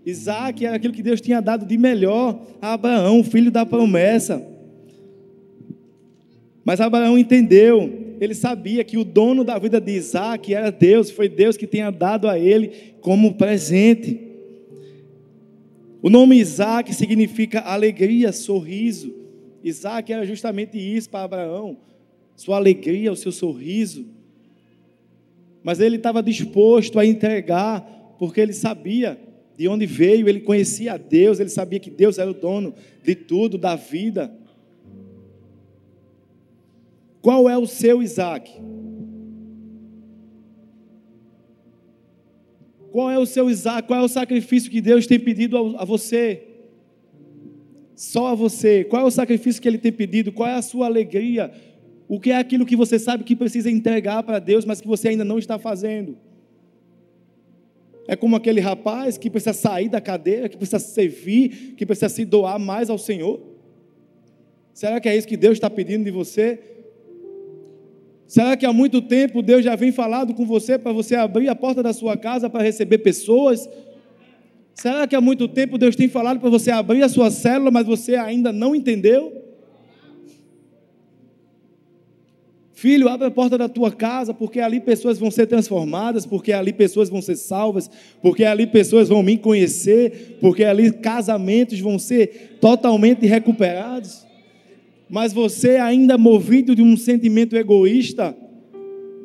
Isaac 0.03 0.65
era 0.65 0.77
aquilo 0.77 0.91
que 0.91 1.03
Deus 1.03 1.21
tinha 1.21 1.39
dado 1.39 1.67
de 1.67 1.77
melhor 1.77 2.41
a 2.59 2.73
Abraão, 2.73 3.23
filho 3.23 3.51
da 3.51 3.67
promessa. 3.67 4.43
Mas 6.65 6.81
Abraão 6.81 7.15
entendeu, 7.15 8.15
ele 8.19 8.33
sabia 8.33 8.83
que 8.83 8.97
o 8.97 9.03
dono 9.03 9.43
da 9.43 9.59
vida 9.59 9.79
de 9.79 9.91
Isaac 9.91 10.51
era 10.51 10.71
Deus, 10.71 11.11
foi 11.11 11.29
Deus 11.29 11.55
que 11.55 11.67
tinha 11.67 11.91
dado 11.91 12.27
a 12.27 12.39
ele 12.39 12.71
como 13.01 13.35
presente. 13.35 14.19
O 16.01 16.09
nome 16.09 16.39
Isaac 16.39 16.91
significa 16.95 17.59
alegria, 17.59 18.31
sorriso. 18.31 19.13
Isaac 19.63 20.11
era 20.11 20.25
justamente 20.25 20.79
isso 20.79 21.07
para 21.07 21.23
Abraão 21.23 21.77
sua 22.39 22.55
alegria, 22.55 23.11
o 23.11 23.17
seu 23.17 23.33
sorriso. 23.33 24.05
Mas 25.61 25.81
ele 25.81 25.97
estava 25.97 26.23
disposto 26.23 26.97
a 26.97 27.05
entregar, 27.05 27.81
porque 28.17 28.39
ele 28.39 28.53
sabia 28.53 29.19
de 29.57 29.67
onde 29.67 29.85
veio, 29.85 30.29
ele 30.29 30.39
conhecia 30.39 30.97
Deus, 30.97 31.41
ele 31.41 31.49
sabia 31.49 31.81
que 31.81 31.89
Deus 31.89 32.17
era 32.17 32.31
o 32.31 32.33
dono 32.33 32.73
de 33.03 33.13
tudo, 33.13 33.57
da 33.57 33.75
vida. 33.75 34.33
Qual 37.21 37.49
é 37.49 37.57
o 37.57 37.67
seu 37.67 38.01
Isaac? 38.01 38.49
Qual 42.89 43.11
é 43.11 43.19
o 43.19 43.25
seu 43.25 43.49
Isaac? 43.49 43.85
Qual 43.85 43.99
é 43.99 44.03
o 44.03 44.07
sacrifício 44.07 44.71
que 44.71 44.79
Deus 44.79 45.05
tem 45.05 45.19
pedido 45.19 45.75
a 45.77 45.83
você? 45.83 46.47
Só 47.97 48.27
a 48.27 48.33
você. 48.33 48.85
Qual 48.85 49.01
é 49.01 49.05
o 49.05 49.11
sacrifício 49.11 49.61
que 49.61 49.67
Ele 49.67 49.77
tem 49.77 49.91
pedido? 49.91 50.31
Qual 50.31 50.47
é 50.47 50.53
a 50.53 50.61
sua 50.61 50.85
alegria? 50.85 51.51
O 52.09 52.19
que 52.19 52.31
é 52.31 52.37
aquilo 52.37 52.65
que 52.65 52.75
você 52.75 52.97
sabe 52.97 53.23
que 53.23 53.35
precisa 53.35 53.69
entregar 53.69 54.23
para 54.23 54.39
Deus, 54.39 54.65
mas 54.65 54.81
que 54.81 54.87
você 54.87 55.09
ainda 55.09 55.23
não 55.23 55.37
está 55.37 55.59
fazendo? 55.59 56.17
É 58.07 58.15
como 58.15 58.35
aquele 58.35 58.59
rapaz 58.59 59.15
que 59.15 59.29
precisa 59.29 59.53
sair 59.53 59.87
da 59.87 60.01
cadeira, 60.01 60.49
que 60.49 60.57
precisa 60.57 60.79
servir, 60.79 61.75
que 61.77 61.85
precisa 61.85 62.09
se 62.09 62.25
doar 62.25 62.57
mais 62.57 62.89
ao 62.89 62.97
Senhor. 62.97 63.39
Será 64.73 64.99
que 64.99 65.07
é 65.07 65.15
isso 65.15 65.27
que 65.27 65.37
Deus 65.37 65.53
está 65.53 65.69
pedindo 65.69 66.03
de 66.03 66.09
você? 66.09 66.59
Será 68.25 68.57
que 68.57 68.65
há 68.65 68.73
muito 68.73 69.03
tempo 69.03 69.43
Deus 69.43 69.63
já 69.63 69.75
vem 69.75 69.91
falado 69.91 70.33
com 70.33 70.47
você 70.47 70.79
para 70.79 70.91
você 70.91 71.13
abrir 71.13 71.47
a 71.47 71.55
porta 71.55 71.83
da 71.83 71.93
sua 71.93 72.17
casa 72.17 72.49
para 72.49 72.63
receber 72.63 72.97
pessoas? 72.97 73.69
Será 74.73 75.05
que 75.05 75.15
há 75.15 75.21
muito 75.21 75.47
tempo 75.47 75.77
Deus 75.77 75.95
tem 75.95 76.07
falado 76.07 76.39
para 76.39 76.49
você 76.49 76.71
abrir 76.71 77.03
a 77.03 77.09
sua 77.09 77.29
célula, 77.29 77.69
mas 77.69 77.85
você 77.85 78.15
ainda 78.15 78.51
não 78.51 78.73
entendeu? 78.73 79.48
Filho, 82.79 83.09
abre 83.09 83.27
a 83.27 83.31
porta 83.31 83.57
da 83.57 83.67
tua 83.67 83.91
casa, 83.91 84.33
porque 84.33 84.61
ali 84.61 84.79
pessoas 84.79 85.19
vão 85.19 85.29
ser 85.29 85.47
transformadas, 85.47 86.25
porque 86.25 86.53
ali 86.53 86.71
pessoas 86.71 87.09
vão 87.09 87.21
ser 87.21 87.35
salvas, 87.35 87.91
porque 88.21 88.45
ali 88.45 88.65
pessoas 88.65 89.09
vão 89.09 89.21
me 89.21 89.37
conhecer, 89.37 90.37
porque 90.39 90.63
ali 90.63 90.89
casamentos 90.89 91.77
vão 91.81 91.99
ser 91.99 92.57
totalmente 92.61 93.25
recuperados. 93.25 94.25
Mas 95.09 95.33
você, 95.33 95.71
ainda 95.75 96.17
movido 96.17 96.73
de 96.73 96.81
um 96.81 96.95
sentimento 96.95 97.53
egoísta, 97.57 98.33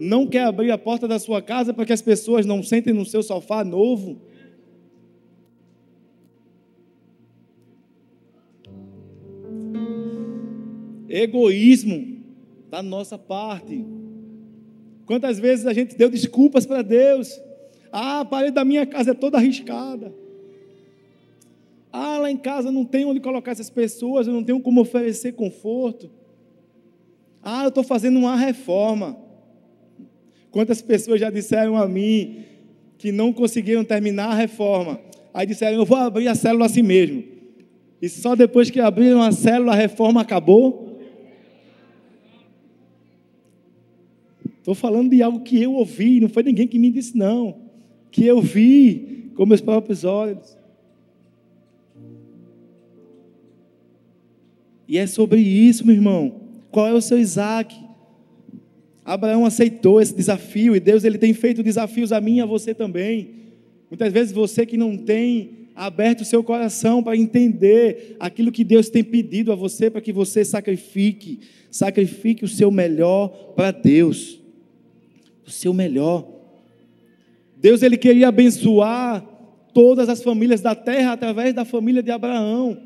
não 0.00 0.26
quer 0.26 0.46
abrir 0.46 0.72
a 0.72 0.78
porta 0.78 1.06
da 1.06 1.20
sua 1.20 1.40
casa 1.40 1.72
para 1.72 1.86
que 1.86 1.92
as 1.92 2.02
pessoas 2.02 2.44
não 2.44 2.60
sentem 2.60 2.92
no 2.92 3.06
seu 3.06 3.22
sofá 3.22 3.62
novo. 3.62 4.20
Egoísmo 11.08 12.14
da 12.74 12.82
nossa 12.82 13.16
parte. 13.16 13.86
Quantas 15.06 15.38
vezes 15.38 15.64
a 15.64 15.72
gente 15.72 15.96
deu 15.96 16.10
desculpas 16.10 16.66
para 16.66 16.82
Deus? 16.82 17.40
Ah, 17.92 18.20
a 18.20 18.24
parede 18.24 18.54
da 18.54 18.64
minha 18.64 18.84
casa 18.84 19.12
é 19.12 19.14
toda 19.14 19.38
arriscada. 19.38 20.12
Ah, 21.92 22.18
lá 22.18 22.28
em 22.28 22.36
casa 22.36 22.72
não 22.72 22.84
tem 22.84 23.04
onde 23.04 23.20
colocar 23.20 23.52
essas 23.52 23.70
pessoas, 23.70 24.26
eu 24.26 24.32
não 24.32 24.42
tenho 24.42 24.58
como 24.58 24.80
oferecer 24.80 25.34
conforto. 25.34 26.10
Ah, 27.40 27.62
eu 27.62 27.68
estou 27.68 27.84
fazendo 27.84 28.18
uma 28.18 28.34
reforma. 28.34 29.16
Quantas 30.50 30.82
pessoas 30.82 31.20
já 31.20 31.30
disseram 31.30 31.76
a 31.76 31.86
mim 31.86 32.42
que 32.98 33.12
não 33.12 33.32
conseguiram 33.32 33.84
terminar 33.84 34.30
a 34.30 34.34
reforma? 34.34 34.98
Aí 35.32 35.46
disseram, 35.46 35.76
eu 35.76 35.84
vou 35.84 35.98
abrir 35.98 36.26
a 36.26 36.34
célula 36.34 36.66
assim 36.66 36.82
mesmo. 36.82 37.22
E 38.02 38.08
só 38.08 38.34
depois 38.34 38.68
que 38.68 38.80
abriram 38.80 39.22
a 39.22 39.30
célula, 39.30 39.72
a 39.72 39.76
reforma 39.76 40.20
acabou. 40.20 40.93
Estou 44.64 44.74
falando 44.74 45.10
de 45.10 45.22
algo 45.22 45.40
que 45.40 45.62
eu 45.62 45.74
ouvi, 45.74 46.18
não 46.20 46.28
foi 46.30 46.42
ninguém 46.42 46.66
que 46.66 46.78
me 46.78 46.90
disse, 46.90 47.14
não. 47.14 47.58
Que 48.10 48.24
eu 48.24 48.40
vi 48.40 49.30
com 49.34 49.44
meus 49.44 49.60
próprios 49.60 50.04
olhos. 50.04 50.56
E 54.88 54.96
é 54.96 55.06
sobre 55.06 55.38
isso, 55.38 55.86
meu 55.86 55.94
irmão. 55.94 56.40
Qual 56.70 56.86
é 56.86 56.94
o 56.94 57.02
seu 57.02 57.18
Isaac? 57.18 57.78
Abraão 59.04 59.44
aceitou 59.44 60.00
esse 60.00 60.14
desafio 60.14 60.74
e 60.74 60.80
Deus 60.80 61.04
ele 61.04 61.18
tem 61.18 61.34
feito 61.34 61.62
desafios 61.62 62.10
a 62.10 62.18
mim 62.18 62.36
e 62.36 62.40
a 62.40 62.46
você 62.46 62.72
também. 62.72 63.32
Muitas 63.90 64.10
vezes 64.10 64.32
você 64.32 64.64
que 64.64 64.78
não 64.78 64.96
tem 64.96 65.68
aberto 65.74 66.22
o 66.22 66.24
seu 66.24 66.42
coração 66.42 67.02
para 67.02 67.18
entender 67.18 68.16
aquilo 68.18 68.50
que 68.50 68.64
Deus 68.64 68.88
tem 68.88 69.04
pedido 69.04 69.52
a 69.52 69.54
você 69.54 69.90
para 69.90 70.00
que 70.00 70.10
você 70.10 70.42
sacrifique, 70.42 71.40
sacrifique 71.70 72.46
o 72.46 72.48
seu 72.48 72.70
melhor 72.70 73.28
para 73.54 73.70
Deus 73.70 74.42
o 75.46 75.50
seu 75.50 75.72
melhor. 75.72 76.26
Deus 77.56 77.82
ele 77.82 77.96
queria 77.96 78.28
abençoar 78.28 79.24
todas 79.72 80.08
as 80.08 80.22
famílias 80.22 80.60
da 80.60 80.74
terra 80.74 81.12
através 81.12 81.54
da 81.54 81.64
família 81.64 82.02
de 82.02 82.10
Abraão. 82.10 82.76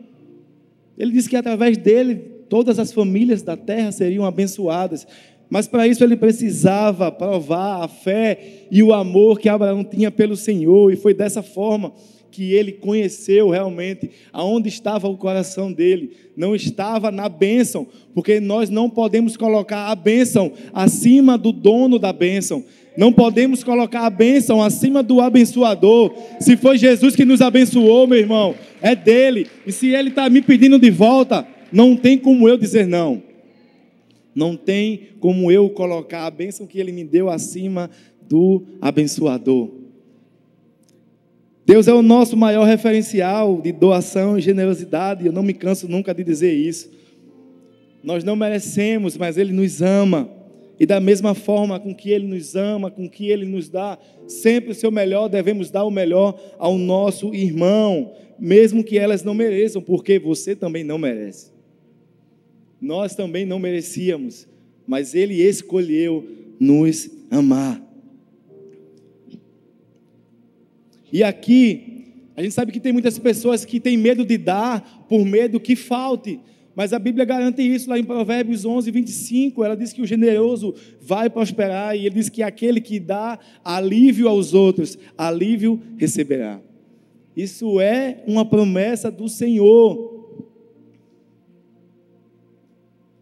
Ele 0.97 1.13
disse 1.13 1.29
que 1.29 1.37
através 1.37 1.77
dele 1.77 2.17
todas 2.49 2.79
as 2.79 2.93
famílias 2.93 3.43
da 3.43 3.57
terra 3.57 3.93
seriam 3.93 4.25
abençoadas. 4.25 5.07
Mas 5.51 5.67
para 5.67 5.87
isso 5.87 6.05
ele 6.05 6.17
precisava 6.17 7.11
provar 7.11 7.85
a 7.85 7.89
fé 7.89 8.67
e 8.71 8.83
o 8.83 8.93
amor 8.93 9.39
que 9.39 9.49
Abraão 9.49 9.83
tinha 9.83 10.11
pelo 10.11 10.37
Senhor, 10.37 10.93
e 10.93 10.97
foi 10.97 11.15
dessa 11.15 11.43
forma 11.43 11.93
que 12.39 12.55
ele 12.55 12.71
conheceu 12.71 13.51
realmente 13.51 14.09
aonde 14.33 14.69
estava 14.69 15.09
o 15.09 15.17
coração 15.17 15.73
dele. 15.73 16.13
Não 16.37 16.55
estava 16.55 17.11
na 17.11 17.29
bênção, 17.29 17.85
porque 18.15 18.39
nós 18.39 18.71
não 18.71 18.89
podemos 18.89 19.37
colocar 19.37 19.89
a 19.89 19.95
bênção 19.97 20.53
acima 20.73 21.37
do 21.37 21.51
dono 21.51 21.99
da 21.99 22.13
bênção. 22.13 22.63
Não 22.97 23.13
podemos 23.13 23.65
colocar 23.65 24.07
a 24.07 24.11
bênção 24.11 24.63
acima 24.63 25.03
do 25.03 25.21
abençoador. 25.21 26.15
Se 26.39 26.57
foi 26.57 26.79
Jesus 26.79 27.17
que 27.17 27.25
nos 27.25 27.41
abençoou, 27.41 28.07
meu 28.07 28.21
irmão, 28.21 28.55
é 28.81 28.95
dele. 28.95 29.49
E 29.67 29.73
se 29.73 29.89
ele 29.89 30.11
está 30.11 30.31
me 30.31 30.41
pedindo 30.41 30.79
de 30.79 30.93
volta, 30.93 31.45
não 31.73 31.97
tem 31.97 32.17
como 32.17 32.49
eu 32.49 32.57
dizer 32.57 32.87
não. 32.87 33.21
Não 34.33 34.57
tem 34.57 35.09
como 35.19 35.51
eu 35.51 35.69
colocar 35.71 36.25
a 36.25 36.31
bênção 36.31 36.69
que 36.69 36.79
ele 36.79 36.93
me 36.93 37.03
deu 37.03 37.29
acima 37.29 37.91
do 38.29 38.63
abençoador. 38.81 39.78
Deus 41.69 41.87
é 41.87 41.93
o 41.93 42.01
nosso 42.01 42.35
maior 42.35 42.65
referencial 42.65 43.61
de 43.61 43.73
doação 43.73 44.39
e 44.39 44.41
generosidade, 44.41 45.27
eu 45.27 45.33
não 45.33 45.43
me 45.43 45.53
canso 45.53 45.87
nunca 45.87 46.15
de 46.15 46.25
dizer 46.25 46.55
isso. 46.55 46.91
Nós 48.03 48.25
não 48.25 48.35
merecemos, 48.35 49.19
mas 49.19 49.37
Ele 49.37 49.53
nos 49.53 49.83
ama. 49.83 50.31
E 50.81 50.87
da 50.87 50.99
mesma 50.99 51.35
forma 51.35 51.79
com 51.79 51.95
que 51.95 52.11
Ele 52.11 52.27
nos 52.27 52.57
ama, 52.57 52.91
com 52.91 53.07
que 53.07 53.29
Ele 53.29 53.45
nos 53.45 53.69
dá 53.69 53.99
sempre 54.27 54.71
o 54.71 54.75
seu 54.75 54.91
melhor, 54.91 55.29
devemos 55.29 55.71
dar 55.71 55.85
o 55.85 55.91
melhor 55.91 56.41
ao 56.59 56.79
nosso 56.79 57.35
irmão, 57.35 58.15
mesmo 58.39 58.83
que 58.83 58.97
elas 58.97 59.23
não 59.23 59.35
mereçam, 59.35 59.83
porque 59.83 60.19
você 60.19 60.57
também 60.57 60.83
não 60.83 60.97
merece. 60.97 61.51
Nós 62.81 63.15
também 63.15 63.45
não 63.45 63.59
merecíamos, 63.59 64.49
mas 64.87 65.15
Ele 65.15 65.35
escolheu 65.35 66.27
nos 66.59 67.11
amar. 67.31 67.88
E 71.13 71.23
aqui, 71.23 72.05
a 72.37 72.43
gente 72.43 72.55
sabe 72.55 72.73
que 72.73 72.81
tem 72.81 72.93
muitas 72.93 73.19
pessoas 73.19 73.65
que 73.65 73.81
têm 73.81 73.97
medo 73.97 74.25
de 74.25 74.39
dar 74.39 75.07
por 75.09 75.25
medo 75.25 75.59
que 75.59 75.75
falte. 75.75 76.39
Mas 76.75 76.93
a 76.93 76.99
Bíblia 76.99 77.25
garante 77.25 77.61
isso 77.61 77.91
lá 77.91 77.99
em 77.99 78.05
Provérbios 78.05 78.65
11, 78.65 78.91
25. 78.91 79.65
Ela 79.65 79.77
diz 79.77 79.93
que 79.93 80.01
o 80.01 80.07
generoso 80.07 80.75
vai 81.01 81.29
prosperar 81.29 81.97
e 81.97 82.07
ele 82.07 82.15
diz 82.15 82.29
que 82.29 82.41
aquele 82.41 82.81
que 82.81 83.01
dá 83.01 83.37
alívio 83.65 84.29
aos 84.29 84.55
outros, 84.55 84.97
alívio 85.17 85.81
receberá. 85.97 86.61
Isso 87.37 87.81
é 87.81 88.23
uma 88.27 88.45
promessa 88.45 89.11
do 89.11 89.29
Senhor. 89.29 90.18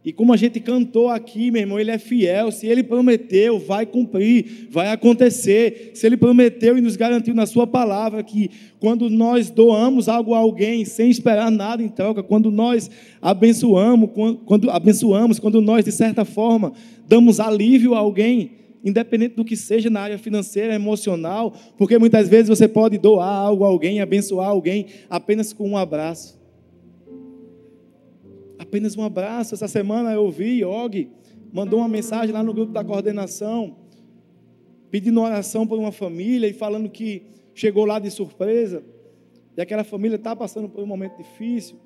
E 0.07 0.13
como 0.13 0.33
a 0.33 0.37
gente 0.37 0.61
cantou 0.61 1.09
aqui, 1.09 1.51
meu 1.51 1.63
irmão, 1.63 1.81
ele 1.81 1.91
é 1.91 1.99
fiel. 1.99 2.53
Se 2.53 2.65
ele 2.65 2.85
prometeu, 2.85 3.59
vai 3.59 3.85
cumprir, 3.85 4.69
vai 4.71 4.93
acontecer. 4.93 5.91
Se 5.95 6.07
ele 6.07 6.17
prometeu 6.17 6.79
e 6.79 6.81
nos 6.81 6.95
garantiu 6.95 7.35
na 7.35 7.45
sua 7.45 7.67
palavra 7.67 8.23
que 8.23 8.49
quando 8.79 9.11
nós 9.11 9.51
doamos 9.51 10.09
algo 10.09 10.33
a 10.33 10.39
alguém 10.39 10.85
sem 10.85 11.11
esperar 11.11 11.51
nada 11.51 11.83
em 11.83 11.89
troca, 11.89 12.23
quando 12.23 12.53
nós 12.53 12.89
abençoamos, 13.21 14.11
quando 14.45 14.71
abençoamos, 14.71 15.41
quando 15.41 15.61
nós 15.61 15.85
de 15.85 15.91
certa 15.91 16.25
forma 16.25 16.73
damos 17.09 17.41
alívio 17.41 17.93
a 17.93 17.99
alguém, 17.99 18.53
independente 18.85 19.35
do 19.35 19.45
que 19.45 19.57
seja 19.57 19.91
na 19.91 20.03
área 20.03 20.19
financeira, 20.19 20.73
emocional, 20.73 21.53
porque 21.77 21.99
muitas 21.99 22.29
vezes 22.29 22.49
você 22.49 22.69
pode 22.69 22.97
doar 22.97 23.27
algo 23.27 23.65
a 23.65 23.67
alguém, 23.67 24.01
abençoar 24.01 24.51
alguém 24.51 24.87
apenas 25.11 25.53
com 25.53 25.69
um 25.69 25.77
abraço. 25.77 26.36
Apenas 28.67 28.97
um 28.97 29.03
abraço. 29.03 29.55
Essa 29.55 29.69
semana 29.69 30.13
eu 30.13 30.29
vi 30.29 30.65
Og 30.65 31.09
mandou 31.53 31.79
uma 31.79 31.89
mensagem 31.89 32.33
lá 32.33 32.43
no 32.43 32.53
grupo 32.53 32.73
da 32.73 32.85
coordenação, 32.85 33.77
pedindo 34.91 35.21
oração 35.21 35.67
por 35.67 35.79
uma 35.79 35.93
família 35.93 36.49
e 36.49 36.53
falando 36.53 36.91
que 36.91 37.23
chegou 37.55 37.85
lá 37.85 37.99
de 37.99 38.11
surpresa 38.11 38.83
e 39.57 39.61
aquela 39.63 39.85
família 39.85 40.17
está 40.17 40.35
passando 40.35 40.69
por 40.69 40.83
um 40.83 40.87
momento 40.87 41.17
difícil 41.17 41.79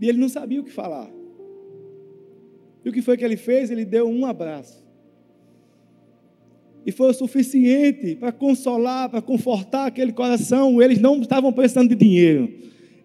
e 0.00 0.08
ele 0.08 0.18
não 0.18 0.28
sabia 0.28 0.60
o 0.60 0.64
que 0.64 0.70
falar. 0.70 1.10
E 2.84 2.88
o 2.88 2.92
que 2.92 3.02
foi 3.02 3.16
que 3.16 3.24
ele 3.24 3.36
fez? 3.36 3.70
Ele 3.70 3.84
deu 3.84 4.08
um 4.08 4.24
abraço. 4.24 4.82
E 6.86 6.92
foi 6.92 7.10
o 7.10 7.14
suficiente 7.14 8.14
para 8.14 8.30
consolar, 8.30 9.08
para 9.08 9.22
confortar 9.22 9.86
aquele 9.86 10.12
coração. 10.12 10.80
Eles 10.80 11.00
não 11.00 11.20
estavam 11.20 11.52
precisando 11.52 11.88
de 11.88 11.94
dinheiro. 11.94 12.52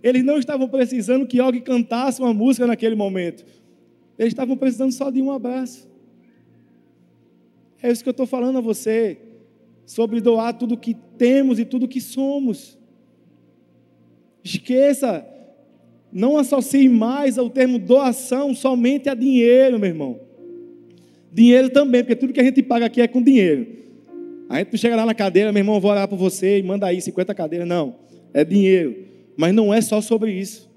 Eles 0.01 0.23
não 0.23 0.37
estavam 0.37 0.67
precisando 0.67 1.27
que 1.27 1.39
alguém 1.39 1.61
cantasse 1.61 2.21
uma 2.21 2.33
música 2.33 2.65
naquele 2.65 2.95
momento. 2.95 3.45
Eles 4.17 4.33
estavam 4.33 4.55
precisando 4.55 4.91
só 4.91 5.09
de 5.09 5.21
um 5.21 5.31
abraço. 5.31 5.89
É 7.81 7.91
isso 7.91 8.03
que 8.03 8.09
eu 8.09 8.11
estou 8.11 8.25
falando 8.25 8.57
a 8.57 8.61
você. 8.61 9.17
Sobre 9.85 10.21
doar 10.21 10.57
tudo 10.57 10.77
que 10.77 10.93
temos 11.17 11.59
e 11.59 11.65
tudo 11.65 11.87
que 11.87 11.99
somos. 11.99 12.77
Esqueça. 14.43 15.25
Não 16.11 16.37
associe 16.37 16.89
mais 16.89 17.37
ao 17.37 17.49
termo 17.49 17.77
doação 17.77 18.53
somente 18.55 19.09
a 19.09 19.13
dinheiro, 19.13 19.77
meu 19.79 19.89
irmão. 19.89 20.19
Dinheiro 21.31 21.69
também, 21.69 22.03
porque 22.03 22.15
tudo 22.15 22.33
que 22.33 22.39
a 22.39 22.43
gente 22.43 22.63
paga 22.63 22.87
aqui 22.87 23.01
é 23.01 23.07
com 23.07 23.21
dinheiro. 23.21 23.67
A 24.49 24.57
gente 24.57 24.71
não 24.71 24.79
chega 24.79 24.95
lá 24.95 25.05
na 25.05 25.13
cadeira, 25.13 25.51
meu 25.51 25.61
irmão, 25.61 25.79
vou 25.79 25.91
orar 25.91 26.07
por 26.07 26.17
você 26.17 26.57
e 26.57 26.63
manda 26.63 26.87
aí 26.87 26.99
50 26.99 27.35
cadeiras. 27.35 27.67
Não, 27.67 27.95
é 28.33 28.43
dinheiro. 28.43 28.95
Mas 29.39 29.55
não 29.55 29.73
é 29.73 29.79
só 29.79 30.01
sobre 30.01 30.33
isso. 30.33 30.69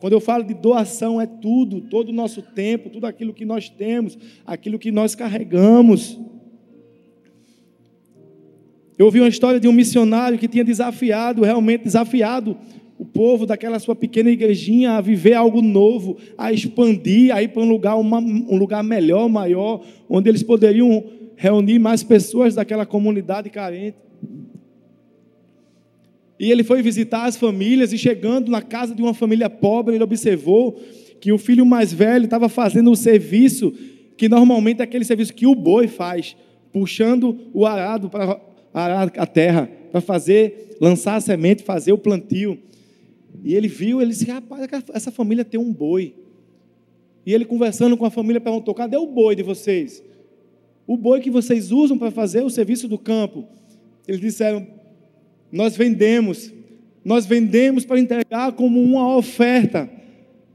Quando 0.00 0.14
eu 0.14 0.20
falo 0.20 0.42
de 0.42 0.54
doação, 0.54 1.20
é 1.20 1.26
tudo, 1.26 1.82
todo 1.82 2.08
o 2.08 2.12
nosso 2.12 2.42
tempo, 2.42 2.90
tudo 2.90 3.06
aquilo 3.06 3.32
que 3.32 3.44
nós 3.44 3.68
temos, 3.68 4.18
aquilo 4.44 4.76
que 4.76 4.90
nós 4.90 5.14
carregamos. 5.14 6.18
Eu 8.98 9.06
ouvi 9.06 9.20
uma 9.20 9.28
história 9.28 9.60
de 9.60 9.68
um 9.68 9.72
missionário 9.72 10.36
que 10.36 10.48
tinha 10.48 10.64
desafiado, 10.64 11.44
realmente 11.44 11.84
desafiado, 11.84 12.58
o 12.98 13.04
povo 13.04 13.46
daquela 13.46 13.78
sua 13.78 13.94
pequena 13.94 14.30
igrejinha 14.30 14.94
a 14.94 15.00
viver 15.00 15.34
algo 15.34 15.62
novo, 15.62 16.16
a 16.36 16.52
expandir, 16.52 17.32
a 17.32 17.40
ir 17.40 17.50
para 17.50 17.62
um 17.62 17.68
lugar, 17.68 17.94
uma, 17.94 18.18
um 18.18 18.56
lugar 18.56 18.82
melhor, 18.82 19.28
maior, 19.28 19.86
onde 20.08 20.28
eles 20.28 20.42
poderiam 20.42 21.04
reunir 21.36 21.78
mais 21.78 22.02
pessoas 22.02 22.56
daquela 22.56 22.84
comunidade 22.84 23.48
carente. 23.48 24.09
E 26.40 26.50
ele 26.50 26.64
foi 26.64 26.80
visitar 26.80 27.26
as 27.26 27.36
famílias 27.36 27.92
e 27.92 27.98
chegando 27.98 28.50
na 28.50 28.62
casa 28.62 28.94
de 28.94 29.02
uma 29.02 29.12
família 29.12 29.50
pobre, 29.50 29.94
ele 29.94 30.02
observou 30.02 30.80
que 31.20 31.30
o 31.30 31.36
filho 31.36 31.66
mais 31.66 31.92
velho 31.92 32.24
estava 32.24 32.48
fazendo 32.48 32.90
o 32.90 32.96
serviço 32.96 33.74
que 34.16 34.26
normalmente 34.26 34.80
é 34.80 34.84
aquele 34.84 35.04
serviço 35.04 35.34
que 35.34 35.46
o 35.46 35.54
boi 35.54 35.86
faz, 35.86 36.34
puxando 36.72 37.38
o 37.52 37.66
arado 37.66 38.08
para 38.08 38.40
arar 38.72 39.12
a 39.18 39.26
terra, 39.26 39.70
para 39.92 40.00
fazer, 40.00 40.78
lançar 40.80 41.16
a 41.16 41.20
semente, 41.20 41.62
fazer 41.62 41.92
o 41.92 41.98
plantio. 41.98 42.58
E 43.44 43.54
ele 43.54 43.68
viu, 43.68 44.00
ele 44.00 44.10
disse: 44.10 44.24
rapaz, 44.24 44.66
essa 44.94 45.10
família 45.10 45.44
tem 45.44 45.60
um 45.60 45.70
boi. 45.70 46.14
E 47.26 47.34
ele 47.34 47.44
conversando 47.44 47.98
com 47.98 48.06
a 48.06 48.10
família 48.10 48.40
perguntou: 48.40 48.74
cadê 48.74 48.96
o 48.96 49.06
boi 49.06 49.36
de 49.36 49.42
vocês? 49.42 50.02
O 50.86 50.96
boi 50.96 51.20
que 51.20 51.30
vocês 51.30 51.70
usam 51.70 51.98
para 51.98 52.10
fazer 52.10 52.42
o 52.42 52.48
serviço 52.48 52.88
do 52.88 52.96
campo. 52.98 53.46
Eles 54.08 54.20
disseram: 54.20 54.79
nós 55.52 55.76
vendemos, 55.76 56.52
nós 57.04 57.26
vendemos 57.26 57.84
para 57.84 57.98
entregar 57.98 58.52
como 58.52 58.82
uma 58.82 59.16
oferta 59.16 59.90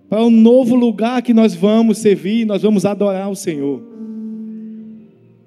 para 0.08 0.24
um 0.24 0.30
novo 0.30 0.76
lugar 0.76 1.22
que 1.22 1.34
nós 1.34 1.56
vamos 1.56 1.98
servir, 1.98 2.46
nós 2.46 2.62
vamos 2.62 2.86
adorar 2.86 3.30
o 3.30 3.36
Senhor. 3.36 3.84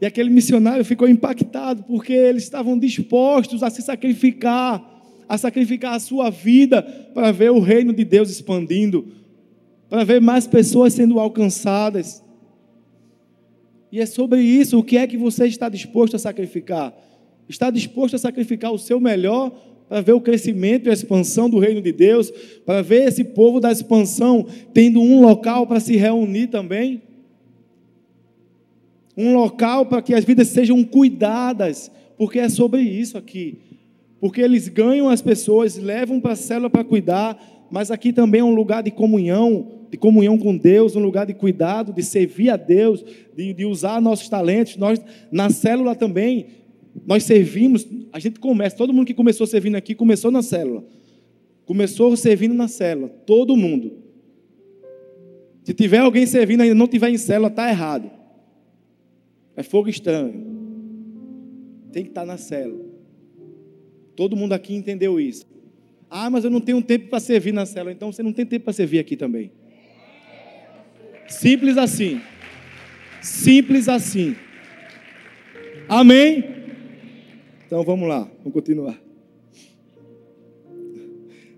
E 0.00 0.06
aquele 0.06 0.30
missionário 0.30 0.84
ficou 0.84 1.08
impactado 1.08 1.82
porque 1.84 2.12
eles 2.12 2.42
estavam 2.42 2.78
dispostos 2.78 3.62
a 3.62 3.70
se 3.70 3.82
sacrificar 3.82 4.98
a 5.28 5.36
sacrificar 5.36 5.94
a 5.94 6.00
sua 6.00 6.30
vida 6.30 6.82
para 6.82 7.30
ver 7.30 7.50
o 7.50 7.60
reino 7.60 7.92
de 7.92 8.02
Deus 8.02 8.30
expandindo, 8.30 9.12
para 9.88 10.02
ver 10.02 10.20
mais 10.20 10.46
pessoas 10.46 10.94
sendo 10.94 11.20
alcançadas. 11.20 12.24
E 13.92 14.00
é 14.00 14.06
sobre 14.06 14.40
isso, 14.40 14.78
o 14.78 14.82
que 14.82 14.96
é 14.96 15.06
que 15.06 15.18
você 15.18 15.46
está 15.46 15.68
disposto 15.68 16.16
a 16.16 16.18
sacrificar? 16.18 16.94
Está 17.48 17.70
disposto 17.70 18.14
a 18.14 18.18
sacrificar 18.18 18.72
o 18.72 18.78
seu 18.78 19.00
melhor 19.00 19.50
para 19.88 20.02
ver 20.02 20.12
o 20.12 20.20
crescimento 20.20 20.86
e 20.86 20.90
a 20.90 20.92
expansão 20.92 21.48
do 21.48 21.58
reino 21.58 21.80
de 21.80 21.92
Deus, 21.92 22.30
para 22.64 22.82
ver 22.82 23.08
esse 23.08 23.24
povo 23.24 23.58
da 23.58 23.72
expansão 23.72 24.46
tendo 24.74 25.00
um 25.00 25.22
local 25.22 25.66
para 25.66 25.80
se 25.80 25.96
reunir 25.96 26.48
também? 26.48 27.02
Um 29.16 29.34
local 29.34 29.86
para 29.86 30.02
que 30.02 30.14
as 30.14 30.24
vidas 30.24 30.48
sejam 30.48 30.84
cuidadas, 30.84 31.90
porque 32.18 32.38
é 32.38 32.48
sobre 32.48 32.82
isso 32.82 33.16
aqui. 33.16 33.58
Porque 34.20 34.40
eles 34.40 34.68
ganham 34.68 35.08
as 35.08 35.22
pessoas, 35.22 35.76
levam 35.76 36.20
para 36.20 36.32
a 36.32 36.36
célula 36.36 36.68
para 36.68 36.84
cuidar, 36.84 37.66
mas 37.70 37.90
aqui 37.90 38.12
também 38.12 38.40
é 38.40 38.44
um 38.44 38.54
lugar 38.54 38.82
de 38.82 38.90
comunhão, 38.90 39.86
de 39.90 39.96
comunhão 39.96 40.36
com 40.38 40.56
Deus, 40.56 40.96
um 40.96 41.00
lugar 41.00 41.26
de 41.26 41.34
cuidado, 41.34 41.92
de 41.92 42.02
servir 42.02 42.50
a 42.50 42.56
Deus, 42.56 43.04
de, 43.34 43.54
de 43.54 43.64
usar 43.64 44.00
nossos 44.00 44.28
talentos. 44.28 44.76
Nós, 44.76 45.00
na 45.32 45.50
célula 45.50 45.94
também, 45.94 46.46
nós 47.06 47.24
servimos, 47.24 47.86
a 48.12 48.18
gente 48.18 48.40
começa, 48.40 48.76
todo 48.76 48.92
mundo 48.92 49.06
que 49.06 49.14
começou 49.14 49.46
servindo 49.46 49.76
aqui, 49.76 49.94
começou 49.94 50.30
na 50.30 50.42
célula. 50.42 50.84
Começou 51.64 52.16
servindo 52.16 52.54
na 52.54 52.68
célula, 52.68 53.08
todo 53.08 53.56
mundo. 53.56 53.92
Se 55.62 55.74
tiver 55.74 55.98
alguém 55.98 56.24
servindo 56.26 56.60
e 56.60 56.62
ainda 56.64 56.74
não 56.74 56.88
tiver 56.88 57.10
em 57.10 57.18
célula, 57.18 57.48
está 57.48 57.68
errado. 57.68 58.10
É 59.54 59.62
fogo 59.62 59.88
estranho. 59.88 60.32
Tem 61.92 62.04
que 62.04 62.10
estar 62.10 62.22
tá 62.22 62.26
na 62.26 62.38
célula. 62.38 62.86
Todo 64.16 64.36
mundo 64.36 64.52
aqui 64.52 64.74
entendeu 64.74 65.20
isso. 65.20 65.46
Ah, 66.10 66.30
mas 66.30 66.44
eu 66.44 66.50
não 66.50 66.60
tenho 66.60 66.80
tempo 66.80 67.08
para 67.08 67.20
servir 67.20 67.52
na 67.52 67.66
célula. 67.66 67.92
Então 67.92 68.10
você 68.10 68.22
não 68.22 68.32
tem 68.32 68.46
tempo 68.46 68.64
para 68.64 68.72
servir 68.72 68.98
aqui 68.98 69.16
também. 69.16 69.52
Simples 71.28 71.76
assim. 71.76 72.20
Simples 73.20 73.88
assim. 73.88 74.34
Amém? 75.88 76.57
Então 77.68 77.82
vamos 77.82 78.08
lá, 78.08 78.20
vamos 78.38 78.54
continuar. 78.54 78.98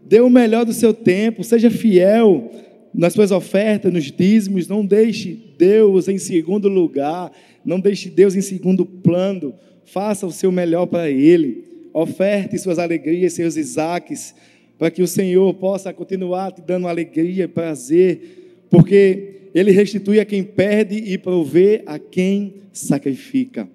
Dê 0.03 0.19
o 0.19 0.29
melhor 0.29 0.65
do 0.67 0.73
seu 0.73 0.93
tempo, 0.93 1.45
seja 1.45 1.71
fiel 1.71 2.51
nas 2.93 3.13
suas 3.13 3.31
ofertas, 3.31 3.93
nos 3.93 4.11
dízimos, 4.11 4.67
não 4.67 4.85
deixe 4.85 5.55
Deus 5.57 6.09
em 6.09 6.19
segundo 6.19 6.69
lugar, 6.69 7.31
não 7.65 7.79
deixe 7.79 8.11
Deus 8.11 8.35
em 8.35 8.41
segundo 8.41 8.85
plano, 8.85 9.55
faça 9.85 10.27
o 10.27 10.33
seu 10.33 10.51
melhor 10.51 10.87
para 10.87 11.09
Ele 11.09 11.71
oferte 11.95 12.59
suas 12.59 12.81
alegrias, 12.81 13.35
seus 13.35 13.57
Isaques, 13.57 14.35
para 14.77 14.91
que 14.91 15.03
o 15.03 15.07
Senhor 15.07 15.55
possa 15.55 15.93
continuar 15.93 16.51
te 16.51 16.61
dando 16.61 16.89
alegria 16.89 17.49
prazer, 17.49 18.65
porque 18.69 19.51
Ele 19.55 19.71
restitui 19.71 20.19
a 20.19 20.25
quem 20.25 20.43
perde 20.43 20.97
e 20.97 21.17
provê 21.17 21.85
a 21.87 22.01
quem 22.01 22.55
sacrifica. 22.73 23.69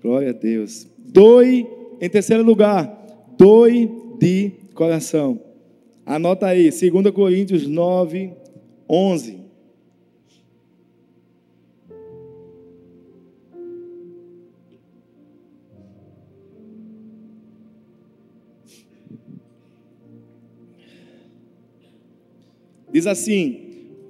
Glória 0.00 0.30
a 0.30 0.32
Deus. 0.32 0.91
Doe, 1.12 1.66
em 2.00 2.08
terceiro 2.08 2.42
lugar, 2.42 2.88
doe 3.36 3.90
de 4.18 4.52
coração. 4.74 5.38
Anota 6.06 6.46
aí, 6.46 6.70
2 6.70 7.14
Coríntios 7.14 7.66
9, 7.66 8.32
11. 8.88 9.42
Diz 22.90 23.06
assim: 23.06 23.60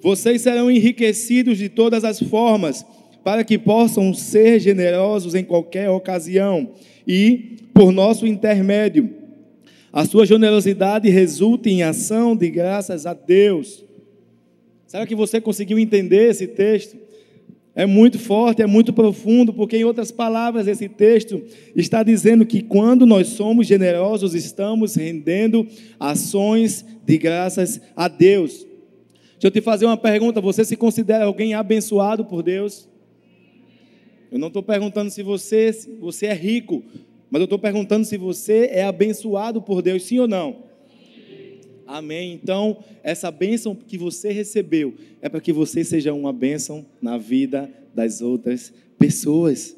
Vocês 0.01 0.43
serão 0.43 0.71
enriquecidos 0.71 1.59
de 1.59 1.69
todas 1.69 2.05
as 2.05 2.21
formas, 2.21 2.87
para 3.25 3.45
que 3.45 3.59
possam 3.59 4.13
ser 4.13 4.59
generosos 4.61 5.35
em 5.35 5.45
qualquer 5.45 5.89
ocasião, 5.91 6.71
e, 7.07 7.57
por 7.75 7.93
nosso 7.93 8.27
intermédio, 8.27 9.11
a 9.93 10.05
sua 10.05 10.25
generosidade 10.25 11.09
resulte 11.11 11.69
em 11.69 11.83
ação 11.83 12.35
de 12.35 12.49
graças 12.49 13.07
a 13.07 13.13
Deus. 13.13 13.85
Será 14.87 15.07
que 15.07 15.15
você 15.15 15.41
conseguiu 15.41 15.79
entender 15.79 16.31
esse 16.31 16.47
texto? 16.47 16.97
É 17.75 17.87
muito 17.87 18.19
forte, 18.19 18.61
é 18.61 18.67
muito 18.67 18.93
profundo, 18.93 19.53
porque, 19.53 19.79
em 19.79 19.85
outras 19.85 20.11
palavras, 20.11 20.67
esse 20.67 20.89
texto 20.89 21.43
está 21.75 22.03
dizendo 22.03 22.45
que 22.45 22.61
quando 22.61 23.07
nós 23.07 23.29
somos 23.29 23.67
generosos, 23.67 24.35
estamos 24.35 24.95
rendendo 24.95 25.67
ações 25.99 26.85
de 27.05 27.17
graças 27.17 27.81
a 27.97 28.09
Deus. 28.09 28.67
Deixa 29.33 29.47
eu 29.47 29.51
te 29.51 29.63
fazer 29.63 29.87
uma 29.87 29.97
pergunta: 29.97 30.41
você 30.41 30.65
se 30.65 30.77
considera 30.77 31.25
alguém 31.25 31.55
abençoado 31.55 32.25
por 32.27 32.43
Deus? 32.43 32.92
Eu 34.33 34.39
não 34.39 34.49
estou 34.49 34.63
perguntando 34.63 35.11
se 35.11 35.23
você, 35.23 35.71
se 35.75 35.91
você 35.91 36.25
é 36.25 36.33
rico, 36.33 36.83
mas 37.31 37.39
eu 37.39 37.45
estou 37.45 37.59
perguntando 37.59 38.07
se 38.07 38.17
você 38.17 38.71
é 38.73 38.83
abençoado 38.83 39.61
por 39.61 39.83
Deus, 39.83 40.05
sim 40.05 40.19
ou 40.21 40.27
não? 40.27 40.65
Amém. 41.87 42.33
Então, 42.43 42.83
essa 43.03 43.31
bênção 43.31 43.75
que 43.75 43.99
você 43.99 44.33
recebeu 44.33 44.95
é 45.21 45.29
para 45.29 45.39
que 45.39 45.53
você 45.53 45.85
seja 45.85 46.15
uma 46.15 46.33
bênção 46.33 46.87
na 47.03 47.19
vida 47.19 47.71
das 47.95 48.23
outras 48.23 48.73
pessoas. 48.99 49.77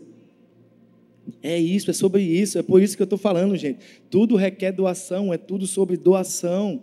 É 1.43 1.59
isso, 1.59 1.90
é 1.90 1.93
sobre 1.93 2.23
isso, 2.23 2.57
é 2.57 2.62
por 2.62 2.81
isso 2.81 2.97
que 2.97 3.03
eu 3.03 3.07
estou 3.07 3.19
falando, 3.19 3.57
gente. 3.57 3.81
Tudo 4.09 4.37
requer 4.37 4.71
doação, 4.71 5.35
é 5.35 5.37
tudo 5.37 5.67
sobre 5.67 5.97
doação. 5.97 6.81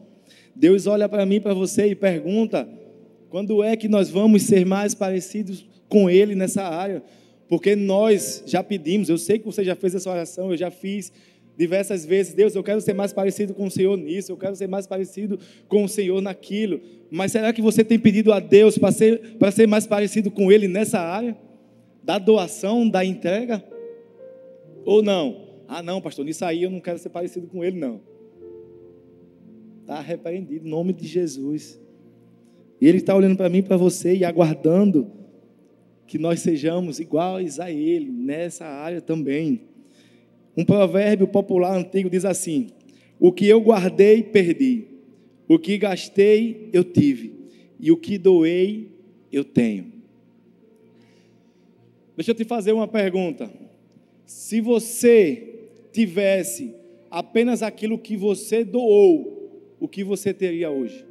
Deus 0.54 0.88
olha 0.88 1.08
para 1.08 1.26
mim, 1.26 1.40
para 1.40 1.54
você 1.54 1.88
e 1.88 1.96
pergunta: 1.96 2.68
quando 3.30 3.64
é 3.64 3.78
que 3.78 3.88
nós 3.88 4.10
vamos 4.10 4.42
ser 4.42 4.66
mais 4.66 4.94
parecidos 4.94 5.66
com 5.88 6.10
Ele 6.10 6.36
nessa 6.36 6.64
área? 6.64 7.02
Porque 7.52 7.76
nós 7.76 8.46
já 8.46 8.64
pedimos, 8.64 9.10
eu 9.10 9.18
sei 9.18 9.38
que 9.38 9.46
você 9.46 9.62
já 9.62 9.76
fez 9.76 9.94
essa 9.94 10.10
oração, 10.10 10.52
eu 10.52 10.56
já 10.56 10.72
fiz, 10.72 11.12
diversas 11.58 12.06
vezes, 12.06 12.34
Deus, 12.34 12.56
eu 12.56 12.64
quero 12.64 12.80
ser 12.80 12.94
mais 12.94 13.12
parecido 13.12 13.54
com 13.54 13.66
o 13.66 13.70
Senhor 13.70 13.98
nisso, 13.98 14.32
eu 14.32 14.38
quero 14.38 14.56
ser 14.56 14.70
mais 14.70 14.88
parecido 14.88 15.38
com 15.68 15.84
o 15.84 15.90
Senhor 15.90 16.22
naquilo. 16.22 16.80
Mas 17.10 17.34
será 17.34 17.52
que 17.52 17.62
você 17.62 17.84
tem 17.84 18.00
pedido 18.00 18.32
a 18.32 18.40
Deus 18.40 18.78
para 18.78 18.94
ser, 18.94 19.36
para 19.38 19.52
ser 19.52 19.68
mais 19.68 19.86
parecido 19.86 20.32
com 20.32 20.50
Ele 20.50 20.66
nessa 20.70 21.02
área? 21.02 21.36
Da 22.02 22.18
doação, 22.18 22.88
da 22.88 23.04
entrega? 23.04 23.62
Ou 24.86 25.04
não? 25.04 25.50
Ah, 25.68 25.84
não, 25.84 26.00
pastor, 26.00 26.24
nisso 26.24 26.46
aí 26.46 26.64
eu 26.64 26.70
não 26.70 26.80
quero 26.80 27.00
ser 27.00 27.10
parecido 27.10 27.48
com 27.48 27.66
Ele, 27.66 27.78
não. 27.78 28.00
Está 29.82 30.00
repreendido, 30.00 30.66
em 30.66 30.70
nome 30.70 30.94
de 30.94 31.06
Jesus. 31.06 31.78
E 32.80 32.88
Ele 32.88 33.00
está 33.00 33.14
olhando 33.14 33.36
para 33.36 33.50
mim, 33.50 33.62
para 33.62 33.76
você 33.76 34.16
e 34.16 34.24
aguardando 34.24 35.20
que 36.12 36.20
nós 36.20 36.42
sejamos 36.42 37.00
iguais 37.00 37.58
a 37.58 37.72
Ele 37.72 38.12
nessa 38.12 38.66
área 38.66 39.00
também. 39.00 39.62
Um 40.58 40.66
provérbio 40.66 41.26
popular 41.26 41.74
antigo 41.74 42.10
diz 42.10 42.26
assim: 42.26 42.68
O 43.18 43.32
que 43.32 43.48
eu 43.48 43.62
guardei, 43.62 44.22
perdi. 44.22 44.88
O 45.48 45.58
que 45.58 45.78
gastei, 45.78 46.70
eu 46.74 46.84
tive. 46.84 47.34
E 47.80 47.94
o 47.94 47.96
que 47.96 48.18
doei, 48.18 48.92
eu 49.32 49.46
tenho. 49.46 49.90
Deixa 52.18 52.32
eu 52.32 52.36
te 52.36 52.44
fazer 52.44 52.74
uma 52.74 52.90
pergunta. 52.90 53.50
Se 54.26 54.60
você 54.60 55.70
tivesse 55.94 56.76
apenas 57.10 57.64
aquilo 57.64 57.98
que 57.98 58.18
você 58.18 58.66
doou, 58.66 59.78
o 59.80 59.88
que 59.88 60.04
você 60.04 60.34
teria 60.34 60.70
hoje? 60.70 61.06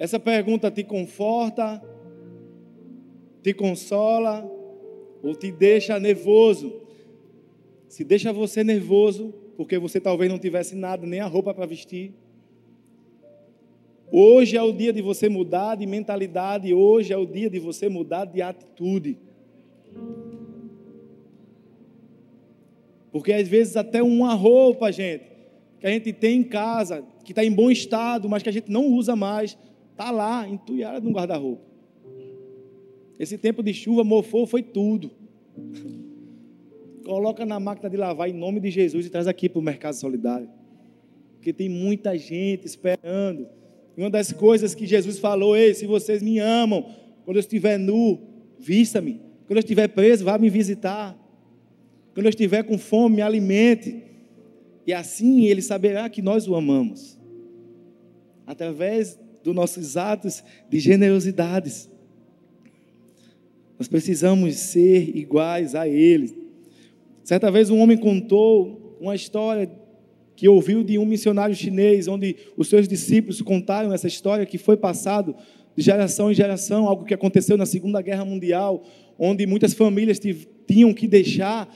Essa 0.00 0.18
pergunta 0.18 0.70
te 0.70 0.82
conforta, 0.82 1.78
te 3.42 3.52
consola 3.52 4.50
ou 5.22 5.34
te 5.34 5.52
deixa 5.52 6.00
nervoso. 6.00 6.72
Se 7.86 8.02
deixa 8.02 8.32
você 8.32 8.64
nervoso, 8.64 9.34
porque 9.58 9.78
você 9.78 10.00
talvez 10.00 10.30
não 10.30 10.38
tivesse 10.38 10.74
nada, 10.74 11.06
nem 11.06 11.20
a 11.20 11.26
roupa 11.26 11.52
para 11.52 11.66
vestir. 11.66 12.14
Hoje 14.10 14.56
é 14.56 14.62
o 14.62 14.72
dia 14.72 14.90
de 14.90 15.02
você 15.02 15.28
mudar 15.28 15.74
de 15.74 15.84
mentalidade, 15.84 16.72
hoje 16.72 17.12
é 17.12 17.16
o 17.18 17.26
dia 17.26 17.50
de 17.50 17.58
você 17.58 17.86
mudar 17.86 18.24
de 18.24 18.40
atitude. 18.40 19.18
Porque 23.12 23.34
às 23.34 23.46
vezes 23.46 23.76
até 23.76 24.02
uma 24.02 24.32
roupa, 24.32 24.90
gente, 24.90 25.24
que 25.78 25.86
a 25.86 25.90
gente 25.90 26.10
tem 26.10 26.38
em 26.38 26.42
casa, 26.42 27.04
que 27.22 27.32
está 27.32 27.44
em 27.44 27.52
bom 27.52 27.70
estado, 27.70 28.30
mas 28.30 28.42
que 28.42 28.48
a 28.48 28.52
gente 28.52 28.70
não 28.70 28.86
usa 28.86 29.14
mais, 29.14 29.58
está 30.00 30.10
lá, 30.10 30.48
entulhada 30.48 30.98
no 31.00 31.10
guarda-roupa. 31.10 31.62
Esse 33.18 33.36
tempo 33.36 33.62
de 33.62 33.74
chuva 33.74 34.02
mofou 34.02 34.46
foi 34.46 34.62
tudo. 34.62 35.10
Coloca 37.04 37.44
na 37.44 37.60
máquina 37.60 37.90
de 37.90 37.98
lavar 37.98 38.30
em 38.30 38.32
nome 38.32 38.60
de 38.60 38.70
Jesus 38.70 39.04
e 39.04 39.10
traz 39.10 39.26
aqui 39.26 39.46
para 39.46 39.58
o 39.58 39.62
Mercado 39.62 39.92
Solidário. 39.92 40.48
Porque 41.34 41.52
tem 41.52 41.68
muita 41.68 42.16
gente 42.16 42.66
esperando. 42.66 43.46
E 43.94 44.00
uma 44.00 44.08
das 44.08 44.32
coisas 44.32 44.74
que 44.74 44.86
Jesus 44.86 45.18
falou, 45.18 45.54
ei, 45.54 45.74
se 45.74 45.86
vocês 45.86 46.22
me 46.22 46.38
amam, 46.38 46.86
quando 47.26 47.36
eu 47.36 47.40
estiver 47.40 47.78
nu, 47.78 48.18
vista-me. 48.58 49.20
Quando 49.46 49.58
eu 49.58 49.60
estiver 49.60 49.88
preso, 49.88 50.24
vá 50.24 50.38
me 50.38 50.48
visitar. 50.48 51.14
Quando 52.14 52.24
eu 52.24 52.30
estiver 52.30 52.62
com 52.62 52.78
fome, 52.78 53.16
me 53.16 53.22
alimente. 53.22 54.02
E 54.86 54.94
assim 54.94 55.44
ele 55.44 55.60
saberá 55.60 56.08
que 56.08 56.22
nós 56.22 56.48
o 56.48 56.54
amamos. 56.54 57.18
Através 58.46 59.18
dos 59.42 59.54
nossos 59.54 59.96
atos 59.96 60.42
de 60.68 60.78
generosidades. 60.78 61.90
Nós 63.78 63.88
precisamos 63.88 64.56
ser 64.56 65.16
iguais 65.16 65.74
a 65.74 65.88
Ele. 65.88 66.48
Certa 67.24 67.50
vez 67.50 67.70
um 67.70 67.78
homem 67.78 67.96
contou 67.96 68.96
uma 69.00 69.14
história 69.14 69.70
que 70.36 70.48
ouviu 70.48 70.82
de 70.82 70.98
um 70.98 71.04
missionário 71.04 71.54
chinês, 71.54 72.08
onde 72.08 72.36
os 72.56 72.68
seus 72.68 72.88
discípulos 72.88 73.42
contaram 73.42 73.92
essa 73.92 74.06
história 74.06 74.46
que 74.46 74.58
foi 74.58 74.76
passado 74.76 75.34
de 75.76 75.82
geração 75.82 76.30
em 76.30 76.34
geração, 76.34 76.86
algo 76.86 77.04
que 77.04 77.14
aconteceu 77.14 77.56
na 77.56 77.66
Segunda 77.66 78.02
Guerra 78.02 78.24
Mundial, 78.24 78.82
onde 79.18 79.46
muitas 79.46 79.74
famílias 79.74 80.18
tinham 80.66 80.92
que 80.92 81.06
deixar 81.06 81.68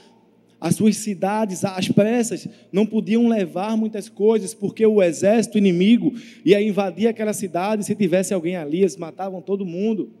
as 0.59 0.75
suas 0.75 0.97
cidades 0.97 1.63
às 1.65 1.87
pressas, 1.89 2.47
não 2.71 2.85
podiam 2.85 3.27
levar 3.27 3.75
muitas 3.75 4.07
coisas, 4.09 4.53
porque 4.53 4.85
o 4.85 5.03
exército 5.03 5.57
inimigo 5.57 6.13
ia 6.43 6.61
invadir 6.61 7.07
aquela 7.07 7.33
cidade, 7.33 7.85
se 7.85 7.93
tivesse 7.93 8.33
alguém 8.33 8.55
ali, 8.55 8.79
eles 8.79 8.97
matavam 8.97 9.41
todo 9.41 9.65
mundo. 9.65 10.11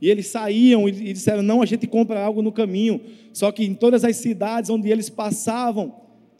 E 0.00 0.08
eles 0.08 0.28
saíam 0.28 0.88
e 0.88 1.12
disseram: 1.12 1.42
não, 1.42 1.60
a 1.60 1.66
gente 1.66 1.86
compra 1.86 2.20
algo 2.20 2.40
no 2.40 2.52
caminho. 2.52 3.00
Só 3.32 3.50
que 3.50 3.64
em 3.64 3.74
todas 3.74 4.04
as 4.04 4.16
cidades 4.16 4.70
onde 4.70 4.88
eles 4.88 5.10
passavam, 5.10 5.94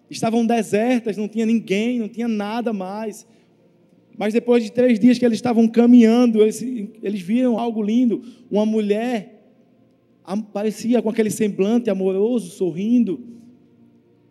estavam 0.08 0.46
desertas, 0.46 1.16
não 1.16 1.28
tinha 1.28 1.44
ninguém, 1.44 1.98
não 1.98 2.08
tinha 2.08 2.28
nada 2.28 2.72
mais. 2.72 3.26
Mas 4.16 4.32
depois 4.32 4.64
de 4.64 4.72
três 4.72 4.98
dias 4.98 5.18
que 5.18 5.24
eles 5.24 5.38
estavam 5.38 5.68
caminhando, 5.68 6.40
eles, 6.42 6.60
eles 7.02 7.20
viram 7.20 7.58
algo 7.58 7.82
lindo. 7.82 8.22
Uma 8.50 8.66
mulher 8.66 9.37
parecia 10.36 11.00
com 11.00 11.08
aquele 11.08 11.30
semblante 11.30 11.88
amoroso, 11.88 12.50
sorrindo, 12.50 13.20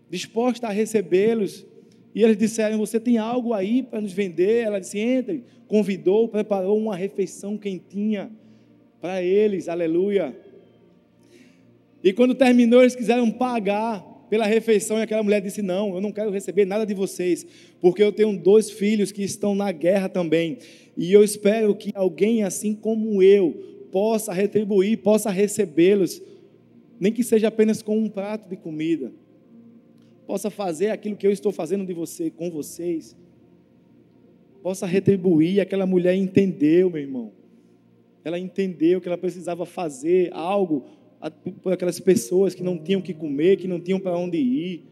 disposta 0.09 0.67
a 0.67 0.71
recebê-los. 0.71 1.65
E 2.13 2.23
eles 2.23 2.37
disseram: 2.37 2.77
Você 2.77 2.99
tem 2.99 3.17
algo 3.17 3.53
aí 3.53 3.83
para 3.83 4.01
nos 4.01 4.13
vender? 4.13 4.65
Ela 4.65 4.79
disse: 4.79 4.99
Entre. 4.99 5.43
Convidou, 5.67 6.29
preparou 6.29 6.77
uma 6.77 6.95
refeição 6.95 7.57
quentinha 7.57 8.31
para 9.01 9.21
eles, 9.21 9.67
aleluia. 9.67 10.35
E 12.03 12.13
quando 12.13 12.33
terminou, 12.33 12.81
eles 12.81 12.95
quiseram 12.95 13.29
pagar 13.29 14.01
pela 14.29 14.45
refeição, 14.45 14.97
e 14.97 15.01
aquela 15.01 15.23
mulher 15.23 15.41
disse: 15.41 15.61
Não, 15.61 15.95
eu 15.95 16.01
não 16.01 16.11
quero 16.11 16.31
receber 16.31 16.65
nada 16.65 16.85
de 16.85 16.93
vocês, 16.93 17.45
porque 17.81 18.03
eu 18.03 18.11
tenho 18.11 18.37
dois 18.37 18.69
filhos 18.69 19.11
que 19.11 19.23
estão 19.23 19.55
na 19.55 19.71
guerra 19.71 20.07
também, 20.07 20.57
e 20.95 21.11
eu 21.11 21.23
espero 21.23 21.75
que 21.75 21.91
alguém 21.93 22.43
assim 22.43 22.73
como 22.73 23.21
eu 23.21 23.76
possa 23.91 24.33
retribuir, 24.33 24.97
possa 24.99 25.29
recebê-los, 25.29 26.21
nem 26.99 27.11
que 27.11 27.23
seja 27.23 27.47
apenas 27.47 27.81
com 27.81 27.97
um 27.97 28.09
prato 28.09 28.49
de 28.49 28.55
comida, 28.55 29.11
possa 30.25 30.49
fazer 30.49 30.89
aquilo 30.89 31.15
que 31.15 31.25
eu 31.25 31.31
estou 31.31 31.51
fazendo 31.51 31.85
de 31.85 31.93
você, 31.93 32.29
com 32.29 32.49
vocês, 32.49 33.15
possa 34.61 34.85
retribuir. 34.85 35.61
Aquela 35.61 35.85
mulher 35.85 36.15
entendeu, 36.15 36.89
meu 36.89 37.01
irmão 37.01 37.31
ela 38.27 38.37
entendeu 38.37 38.99
que 38.99 39.07
ela 39.07 39.17
precisava 39.17 39.65
fazer 39.65 40.29
algo 40.33 40.83
por 41.61 41.71
aquelas 41.71 41.97
pessoas 41.97 42.53
que 42.53 42.61
não 42.61 42.77
tinham 42.77 43.01
que 43.01 43.13
comer, 43.13 43.55
que 43.55 43.69
não 43.69 43.79
tinham 43.79 44.01
para 44.01 44.17
onde 44.17 44.37
ir. 44.37 44.83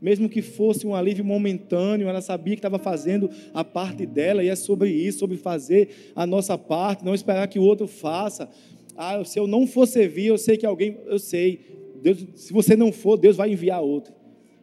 Mesmo 0.00 0.28
que 0.28 0.40
fosse 0.40 0.86
um 0.86 0.94
alívio 0.94 1.24
momentâneo, 1.24 2.08
ela 2.08 2.20
sabia 2.20 2.54
que 2.54 2.60
estava 2.60 2.78
fazendo 2.78 3.28
a 3.52 3.64
parte 3.64 4.06
dela, 4.06 4.44
e 4.44 4.48
é 4.48 4.54
sobre 4.54 4.90
isso, 4.90 5.18
sobre 5.18 5.36
fazer 5.36 6.12
a 6.14 6.24
nossa 6.24 6.56
parte, 6.56 7.04
não 7.04 7.14
esperar 7.14 7.48
que 7.48 7.58
o 7.58 7.62
outro 7.62 7.88
faça. 7.88 8.48
Ah, 8.96 9.24
se 9.24 9.38
eu 9.38 9.46
não 9.46 9.66
for 9.66 9.86
servir, 9.86 10.26
eu 10.26 10.38
sei 10.38 10.56
que 10.56 10.66
alguém, 10.66 10.96
eu 11.06 11.18
sei. 11.18 11.60
Deus, 12.02 12.24
se 12.36 12.52
você 12.52 12.76
não 12.76 12.92
for, 12.92 13.16
Deus 13.16 13.36
vai 13.36 13.52
enviar 13.52 13.82
outro. 13.82 14.12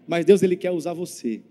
Mas 0.07 0.25
Deus 0.25 0.41
ele 0.41 0.55
quer 0.55 0.71
usar 0.71 0.93
você. 0.93 1.41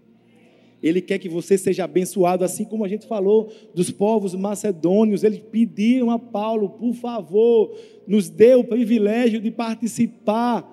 Ele 0.82 1.01
quer 1.01 1.18
que 1.18 1.28
você 1.28 1.57
seja 1.57 1.85
abençoado, 1.85 2.45
assim 2.45 2.64
como 2.64 2.85
a 2.85 2.89
gente 2.89 3.07
falou 3.07 3.51
dos 3.74 3.91
povos 3.91 4.35
macedônios. 4.35 5.24
Eles 5.24 5.39
pediram 5.39 6.11
a 6.11 6.18
Paulo, 6.18 6.68
por 6.68 6.93
favor, 6.95 7.74
nos 8.07 8.28
dê 8.28 8.55
o 8.55 8.64
privilégio 8.64 9.41
de 9.41 9.51
participar 9.51 10.70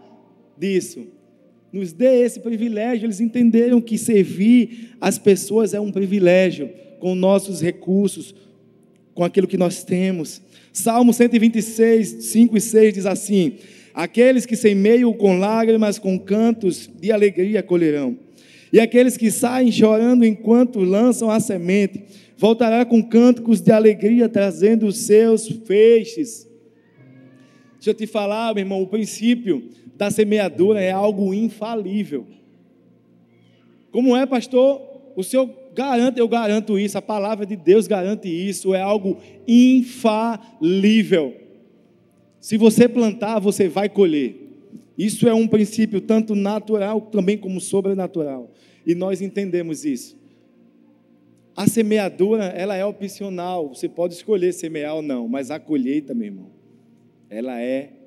disso. 0.57 1.07
Nos 1.71 1.93
dê 1.93 2.21
esse 2.21 2.39
privilégio. 2.39 3.05
Eles 3.05 3.21
entenderam 3.21 3.79
que 3.79 3.97
servir 3.97 4.95
as 4.99 5.17
pessoas 5.17 5.73
é 5.73 5.79
um 5.79 5.91
privilégio, 5.91 6.69
com 6.99 7.15
nossos 7.15 7.61
recursos, 7.61 8.35
com 9.13 9.23
aquilo 9.23 9.47
que 9.47 9.57
nós 9.57 9.83
temos. 9.83 10.41
Salmo 10.73 11.13
126, 11.13 12.25
5 12.25 12.57
e 12.57 12.61
6 12.61 12.93
diz 12.93 13.05
assim: 13.05 13.53
Aqueles 13.93 14.45
que 14.45 14.55
semeiam 14.55 15.11
com 15.13 15.37
lágrimas, 15.37 15.97
com 15.97 16.17
cantos 16.19 16.89
de 16.99 17.11
alegria 17.11 17.63
colherão. 17.63 18.17
E 18.71 18.79
aqueles 18.79 19.17
que 19.17 19.29
saem 19.29 19.71
chorando 19.71 20.25
enquanto 20.25 20.79
lançam 20.79 21.29
a 21.29 21.39
semente, 21.39 22.03
voltará 22.37 22.85
com 22.85 23.03
cânticos 23.03 23.59
de 23.59 23.71
alegria, 23.71 24.29
trazendo 24.29 24.87
os 24.87 24.97
seus 24.97 25.47
feixes. 25.65 26.47
Deixa 27.73 27.89
eu 27.89 27.93
te 27.93 28.07
falar, 28.07 28.53
meu 28.53 28.61
irmão, 28.61 28.81
o 28.81 28.87
princípio 28.87 29.69
da 30.01 30.09
semeadura 30.09 30.81
é 30.81 30.89
algo 30.89 31.31
infalível. 31.31 32.25
Como 33.91 34.17
é, 34.17 34.25
pastor? 34.25 34.81
O 35.15 35.21
senhor 35.21 35.47
garante, 35.75 36.19
eu 36.19 36.27
garanto 36.27 36.79
isso, 36.79 36.97
a 36.97 37.01
palavra 37.03 37.45
de 37.45 37.55
Deus 37.55 37.85
garante 37.85 38.27
isso, 38.27 38.73
é 38.73 38.81
algo 38.81 39.19
infalível. 39.47 41.35
Se 42.39 42.57
você 42.57 42.89
plantar, 42.89 43.37
você 43.37 43.69
vai 43.69 43.89
colher. 43.89 44.37
Isso 44.97 45.29
é 45.29 45.35
um 45.35 45.47
princípio 45.47 46.01
tanto 46.01 46.33
natural 46.33 47.01
também 47.01 47.37
como 47.37 47.61
sobrenatural. 47.61 48.49
E 48.83 48.95
nós 48.95 49.21
entendemos 49.21 49.85
isso. 49.85 50.19
A 51.55 51.67
semeadura, 51.67 52.45
ela 52.45 52.75
é 52.75 52.83
opcional. 52.83 53.69
Você 53.69 53.87
pode 53.87 54.15
escolher 54.15 54.51
semear 54.51 54.95
ou 54.95 55.03
não, 55.03 55.27
mas 55.27 55.51
a 55.51 55.59
colheita, 55.59 56.15
meu 56.15 56.25
irmão, 56.25 56.49
ela 57.29 57.61
é 57.61 58.00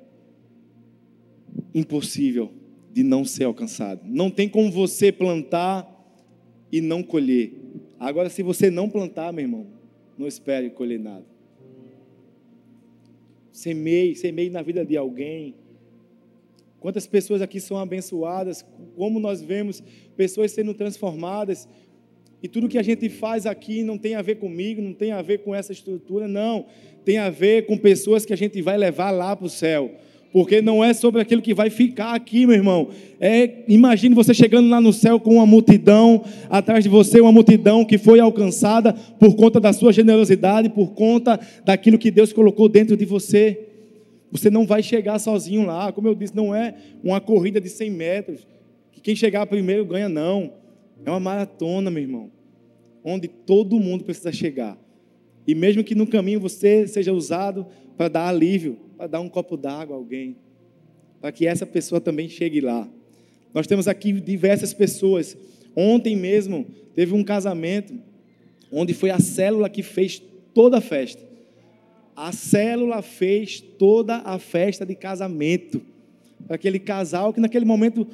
impossível 1.75 2.51
de 2.91 3.03
não 3.03 3.23
ser 3.23 3.43
alcançada. 3.43 4.01
Não 4.03 4.31
tem 4.31 4.49
como 4.49 4.71
você 4.71 5.11
plantar 5.11 5.87
e 6.71 6.81
não 6.81 7.03
colher. 7.03 7.53
Agora, 7.99 8.29
se 8.29 8.41
você 8.41 8.71
não 8.71 8.89
plantar, 8.89 9.31
meu 9.31 9.43
irmão, 9.43 9.67
não 10.17 10.25
espere 10.25 10.71
colher 10.71 10.99
nada. 10.99 11.25
Semeie, 13.51 14.15
semeie 14.15 14.49
na 14.49 14.63
vida 14.63 14.83
de 14.83 14.97
alguém 14.97 15.55
Quantas 16.85 17.07
pessoas 17.07 17.41
aqui 17.41 17.59
são 17.59 17.79
abençoadas, 17.79 18.63
como 18.95 19.19
nós 19.19 19.41
vemos 19.41 19.81
pessoas 20.15 20.51
sendo 20.51 20.71
transformadas. 20.71 21.67
E 22.43 22.47
tudo 22.47 22.69
que 22.69 22.77
a 22.77 22.83
gente 22.83 23.09
faz 23.09 23.47
aqui 23.47 23.81
não 23.81 23.97
tem 23.97 24.13
a 24.13 24.21
ver 24.21 24.35
comigo, 24.35 24.83
não 24.83 24.93
tem 24.93 25.11
a 25.11 25.19
ver 25.23 25.39
com 25.39 25.55
essa 25.55 25.71
estrutura, 25.71 26.27
não. 26.27 26.67
Tem 27.03 27.17
a 27.17 27.31
ver 27.31 27.65
com 27.65 27.75
pessoas 27.75 28.23
que 28.23 28.33
a 28.33 28.35
gente 28.35 28.61
vai 28.61 28.77
levar 28.77 29.09
lá 29.09 29.35
para 29.35 29.47
o 29.47 29.49
céu. 29.49 29.95
Porque 30.35 30.61
não 30.61 30.83
é 30.83 30.93
sobre 30.93 31.21
aquilo 31.21 31.41
que 31.41 31.53
vai 31.53 31.69
ficar 31.69 32.13
aqui, 32.13 32.45
meu 32.45 32.57
irmão. 32.57 32.89
É, 33.21 33.63
imagine 33.69 34.13
você 34.13 34.33
chegando 34.33 34.67
lá 34.67 34.81
no 34.81 34.91
céu 34.91 35.17
com 35.17 35.35
uma 35.35 35.45
multidão, 35.45 36.25
atrás 36.49 36.83
de 36.83 36.89
você, 36.89 37.21
uma 37.21 37.31
multidão 37.31 37.85
que 37.85 37.97
foi 37.97 38.19
alcançada 38.19 38.91
por 38.91 39.33
conta 39.37 39.61
da 39.61 39.71
sua 39.71 39.93
generosidade, 39.93 40.67
por 40.67 40.91
conta 40.91 41.39
daquilo 41.63 41.97
que 41.97 42.11
Deus 42.11 42.33
colocou 42.33 42.67
dentro 42.67 42.97
de 42.97 43.05
você. 43.05 43.65
Você 44.29 44.49
não 44.49 44.65
vai 44.65 44.83
chegar 44.83 45.19
sozinho 45.19 45.65
lá. 45.65 45.89
Como 45.93 46.09
eu 46.09 46.13
disse, 46.13 46.35
não 46.35 46.53
é 46.53 46.75
uma 47.01 47.21
corrida 47.21 47.61
de 47.61 47.69
100 47.69 47.89
metros. 47.91 48.45
Que 48.91 48.99
quem 48.99 49.15
chegar 49.15 49.45
primeiro 49.45 49.85
ganha, 49.85 50.09
não. 50.09 50.51
É 51.05 51.09
uma 51.09 51.19
maratona, 51.21 51.89
meu 51.89 52.03
irmão. 52.03 52.29
Onde 53.05 53.29
todo 53.29 53.79
mundo 53.79 54.03
precisa 54.03 54.33
chegar. 54.33 54.77
E 55.47 55.55
mesmo 55.55 55.81
que 55.81 55.95
no 55.95 56.05
caminho 56.05 56.41
você 56.41 56.85
seja 56.89 57.13
usado 57.13 57.65
para 57.95 58.09
dar 58.09 58.27
alívio, 58.27 58.83
para 58.97 59.07
dar 59.07 59.19
um 59.19 59.29
copo 59.29 59.57
d'água 59.57 59.95
a 59.95 59.99
alguém, 59.99 60.35
para 61.21 61.31
que 61.31 61.45
essa 61.45 61.65
pessoa 61.65 61.99
também 62.01 62.29
chegue 62.29 62.61
lá. 62.61 62.87
Nós 63.53 63.67
temos 63.67 63.87
aqui 63.87 64.13
diversas 64.13 64.73
pessoas. 64.73 65.37
Ontem 65.75 66.15
mesmo 66.15 66.65
teve 66.93 67.13
um 67.13 67.23
casamento 67.23 67.93
onde 68.71 68.93
foi 68.93 69.09
a 69.09 69.19
célula 69.19 69.69
que 69.69 69.83
fez 69.83 70.21
toda 70.53 70.77
a 70.77 70.81
festa 70.81 71.25
a 72.15 72.31
célula 72.31 73.01
fez 73.01 73.59
toda 73.59 74.17
a 74.17 74.39
festa 74.39 74.85
de 74.85 74.95
casamento. 74.95 75.81
Para 76.47 76.55
aquele 76.55 76.79
casal 76.79 77.33
que 77.33 77.41
naquele 77.41 77.65
momento 77.65 78.07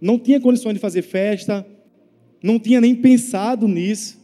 não 0.00 0.18
tinha 0.18 0.40
condições 0.40 0.74
de 0.74 0.80
fazer 0.80 1.02
festa, 1.02 1.66
não 2.42 2.58
tinha 2.58 2.80
nem 2.80 2.94
pensado 2.94 3.66
nisso. 3.66 4.18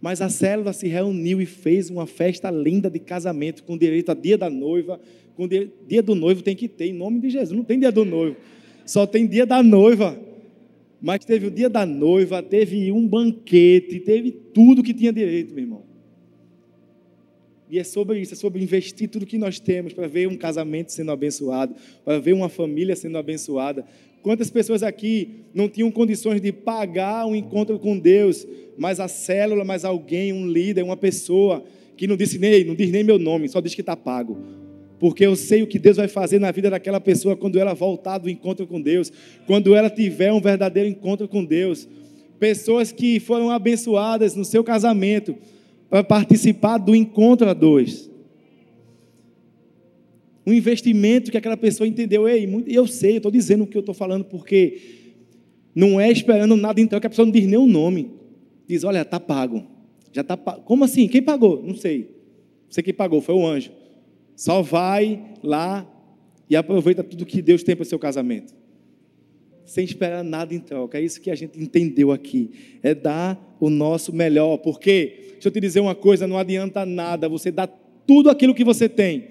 Mas 0.00 0.20
a 0.20 0.28
célula 0.28 0.72
se 0.72 0.88
reuniu 0.88 1.40
e 1.40 1.46
fez 1.46 1.90
uma 1.90 2.06
festa 2.06 2.50
linda 2.50 2.90
de 2.90 2.98
casamento, 2.98 3.64
com 3.64 3.76
direito 3.76 4.10
a 4.10 4.14
dia 4.14 4.36
da 4.36 4.50
noiva. 4.50 5.00
Com 5.34 5.48
dia, 5.48 5.70
dia 5.86 6.02
do 6.02 6.14
noivo 6.14 6.42
tem 6.42 6.54
que 6.54 6.68
ter, 6.68 6.86
em 6.86 6.92
nome 6.92 7.20
de 7.20 7.30
Jesus. 7.30 7.56
Não 7.56 7.64
tem 7.64 7.78
dia 7.78 7.92
do 7.92 8.04
noivo, 8.04 8.36
só 8.84 9.06
tem 9.06 9.26
dia 9.26 9.46
da 9.46 9.62
noiva. 9.62 10.18
Mas 11.00 11.24
teve 11.24 11.46
o 11.46 11.50
dia 11.50 11.68
da 11.68 11.84
noiva, 11.84 12.42
teve 12.42 12.90
um 12.90 13.06
banquete, 13.06 14.00
teve 14.00 14.30
tudo 14.30 14.82
que 14.82 14.94
tinha 14.94 15.12
direito, 15.12 15.54
meu 15.54 15.64
irmão. 15.64 15.82
E 17.68 17.78
é 17.78 17.84
sobre 17.84 18.20
isso, 18.20 18.32
é 18.32 18.36
sobre 18.36 18.62
investir 18.62 19.08
tudo 19.08 19.26
que 19.26 19.36
nós 19.36 19.58
temos 19.58 19.92
para 19.92 20.06
ver 20.06 20.28
um 20.28 20.36
casamento 20.36 20.92
sendo 20.92 21.10
abençoado, 21.10 21.74
para 22.04 22.18
ver 22.18 22.32
uma 22.32 22.48
família 22.48 22.94
sendo 22.94 23.18
abençoada. 23.18 23.84
Quantas 24.26 24.50
pessoas 24.50 24.82
aqui 24.82 25.44
não 25.54 25.68
tinham 25.68 25.88
condições 25.88 26.40
de 26.40 26.50
pagar 26.50 27.24
um 27.26 27.36
encontro 27.36 27.78
com 27.78 27.96
Deus, 27.96 28.44
mas 28.76 28.98
a 28.98 29.06
célula, 29.06 29.64
mas 29.64 29.84
alguém, 29.84 30.32
um 30.32 30.48
líder, 30.48 30.82
uma 30.82 30.96
pessoa 30.96 31.62
que 31.96 32.08
não 32.08 32.16
disse 32.16 32.36
nem, 32.36 32.64
não 32.64 32.74
diz 32.74 32.90
nem 32.90 33.04
meu 33.04 33.20
nome, 33.20 33.48
só 33.48 33.60
diz 33.60 33.72
que 33.72 33.82
está 33.82 33.96
pago. 33.96 34.36
Porque 34.98 35.24
eu 35.24 35.36
sei 35.36 35.62
o 35.62 35.66
que 35.68 35.78
Deus 35.78 35.96
vai 35.96 36.08
fazer 36.08 36.40
na 36.40 36.50
vida 36.50 36.68
daquela 36.68 37.00
pessoa 37.00 37.36
quando 37.36 37.56
ela 37.56 37.72
voltar 37.72 38.18
do 38.18 38.28
encontro 38.28 38.66
com 38.66 38.80
Deus, 38.80 39.12
quando 39.46 39.76
ela 39.76 39.88
tiver 39.88 40.32
um 40.32 40.40
verdadeiro 40.40 40.88
encontro 40.88 41.28
com 41.28 41.44
Deus. 41.44 41.88
Pessoas 42.36 42.90
que 42.90 43.20
foram 43.20 43.48
abençoadas 43.48 44.34
no 44.34 44.44
seu 44.44 44.64
casamento, 44.64 45.36
para 45.88 46.02
participar 46.02 46.78
do 46.78 46.96
encontro 46.96 47.48
a 47.48 47.54
dois. 47.54 48.10
Um 50.46 50.52
investimento 50.52 51.30
que 51.30 51.36
aquela 51.36 51.56
pessoa 51.56 51.86
entendeu, 51.88 52.28
ei, 52.28 52.46
muito, 52.46 52.70
eu 52.70 52.86
sei, 52.86 53.12
eu 53.12 53.16
estou 53.16 53.32
dizendo 53.32 53.64
o 53.64 53.66
que 53.66 53.76
eu 53.76 53.80
estou 53.80 53.94
falando, 53.94 54.24
porque 54.24 54.78
não 55.74 56.00
é 56.00 56.10
esperando 56.10 56.56
nada 56.56 56.80
em 56.80 56.86
troca, 56.86 57.06
a 57.06 57.10
pessoa 57.10 57.26
não 57.26 57.32
diz 57.32 57.46
nem 57.46 57.58
o 57.58 57.66
nome. 57.66 58.10
Diz, 58.66 58.84
olha, 58.84 59.02
está 59.02 59.18
pago. 59.18 59.64
Já 60.12 60.22
está 60.22 60.36
pago. 60.36 60.62
Como 60.62 60.84
assim? 60.84 61.08
Quem 61.08 61.22
pagou? 61.22 61.62
Não 61.62 61.74
sei. 61.74 62.14
Sei 62.70 62.82
quem 62.82 62.94
pagou, 62.94 63.20
foi 63.20 63.34
o 63.34 63.46
anjo. 63.46 63.70
Só 64.34 64.62
vai 64.62 65.22
lá 65.42 65.86
e 66.48 66.56
aproveita 66.56 67.02
tudo 67.02 67.26
que 67.26 67.42
Deus 67.42 67.62
tem 67.62 67.74
para 67.74 67.82
o 67.82 67.86
seu 67.86 67.98
casamento 67.98 68.54
sem 69.66 69.84
esperar 69.84 70.22
nada 70.22 70.54
em 70.54 70.60
troca. 70.60 70.96
É 70.96 71.02
isso 71.02 71.20
que 71.20 71.30
a 71.30 71.34
gente 71.34 71.60
entendeu 71.60 72.12
aqui. 72.12 72.78
É 72.82 72.94
dar 72.94 73.56
o 73.60 73.68
nosso 73.68 74.14
melhor. 74.14 74.56
Porque, 74.58 75.32
deixa 75.32 75.48
eu 75.48 75.52
te 75.52 75.60
dizer 75.60 75.80
uma 75.80 75.94
coisa: 75.94 76.26
não 76.26 76.38
adianta 76.38 76.86
nada 76.86 77.28
você 77.28 77.50
dar 77.50 77.66
tudo 78.06 78.30
aquilo 78.30 78.54
que 78.54 78.64
você 78.64 78.88
tem, 78.88 79.24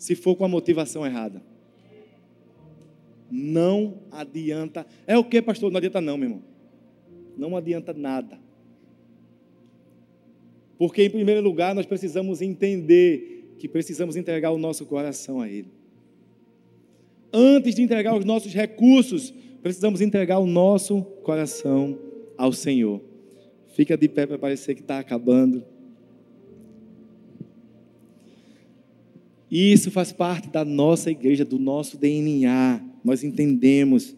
se 0.00 0.14
for 0.14 0.34
com 0.34 0.46
a 0.46 0.48
motivação 0.48 1.04
errada. 1.04 1.42
Não 3.30 3.98
adianta. 4.10 4.86
É 5.06 5.16
o 5.18 5.22
que, 5.22 5.42
pastor? 5.42 5.70
Não 5.70 5.76
adianta, 5.76 6.00
não, 6.00 6.16
meu 6.16 6.30
irmão. 6.30 6.42
Não 7.36 7.54
adianta 7.54 7.92
nada. 7.92 8.40
Porque, 10.78 11.04
em 11.04 11.10
primeiro 11.10 11.42
lugar, 11.42 11.74
nós 11.74 11.84
precisamos 11.84 12.40
entender 12.40 13.54
que 13.58 13.68
precisamos 13.68 14.16
entregar 14.16 14.50
o 14.52 14.58
nosso 14.58 14.86
coração 14.86 15.38
a 15.38 15.46
Ele. 15.46 15.68
Antes 17.30 17.74
de 17.74 17.82
entregar 17.82 18.16
os 18.16 18.24
nossos 18.24 18.54
recursos, 18.54 19.34
precisamos 19.62 20.00
entregar 20.00 20.38
o 20.38 20.46
nosso 20.46 21.02
coração 21.22 21.98
ao 22.38 22.54
Senhor. 22.54 23.02
Fica 23.68 23.98
de 23.98 24.08
pé 24.08 24.26
para 24.26 24.38
parecer 24.38 24.74
que 24.74 24.80
está 24.80 24.98
acabando. 24.98 25.62
Isso 29.50 29.90
faz 29.90 30.12
parte 30.12 30.48
da 30.48 30.64
nossa 30.64 31.10
igreja, 31.10 31.44
do 31.44 31.58
nosso 31.58 31.98
DNA. 31.98 32.80
Nós 33.04 33.24
entendemos. 33.24 34.14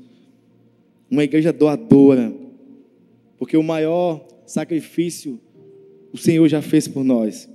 Uma 1.10 1.24
igreja 1.24 1.52
doadora. 1.52 2.32
Porque 3.38 3.56
o 3.56 3.62
maior 3.62 4.26
sacrifício 4.46 5.40
o 6.12 6.18
Senhor 6.18 6.46
já 6.46 6.60
fez 6.60 6.86
por 6.86 7.02
nós. 7.02 7.48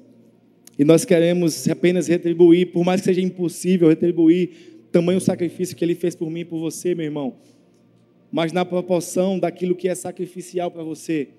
E 0.80 0.84
nós 0.84 1.06
queremos 1.06 1.68
apenas 1.68 2.08
retribuir, 2.08 2.72
por 2.72 2.84
mais 2.84 3.02
que 3.02 3.06
seja 3.06 3.22
impossível 3.22 3.90
retribuir 3.90 4.78
tamanho 4.92 5.22
sacrifício 5.22 5.76
que 5.76 5.86
ele 5.86 5.94
fez 5.94 6.16
por 6.16 6.30
mim 6.30 6.40
e 6.40 6.46
por 6.46 6.60
você, 6.60 6.96
meu 6.96 7.06
irmão. 7.06 7.36
Mas 8.32 8.52
na 8.52 8.66
proporção 8.66 9.38
daquilo 9.38 9.76
que 9.76 9.88
é 9.88 9.96
sacrificial 9.96 10.72
para 10.72 10.84
você. 10.84 11.30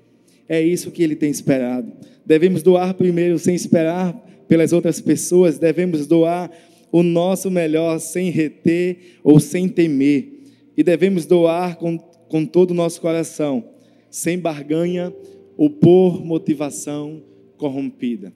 É 0.49 0.63
isso 0.63 0.91
que 0.91 1.03
ele 1.03 1.15
tem 1.15 1.31
esperado. 1.31 1.93
Devemos 2.25 2.63
doar 2.63 2.95
primeiro 2.95 3.39
sem 3.39 3.55
esperar 3.55 4.17
pelas 4.49 4.73
outras 4.73 5.01
pessoas, 5.01 5.59
devemos 5.59 6.07
doar 6.07 6.51
o 6.91 7.03
nosso 7.03 7.51
melhor 7.51 7.99
sem 8.01 8.31
reter 8.31 9.19
ou 9.23 9.39
sem 9.39 9.69
temer. 9.69 10.41
E 10.77 10.83
devemos 10.83 11.27
doar 11.27 11.77
com, 11.77 11.99
com 11.99 12.45
todo 12.47 12.71
o 12.71 12.75
nosso 12.75 13.01
coração, 13.01 13.65
sem 14.11 14.39
barganha 14.39 15.13
ou 15.57 15.69
por 15.69 16.25
motivação 16.25 17.23
corrompida. 17.57 18.33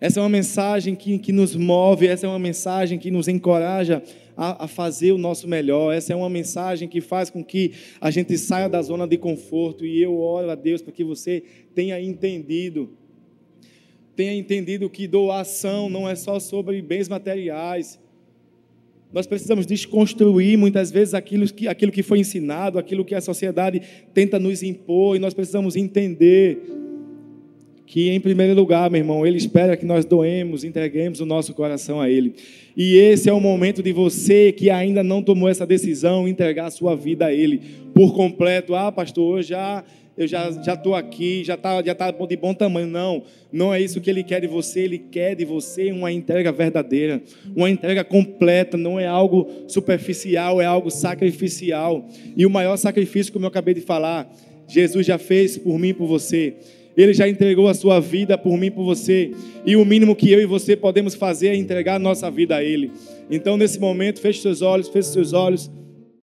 Essa 0.00 0.20
é 0.20 0.22
uma 0.22 0.28
mensagem 0.28 0.94
que, 0.94 1.18
que 1.18 1.32
nos 1.32 1.56
move, 1.56 2.06
essa 2.06 2.24
é 2.24 2.28
uma 2.28 2.38
mensagem 2.38 3.00
que 3.00 3.10
nos 3.10 3.26
encoraja 3.26 4.00
a, 4.36 4.64
a, 4.64 4.68
fazer 4.68 5.10
o 5.10 5.18
nosso 5.18 5.48
melhor. 5.48 5.92
Essa 5.92 6.12
é 6.12 6.16
uma 6.16 6.30
mensagem 6.30 6.88
que 6.88 7.00
faz 7.00 7.28
com 7.28 7.42
que 7.42 7.72
a 8.00 8.08
gente 8.08 8.38
saia 8.38 8.68
da 8.68 8.80
zona 8.80 9.08
de 9.08 9.18
conforto. 9.18 9.84
E 9.84 10.00
eu 10.00 10.16
oro 10.20 10.48
a 10.48 10.54
Deus 10.54 10.80
para 10.80 10.92
que 10.92 11.02
você 11.02 11.42
tenha 11.74 12.00
entendido. 12.00 12.90
Tenha 14.18 14.34
entendido 14.34 14.90
que 14.90 15.06
doação 15.06 15.88
não 15.88 16.08
é 16.08 16.16
só 16.16 16.40
sobre 16.40 16.82
bens 16.82 17.08
materiais. 17.08 18.00
Nós 19.12 19.28
precisamos 19.28 19.64
desconstruir 19.64 20.58
muitas 20.58 20.90
vezes 20.90 21.14
aquilo 21.14 21.46
que, 21.46 21.68
aquilo 21.68 21.92
que 21.92 22.02
foi 22.02 22.18
ensinado, 22.18 22.80
aquilo 22.80 23.04
que 23.04 23.14
a 23.14 23.20
sociedade 23.20 23.80
tenta 24.12 24.36
nos 24.36 24.60
impor, 24.60 25.14
e 25.14 25.20
nós 25.20 25.34
precisamos 25.34 25.76
entender 25.76 26.58
que, 27.86 28.10
em 28.10 28.18
primeiro 28.18 28.54
lugar, 28.54 28.90
meu 28.90 28.98
irmão, 28.98 29.24
Ele 29.24 29.36
espera 29.36 29.76
que 29.76 29.86
nós 29.86 30.04
doemos, 30.04 30.64
entreguemos 30.64 31.20
o 31.20 31.24
nosso 31.24 31.54
coração 31.54 32.00
a 32.00 32.10
Ele. 32.10 32.34
E 32.76 32.96
esse 32.96 33.30
é 33.30 33.32
o 33.32 33.40
momento 33.40 33.84
de 33.84 33.92
você 33.92 34.50
que 34.50 34.68
ainda 34.68 35.04
não 35.04 35.22
tomou 35.22 35.48
essa 35.48 35.64
decisão, 35.64 36.26
entregar 36.26 36.66
a 36.66 36.70
sua 36.72 36.96
vida 36.96 37.26
a 37.26 37.32
Ele 37.32 37.60
por 37.94 38.12
completo. 38.16 38.74
Ah, 38.74 38.90
pastor, 38.90 39.44
já 39.44 39.84
eu 40.18 40.26
já 40.26 40.50
já 40.50 40.74
estou 40.74 40.94
aqui, 40.94 41.44
já 41.44 41.54
está 41.54 41.80
já 41.82 41.94
tá 41.94 42.10
de 42.10 42.36
bom 42.36 42.52
tamanho. 42.52 42.88
Não, 42.88 43.22
não 43.52 43.72
é 43.72 43.80
isso 43.80 44.00
que 44.00 44.10
Ele 44.10 44.24
quer 44.24 44.40
de 44.40 44.48
você. 44.48 44.80
Ele 44.80 44.98
quer 44.98 45.36
de 45.36 45.44
você 45.44 45.92
uma 45.92 46.10
entrega 46.10 46.50
verdadeira, 46.50 47.22
uma 47.54 47.70
entrega 47.70 48.02
completa. 48.02 48.76
Não 48.76 48.98
é 48.98 49.06
algo 49.06 49.48
superficial, 49.68 50.60
é 50.60 50.66
algo 50.66 50.90
sacrificial. 50.90 52.06
E 52.36 52.44
o 52.44 52.50
maior 52.50 52.76
sacrifício, 52.76 53.32
como 53.32 53.44
eu 53.44 53.48
acabei 53.48 53.74
de 53.74 53.80
falar, 53.80 54.28
Jesus 54.66 55.06
já 55.06 55.18
fez 55.18 55.56
por 55.56 55.78
mim 55.78 55.90
e 55.90 55.94
por 55.94 56.06
você. 56.06 56.54
Ele 56.96 57.14
já 57.14 57.28
entregou 57.28 57.68
a 57.68 57.74
sua 57.74 58.00
vida 58.00 58.36
por 58.36 58.58
mim 58.58 58.72
por 58.72 58.84
você. 58.84 59.30
E 59.64 59.76
o 59.76 59.84
mínimo 59.84 60.16
que 60.16 60.32
eu 60.32 60.40
e 60.40 60.46
você 60.46 60.74
podemos 60.74 61.14
fazer 61.14 61.50
é 61.50 61.56
entregar 61.56 61.94
a 61.94 61.98
nossa 62.00 62.28
vida 62.28 62.56
a 62.56 62.64
Ele. 62.64 62.90
Então, 63.30 63.56
nesse 63.56 63.78
momento, 63.78 64.20
feche 64.20 64.42
seus 64.42 64.62
olhos, 64.62 64.88
feche 64.88 65.10
seus 65.10 65.32
olhos. 65.32 65.70